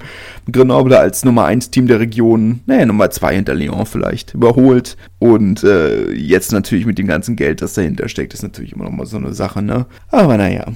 Grenoble 0.50 0.98
als 0.98 1.24
Nummer 1.24 1.44
1 1.44 1.70
Team 1.70 1.88
der 1.88 2.00
Region, 2.00 2.60
naja, 2.66 2.86
Nummer 2.86 3.10
2 3.10 3.34
hinter 3.34 3.54
Lyon 3.54 3.84
vielleicht, 3.84 4.34
überholt. 4.34 4.96
Und 5.18 5.62
äh, 5.64 6.12
jetzt 6.12 6.52
natürlich 6.52 6.86
mit 6.86 6.98
dem 6.98 7.06
ganzen 7.06 7.36
Geld, 7.36 7.62
das 7.62 7.74
dahinter 7.74 8.08
steckt, 8.08 8.32
ist 8.32 8.42
natürlich 8.42 8.72
immer 8.72 8.84
noch 8.84 8.92
mal 8.92 9.06
so 9.06 9.16
eine 9.16 9.34
Sache, 9.34 9.62
ne? 9.62 9.86
Aber 10.08 10.36
naja. 10.36 10.66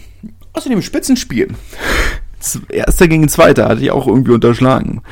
Außerdem 0.52 0.82
Spitzenspiel. 0.82 1.48
Erster 2.68 3.08
gegen 3.08 3.28
Zweiter 3.28 3.68
hatte 3.68 3.82
ich 3.82 3.90
auch 3.90 4.06
irgendwie 4.06 4.32
unterschlagen. 4.32 5.02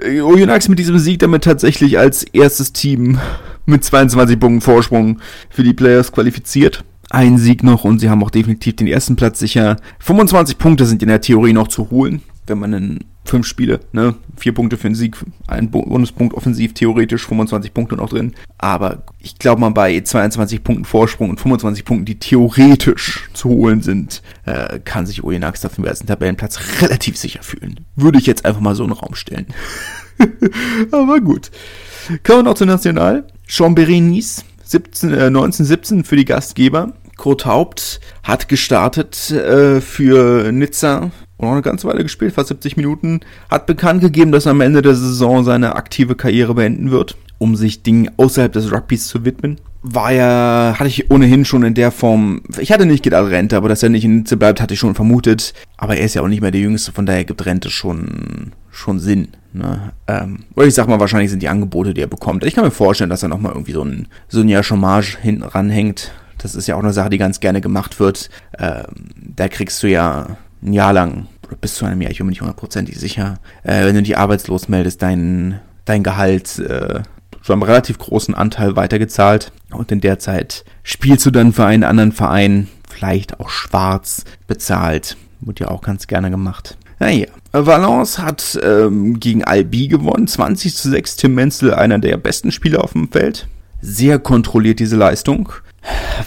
Oyonnax 0.00 0.68
mit 0.68 0.78
diesem 0.78 0.98
Sieg 0.98 1.20
damit 1.20 1.44
tatsächlich 1.44 1.98
als 1.98 2.24
erstes 2.24 2.72
Team 2.72 3.18
mit 3.64 3.84
22 3.84 4.38
Punkten 4.38 4.60
Vorsprung 4.60 5.20
für 5.50 5.62
die 5.62 5.72
Players 5.72 6.12
qualifiziert. 6.12 6.84
Ein 7.10 7.38
Sieg 7.38 7.62
noch 7.62 7.84
und 7.84 8.00
sie 8.00 8.10
haben 8.10 8.22
auch 8.22 8.30
definitiv 8.30 8.76
den 8.76 8.86
ersten 8.86 9.16
Platz 9.16 9.38
sicher. 9.38 9.76
25 10.00 10.58
Punkte 10.58 10.86
sind 10.86 11.02
in 11.02 11.08
der 11.08 11.20
Theorie 11.20 11.52
noch 11.52 11.68
zu 11.68 11.90
holen 11.90 12.22
wenn 12.46 12.58
man 12.58 12.72
in 12.72 12.98
fünf 13.28 13.46
Spiele, 13.46 13.80
ne, 13.92 14.14
vier 14.36 14.52
Punkte 14.52 14.76
für 14.76 14.86
einen 14.86 14.94
Sieg, 14.94 15.16
ein 15.46 15.70
Bonuspunkt 15.70 16.34
offensiv, 16.34 16.74
theoretisch 16.74 17.26
25 17.26 17.72
Punkte 17.74 17.96
noch 17.96 18.08
drin. 18.08 18.34
Aber 18.58 19.02
ich 19.20 19.38
glaube 19.38 19.60
mal 19.60 19.70
bei 19.70 20.00
22 20.00 20.62
Punkten 20.62 20.84
Vorsprung 20.84 21.30
und 21.30 21.40
25 21.40 21.84
Punkten, 21.84 22.04
die 22.06 22.18
theoretisch 22.18 23.28
zu 23.32 23.48
holen 23.48 23.82
sind, 23.82 24.22
äh, 24.44 24.78
kann 24.80 25.06
sich 25.06 25.24
Oyonnax 25.24 25.64
auf 25.64 25.74
dem 25.74 25.84
ersten 25.84 26.06
Tabellenplatz 26.06 26.58
relativ 26.80 27.16
sicher 27.16 27.42
fühlen. 27.42 27.80
Würde 27.96 28.18
ich 28.18 28.26
jetzt 28.26 28.44
einfach 28.44 28.60
mal 28.60 28.74
so 28.74 28.84
in 28.84 28.90
den 28.90 28.98
Raum 28.98 29.14
stellen. 29.14 29.46
Aber 30.90 31.20
gut. 31.20 31.50
Kommen 32.24 32.40
wir 32.40 32.42
noch 32.44 32.54
zur 32.54 32.66
National. 32.66 33.26
Chambéry-Nice, 33.48 34.44
17, 34.64 35.10
äh, 35.10 35.26
1917 35.26 36.04
für 36.04 36.16
die 36.16 36.24
Gastgeber. 36.24 36.92
Kurt 37.16 37.46
Haupt 37.46 38.00
hat 38.22 38.48
gestartet 38.48 39.30
äh, 39.30 39.80
für 39.80 40.52
Nizza 40.52 41.10
und 41.38 41.48
auch 41.48 41.52
eine 41.52 41.62
ganze 41.62 41.86
Weile 41.86 42.02
gespielt, 42.02 42.34
fast 42.34 42.48
70 42.48 42.76
Minuten, 42.76 43.20
hat 43.50 43.66
bekannt 43.66 44.00
gegeben, 44.00 44.32
dass 44.32 44.46
er 44.46 44.52
am 44.52 44.60
Ende 44.60 44.82
der 44.82 44.94
Saison 44.94 45.44
seine 45.44 45.76
aktive 45.76 46.14
Karriere 46.14 46.54
beenden 46.54 46.90
wird, 46.90 47.16
um 47.38 47.56
sich 47.56 47.82
Dingen 47.82 48.10
außerhalb 48.16 48.52
des 48.52 48.72
Rugbys 48.72 49.06
zu 49.06 49.24
widmen. 49.24 49.58
War 49.82 50.12
ja, 50.12 50.74
hatte 50.78 50.88
ich 50.88 51.10
ohnehin 51.10 51.44
schon 51.44 51.62
in 51.62 51.74
der 51.74 51.92
Form, 51.92 52.42
ich 52.58 52.72
hatte 52.72 52.86
nicht 52.86 53.04
gedacht 53.04 53.30
Rente, 53.30 53.56
aber 53.56 53.68
dass 53.68 53.82
er 53.82 53.88
nicht 53.88 54.04
in 54.04 54.18
Nizza 54.18 54.36
bleibt, 54.36 54.60
hatte 54.60 54.74
ich 54.74 54.80
schon 54.80 54.96
vermutet. 54.96 55.52
Aber 55.76 55.96
er 55.96 56.04
ist 56.04 56.14
ja 56.14 56.22
auch 56.22 56.28
nicht 56.28 56.40
mehr 56.40 56.50
der 56.50 56.60
Jüngste, 56.60 56.92
von 56.92 57.06
daher 57.06 57.24
gibt 57.24 57.46
Rente 57.46 57.70
schon, 57.70 58.52
schon 58.70 58.98
Sinn. 58.98 59.28
Ne? 59.52 59.92
Ähm, 60.08 60.40
oder 60.56 60.66
ich 60.66 60.74
sag 60.74 60.88
mal, 60.88 60.98
wahrscheinlich 60.98 61.30
sind 61.30 61.42
die 61.42 61.48
Angebote, 61.48 61.94
die 61.94 62.00
er 62.00 62.08
bekommt. 62.08 62.44
Ich 62.44 62.54
kann 62.54 62.64
mir 62.64 62.70
vorstellen, 62.70 63.10
dass 63.10 63.22
er 63.22 63.28
nochmal 63.28 63.52
irgendwie 63.52 63.72
so 63.72 63.82
ein, 63.82 64.08
so 64.28 64.40
ein 64.40 64.48
Jahr 64.48 64.62
Chômage 64.62 65.18
hinten 65.18 65.44
ranhängt. 65.44 66.12
Das 66.38 66.54
ist 66.54 66.66
ja 66.66 66.74
auch 66.74 66.82
eine 66.82 66.92
Sache, 66.92 67.10
die 67.10 67.18
ganz 67.18 67.40
gerne 67.40 67.60
gemacht 67.60 68.00
wird. 68.00 68.28
Ähm, 68.58 68.84
da 69.16 69.48
kriegst 69.48 69.82
du 69.82 69.88
ja 69.88 70.36
ein 70.66 70.72
Jahr 70.72 70.92
lang, 70.92 71.26
oder 71.46 71.56
bis 71.56 71.74
zu 71.74 71.84
einem 71.84 72.02
Jahr, 72.02 72.10
ich 72.10 72.18
bin 72.18 72.26
mir 72.26 72.32
nicht 72.32 72.40
hundertprozentig 72.40 72.98
sicher, 72.98 73.38
äh, 73.62 73.84
wenn 73.84 73.94
du 73.94 74.02
dich 74.02 74.18
arbeitslos 74.18 74.68
meldest, 74.68 75.00
dein, 75.00 75.60
dein 75.84 76.02
Gehalt 76.02 76.58
äh, 76.58 77.02
zu 77.42 77.52
einem 77.52 77.62
relativ 77.62 77.98
großen 77.98 78.34
Anteil 78.34 78.74
weitergezahlt. 78.74 79.52
Und 79.70 79.92
in 79.92 80.00
der 80.00 80.18
Zeit 80.18 80.64
spielst 80.82 81.24
du 81.26 81.30
dann 81.30 81.52
für 81.52 81.64
einen 81.64 81.84
anderen 81.84 82.12
Verein, 82.12 82.68
vielleicht 82.88 83.38
auch 83.38 83.48
schwarz 83.48 84.24
bezahlt. 84.48 85.16
Wird 85.40 85.60
ja 85.60 85.68
auch 85.68 85.82
ganz 85.82 86.08
gerne 86.08 86.30
gemacht. 86.30 86.76
Naja, 86.98 87.26
Valence 87.52 88.18
hat 88.18 88.58
ähm, 88.62 89.20
gegen 89.20 89.44
Albi 89.44 89.86
gewonnen. 89.86 90.26
20 90.26 90.74
zu 90.74 90.90
6. 90.90 91.16
Tim 91.16 91.34
Menzel, 91.34 91.74
einer 91.74 91.98
der 91.98 92.16
besten 92.16 92.50
Spieler 92.50 92.82
auf 92.82 92.92
dem 92.92 93.10
Feld. 93.10 93.46
Sehr 93.80 94.18
kontrolliert 94.18 94.80
diese 94.80 94.96
Leistung. 94.96 95.52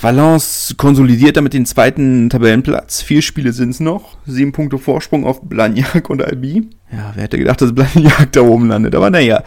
Valence 0.02 0.76
konsolidiert 0.76 1.38
damit 1.38 1.54
den 1.54 1.66
zweiten 1.66 2.30
Tabellenplatz. 2.30 3.02
Vier 3.02 3.22
Spiele 3.22 3.54
sind 3.54 3.72
es 3.72 3.80
noch. 3.80 4.18
Sieben 4.26 4.52
Punkte 4.52 4.78
Vorsprung 4.78 5.26
auf 5.26 5.42
Blagnac 5.42 6.10
und 6.10 6.24
Albi. 6.24 6.68
Ja, 6.92 7.12
wer 7.14 7.24
hätte 7.24 7.38
gedacht, 7.38 7.62
dass 7.62 7.74
Blagnac 7.74 8.32
da 8.32 8.42
oben 8.42 8.68
landet. 8.68 8.96
Aber 8.96 9.10
naja, 9.10 9.44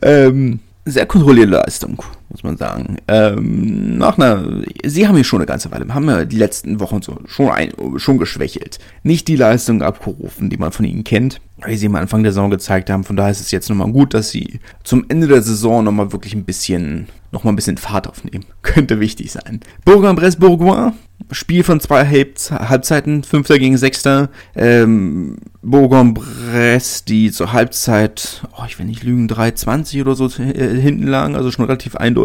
ähm, 0.00 0.60
sehr 0.84 1.06
kontrollierte 1.06 1.52
Leistung, 1.52 2.02
muss 2.32 2.42
man 2.42 2.56
sagen. 2.56 2.96
Ähm, 3.06 3.98
nach 3.98 4.18
einer, 4.18 4.62
sie 4.84 5.06
haben 5.06 5.14
hier 5.14 5.24
schon 5.24 5.40
eine 5.40 5.46
ganze 5.46 5.70
Weile, 5.70 5.92
haben 5.94 6.08
ja 6.08 6.24
die 6.24 6.38
letzten 6.38 6.80
Wochen 6.80 7.02
so 7.02 7.18
schon, 7.26 7.50
ein, 7.50 7.72
schon 7.96 8.18
geschwächelt. 8.18 8.78
Nicht 9.02 9.28
die 9.28 9.36
Leistung 9.36 9.82
abgerufen, 9.82 10.50
die 10.50 10.56
man 10.56 10.72
von 10.72 10.86
ihnen 10.86 11.04
kennt, 11.04 11.40
wie 11.64 11.76
sie 11.76 11.86
am 11.86 11.94
Anfang 11.94 12.22
der 12.22 12.32
Saison 12.32 12.50
gezeigt 12.50 12.90
haben. 12.90 13.04
Von 13.04 13.16
daher 13.16 13.30
ist 13.30 13.40
es 13.40 13.50
jetzt 13.50 13.68
nochmal 13.68 13.92
gut, 13.92 14.14
dass 14.14 14.30
sie 14.30 14.60
zum 14.82 15.04
Ende 15.08 15.28
der 15.28 15.42
Saison 15.42 15.84
nochmal 15.84 16.10
wirklich 16.10 16.34
ein 16.34 16.44
bisschen, 16.44 17.06
nochmal 17.30 17.52
ein 17.52 17.56
bisschen 17.56 17.76
Fahrt 17.76 18.08
aufnehmen. 18.08 18.46
Könnte 18.62 18.98
wichtig 18.98 19.30
sein. 19.30 19.60
Bourg-en-Bresse-Bourgoin 19.84 20.94
Spiel 21.30 21.62
von 21.62 21.80
zwei 21.80 22.04
Halbzeiten, 22.04 23.22
Fünfter 23.22 23.58
gegen 23.58 23.76
Sechster. 23.76 24.30
Ähm, 24.54 25.36
Bourg-en-Bresse, 25.62 27.04
die 27.06 27.30
zur 27.30 27.52
Halbzeit, 27.52 28.42
oh, 28.58 28.64
ich 28.66 28.78
will 28.78 28.86
nicht 28.86 29.04
lügen, 29.04 29.28
3,20 29.28 30.00
oder 30.00 30.14
so 30.14 30.26
äh, 30.26 30.80
hinten 30.80 31.06
lagen, 31.06 31.36
also 31.36 31.50
schon 31.50 31.64
relativ 31.64 31.96
eindeutig. 31.96 32.21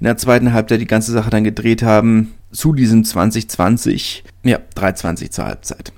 In 0.00 0.04
der 0.04 0.16
zweiten 0.16 0.52
Halbzeit 0.52 0.80
die 0.80 0.86
ganze 0.86 1.12
Sache 1.12 1.30
dann 1.30 1.44
gedreht 1.44 1.82
haben 1.82 2.34
zu 2.52 2.72
diesem 2.72 3.04
2020. 3.04 4.24
Ja, 4.44 4.58
3,20 4.76 5.30
zur 5.30 5.44
Halbzeit. 5.46 5.92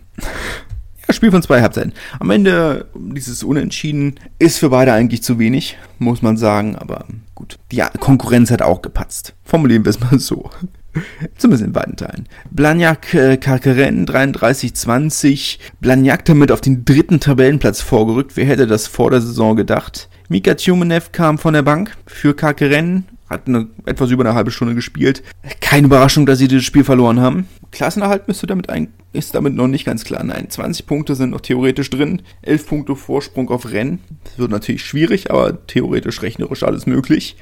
ja, 1.06 1.14
Spiel 1.14 1.30
von 1.30 1.42
zwei 1.42 1.61
Halbzeiten. 1.61 1.92
Am 2.18 2.30
Ende 2.30 2.88
dieses 2.94 3.42
Unentschieden 3.42 4.14
ist 4.38 4.59
für 4.59 4.70
beide 4.70 4.92
eigentlich 4.92 5.22
zu 5.22 5.38
wenig, 5.38 5.76
muss 5.98 6.22
man 6.22 6.37
sagen, 6.37 6.76
aber 6.76 7.06
gut. 7.35 7.59
Die 7.72 7.83
Konkurrenz 7.98 8.50
hat 8.50 8.62
auch 8.62 8.83
gepatzt. 8.83 9.35
Formulieren 9.44 9.85
wir 9.85 9.90
es 9.90 10.00
mal 10.00 10.18
so. 10.18 10.50
Zumindest 11.37 11.64
in 11.64 11.72
beiden 11.72 11.96
Teilen. 11.96 12.28
Blagnac 12.51 13.14
äh, 13.14 13.36
Carqueren 13.36 14.07
33-20. 14.07 15.59
Blagnac 15.80 16.24
damit 16.24 16.51
auf 16.51 16.61
den 16.61 16.84
dritten 16.84 17.20
Tabellenplatz 17.20 17.80
vorgerückt. 17.80 18.36
Wer 18.36 18.47
hätte 18.47 18.66
das 18.66 18.88
vor 18.88 19.11
der 19.11 19.20
Saison 19.20 19.55
gedacht? 19.55 20.09
Mika 20.33 20.55
Tjumenev 20.55 21.11
kam 21.11 21.39
von 21.39 21.55
der 21.55 21.62
Bank 21.62 21.97
für 22.07 22.37
Carqueren. 22.37 23.05
Hat 23.28 23.49
eine, 23.49 23.66
etwas 23.85 24.12
über 24.12 24.24
eine 24.24 24.35
halbe 24.35 24.53
Stunde 24.53 24.76
gespielt. 24.76 25.24
Keine 25.61 25.89
Überraschung, 25.89 26.24
dass 26.24 26.39
sie 26.39 26.47
dieses 26.47 26.64
Spiel 26.64 26.85
verloren 26.85 27.18
haben. 27.18 27.49
Klassenerhalt 27.72 28.28
müsste 28.28 28.47
damit 28.47 28.70
ein, 28.70 28.93
ist 29.12 29.35
damit 29.35 29.57
noch 29.57 29.66
nicht 29.66 29.85
ganz 29.85 30.05
klar. 30.05 30.22
Nein, 30.22 30.49
20 30.49 30.87
Punkte 30.87 31.16
sind 31.16 31.31
noch 31.31 31.41
theoretisch 31.41 31.91
drin. 31.91 32.22
11 32.43 32.68
Punkte 32.68 32.95
Vorsprung 32.95 33.51
auf 33.51 33.72
Rennen. 33.72 33.99
Das 34.22 34.39
wird 34.39 34.53
natürlich 34.53 34.85
schwierig, 34.85 35.33
aber 35.33 35.66
theoretisch 35.66 36.22
rechnerisch 36.22 36.62
alles 36.62 36.87
möglich. 36.87 37.37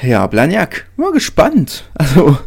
Ja, 0.00 0.26
Blagnac. 0.26 0.86
Mal 0.96 1.12
gespannt. 1.12 1.84
Also, 1.92 2.38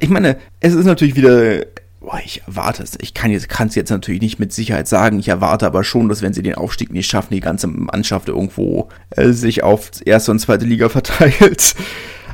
ich 0.00 0.08
meine, 0.08 0.38
es 0.60 0.72
ist 0.72 0.86
natürlich 0.86 1.16
wieder 1.16 1.66
Boah, 2.00 2.20
ich 2.24 2.42
erwarte 2.46 2.82
es. 2.82 2.96
Ich 3.00 3.14
kann 3.14 3.30
es 3.32 3.74
jetzt 3.74 3.90
natürlich 3.90 4.20
nicht 4.20 4.38
mit 4.38 4.52
Sicherheit 4.52 4.86
sagen. 4.86 5.18
Ich 5.18 5.28
erwarte 5.28 5.66
aber 5.66 5.82
schon, 5.82 6.08
dass 6.08 6.22
wenn 6.22 6.34
sie 6.34 6.42
den 6.42 6.54
Aufstieg 6.54 6.92
nicht 6.92 7.10
schaffen, 7.10 7.34
die 7.34 7.40
ganze 7.40 7.66
Mannschaft 7.66 8.28
irgendwo 8.28 8.88
äh, 9.10 9.30
sich 9.30 9.62
auf 9.62 9.90
erste 10.04 10.30
und 10.30 10.38
zweite 10.38 10.66
Liga 10.66 10.88
verteilt. 10.90 11.74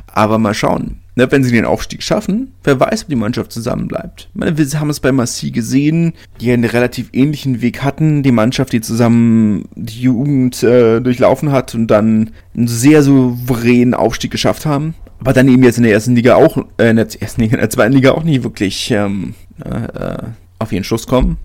Aber 0.07 0.37
mal 0.37 0.53
schauen. 0.53 0.99
Ne, 1.15 1.31
wenn 1.31 1.43
sie 1.43 1.51
den 1.51 1.65
Aufstieg 1.65 2.01
schaffen, 2.01 2.53
wer 2.63 2.79
weiß, 2.79 3.03
ob 3.03 3.09
die 3.09 3.15
Mannschaft 3.15 3.51
zusammenbleibt. 3.51 4.29
Meine, 4.33 4.57
wir 4.57 4.79
haben 4.79 4.89
es 4.89 4.99
bei 4.99 5.11
Massi 5.11 5.51
gesehen, 5.51 6.13
die 6.41 6.51
einen 6.51 6.63
relativ 6.63 7.09
ähnlichen 7.13 7.61
Weg 7.61 7.83
hatten. 7.83 8.23
Die 8.23 8.31
Mannschaft, 8.31 8.73
die 8.73 8.81
zusammen 8.81 9.65
die 9.75 10.01
Jugend 10.01 10.63
äh, 10.63 11.01
durchlaufen 11.01 11.51
hat 11.51 11.75
und 11.75 11.85
dann 11.87 12.31
einen 12.57 12.67
sehr 12.67 13.03
souveränen 13.03 13.93
Aufstieg 13.93 14.31
geschafft 14.31 14.65
haben. 14.65 14.95
Aber 15.23 15.31
dann 15.31 15.47
eben 15.47 15.63
jetzt 15.63 15.77
in 15.77 15.83
der 15.83 15.93
ersten 15.93 16.15
Liga 16.15 16.35
auch, 16.35 16.57
äh, 16.77 16.89
in 16.89 16.97
der 16.97 17.07
ersten 17.21 17.41
Liga, 17.41 17.53
in 17.55 17.61
der 17.61 17.69
zweiten 17.69 17.93
Liga 17.93 18.11
auch 18.11 18.23
nicht 18.23 18.43
wirklich 18.43 18.91
ähm, 18.91 19.35
äh, 19.63 20.17
auf 20.59 20.73
ihren 20.73 20.83
Schuss 20.83 21.07
kommen. 21.07 21.37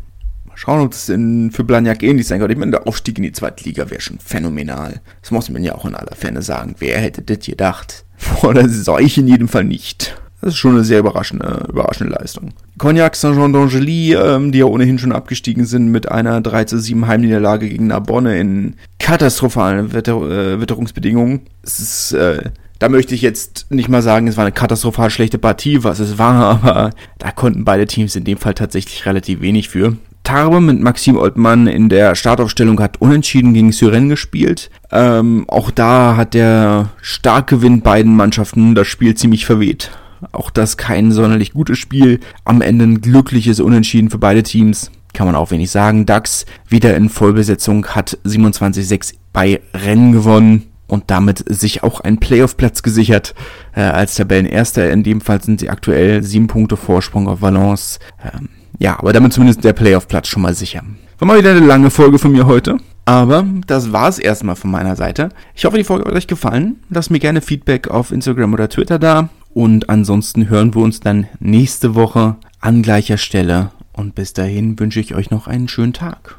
Mal 0.46 0.56
schauen, 0.56 0.80
ob 0.80 0.90
das 0.90 1.08
in, 1.08 1.52
für 1.52 1.62
Blagnac 1.62 2.02
ähnlich 2.02 2.26
sein 2.26 2.40
könnte. 2.40 2.54
Ich 2.54 2.58
meine, 2.58 2.72
der 2.72 2.88
Aufstieg 2.88 3.18
in 3.18 3.22
die 3.22 3.30
zweite 3.30 3.62
Liga 3.62 3.88
wäre 3.88 4.00
schon 4.00 4.18
phänomenal. 4.18 5.00
Das 5.22 5.30
muss 5.30 5.48
man 5.48 5.62
ja 5.62 5.76
auch 5.76 5.84
in 5.84 5.94
aller 5.94 6.16
Ferne 6.16 6.42
sagen. 6.42 6.74
Wer 6.80 6.98
hätte 6.98 7.22
das 7.22 7.46
gedacht? 7.46 8.04
Vor 8.16 8.52
der 8.52 8.68
Saison 8.68 8.98
ich 8.98 9.16
in 9.16 9.28
jedem 9.28 9.46
Fall 9.46 9.62
nicht. 9.62 10.16
Das 10.40 10.50
ist 10.50 10.56
schon 10.56 10.72
eine 10.72 10.84
sehr 10.84 10.98
überraschende, 10.98 11.66
überraschende 11.68 12.14
Leistung. 12.14 12.50
Cognac 12.78 13.14
Saint-Jean 13.14 13.54
d'Angely, 13.54 14.16
ähm, 14.16 14.50
die 14.50 14.58
ja 14.58 14.66
ohnehin 14.66 14.98
schon 14.98 15.12
abgestiegen 15.12 15.64
sind 15.64 15.88
mit 15.88 16.10
einer 16.10 16.40
3 16.40 16.64
zu 16.64 16.80
7 16.80 17.06
Heimniederlage 17.06 17.68
gegen 17.68 17.88
Narbonne 17.88 18.40
in 18.40 18.74
katastrophalen 18.98 19.92
Wetter, 19.92 20.16
äh, 20.22 20.60
Witterungsbedingungen. 20.60 21.42
Es 21.62 21.80
ist 21.80 22.12
äh, 22.12 22.50
da 22.78 22.88
möchte 22.88 23.14
ich 23.14 23.22
jetzt 23.22 23.66
nicht 23.70 23.88
mal 23.88 24.02
sagen, 24.02 24.26
es 24.28 24.36
war 24.36 24.44
eine 24.44 24.52
katastrophal 24.52 25.10
schlechte 25.10 25.38
Partie, 25.38 25.82
was 25.84 25.98
es 25.98 26.18
war, 26.18 26.34
aber 26.64 26.90
da 27.18 27.30
konnten 27.30 27.64
beide 27.64 27.86
Teams 27.86 28.16
in 28.16 28.24
dem 28.24 28.38
Fall 28.38 28.54
tatsächlich 28.54 29.06
relativ 29.06 29.40
wenig 29.40 29.68
für. 29.68 29.96
Tarbe 30.24 30.60
mit 30.60 30.80
Maxim 30.80 31.16
Oldmann 31.16 31.66
in 31.66 31.88
der 31.88 32.14
Startaufstellung 32.14 32.80
hat 32.80 33.00
unentschieden 33.00 33.54
gegen 33.54 33.72
Syren 33.72 34.10
gespielt. 34.10 34.70
Ähm, 34.90 35.46
auch 35.48 35.70
da 35.70 36.16
hat 36.16 36.34
der 36.34 36.90
Starkgewinn 37.00 37.80
beiden 37.80 38.14
Mannschaften 38.14 38.74
das 38.74 38.88
Spiel 38.88 39.14
ziemlich 39.14 39.46
verweht. 39.46 39.90
Auch 40.32 40.50
das 40.50 40.76
kein 40.76 41.12
sonderlich 41.12 41.54
gutes 41.54 41.78
Spiel. 41.78 42.20
Am 42.44 42.60
Ende 42.60 42.84
ein 42.84 43.00
glückliches 43.00 43.58
Unentschieden 43.58 44.10
für 44.10 44.18
beide 44.18 44.42
Teams. 44.42 44.90
Kann 45.14 45.26
man 45.26 45.36
auch 45.36 45.50
wenig 45.50 45.70
sagen. 45.70 46.04
DAX 46.04 46.44
wieder 46.68 46.94
in 46.94 47.08
Vollbesetzung 47.08 47.86
hat 47.86 48.18
27-6 48.26 49.14
bei 49.32 49.62
Rennen 49.72 50.12
gewonnen 50.12 50.64
und 50.88 51.04
damit 51.06 51.44
sich 51.46 51.84
auch 51.84 52.00
einen 52.00 52.18
Playoff-Platz 52.18 52.82
gesichert 52.82 53.34
äh, 53.74 53.82
als 53.82 54.16
Tabellenerster. 54.16 54.90
In 54.90 55.04
dem 55.04 55.20
Fall 55.20 55.40
sind 55.42 55.60
sie 55.60 55.70
aktuell 55.70 56.22
sieben 56.24 56.48
Punkte 56.48 56.76
Vorsprung 56.76 57.28
auf 57.28 57.40
Valence. 57.40 58.00
Ähm, 58.22 58.48
ja, 58.78 58.98
aber 58.98 59.12
damit 59.12 59.32
zumindest 59.32 59.62
der 59.62 59.72
Playoff-Platz 59.72 60.28
schon 60.28 60.42
mal 60.42 60.54
sicher. 60.54 60.82
War 61.18 61.28
mal 61.28 61.38
wieder 61.38 61.50
eine 61.50 61.66
lange 61.66 61.90
Folge 61.90 62.18
von 62.18 62.32
mir 62.32 62.46
heute. 62.46 62.78
Aber 63.04 63.44
das 63.66 63.92
war's 63.92 64.18
erstmal 64.18 64.56
von 64.56 64.70
meiner 64.70 64.94
Seite. 64.94 65.30
Ich 65.54 65.64
hoffe, 65.64 65.78
die 65.78 65.84
Folge 65.84 66.04
hat 66.04 66.14
euch 66.14 66.26
gefallen. 66.26 66.76
Lasst 66.90 67.10
mir 67.10 67.18
gerne 67.18 67.40
Feedback 67.40 67.88
auf 67.88 68.12
Instagram 68.12 68.52
oder 68.52 68.68
Twitter 68.68 68.98
da. 68.98 69.30
Und 69.54 69.88
ansonsten 69.88 70.48
hören 70.48 70.74
wir 70.74 70.82
uns 70.82 71.00
dann 71.00 71.26
nächste 71.40 71.94
Woche 71.94 72.36
an 72.60 72.82
gleicher 72.82 73.16
Stelle. 73.16 73.70
Und 73.92 74.14
bis 74.14 74.32
dahin 74.32 74.78
wünsche 74.78 75.00
ich 75.00 75.14
euch 75.14 75.30
noch 75.30 75.48
einen 75.48 75.68
schönen 75.68 75.92
Tag. 75.92 76.38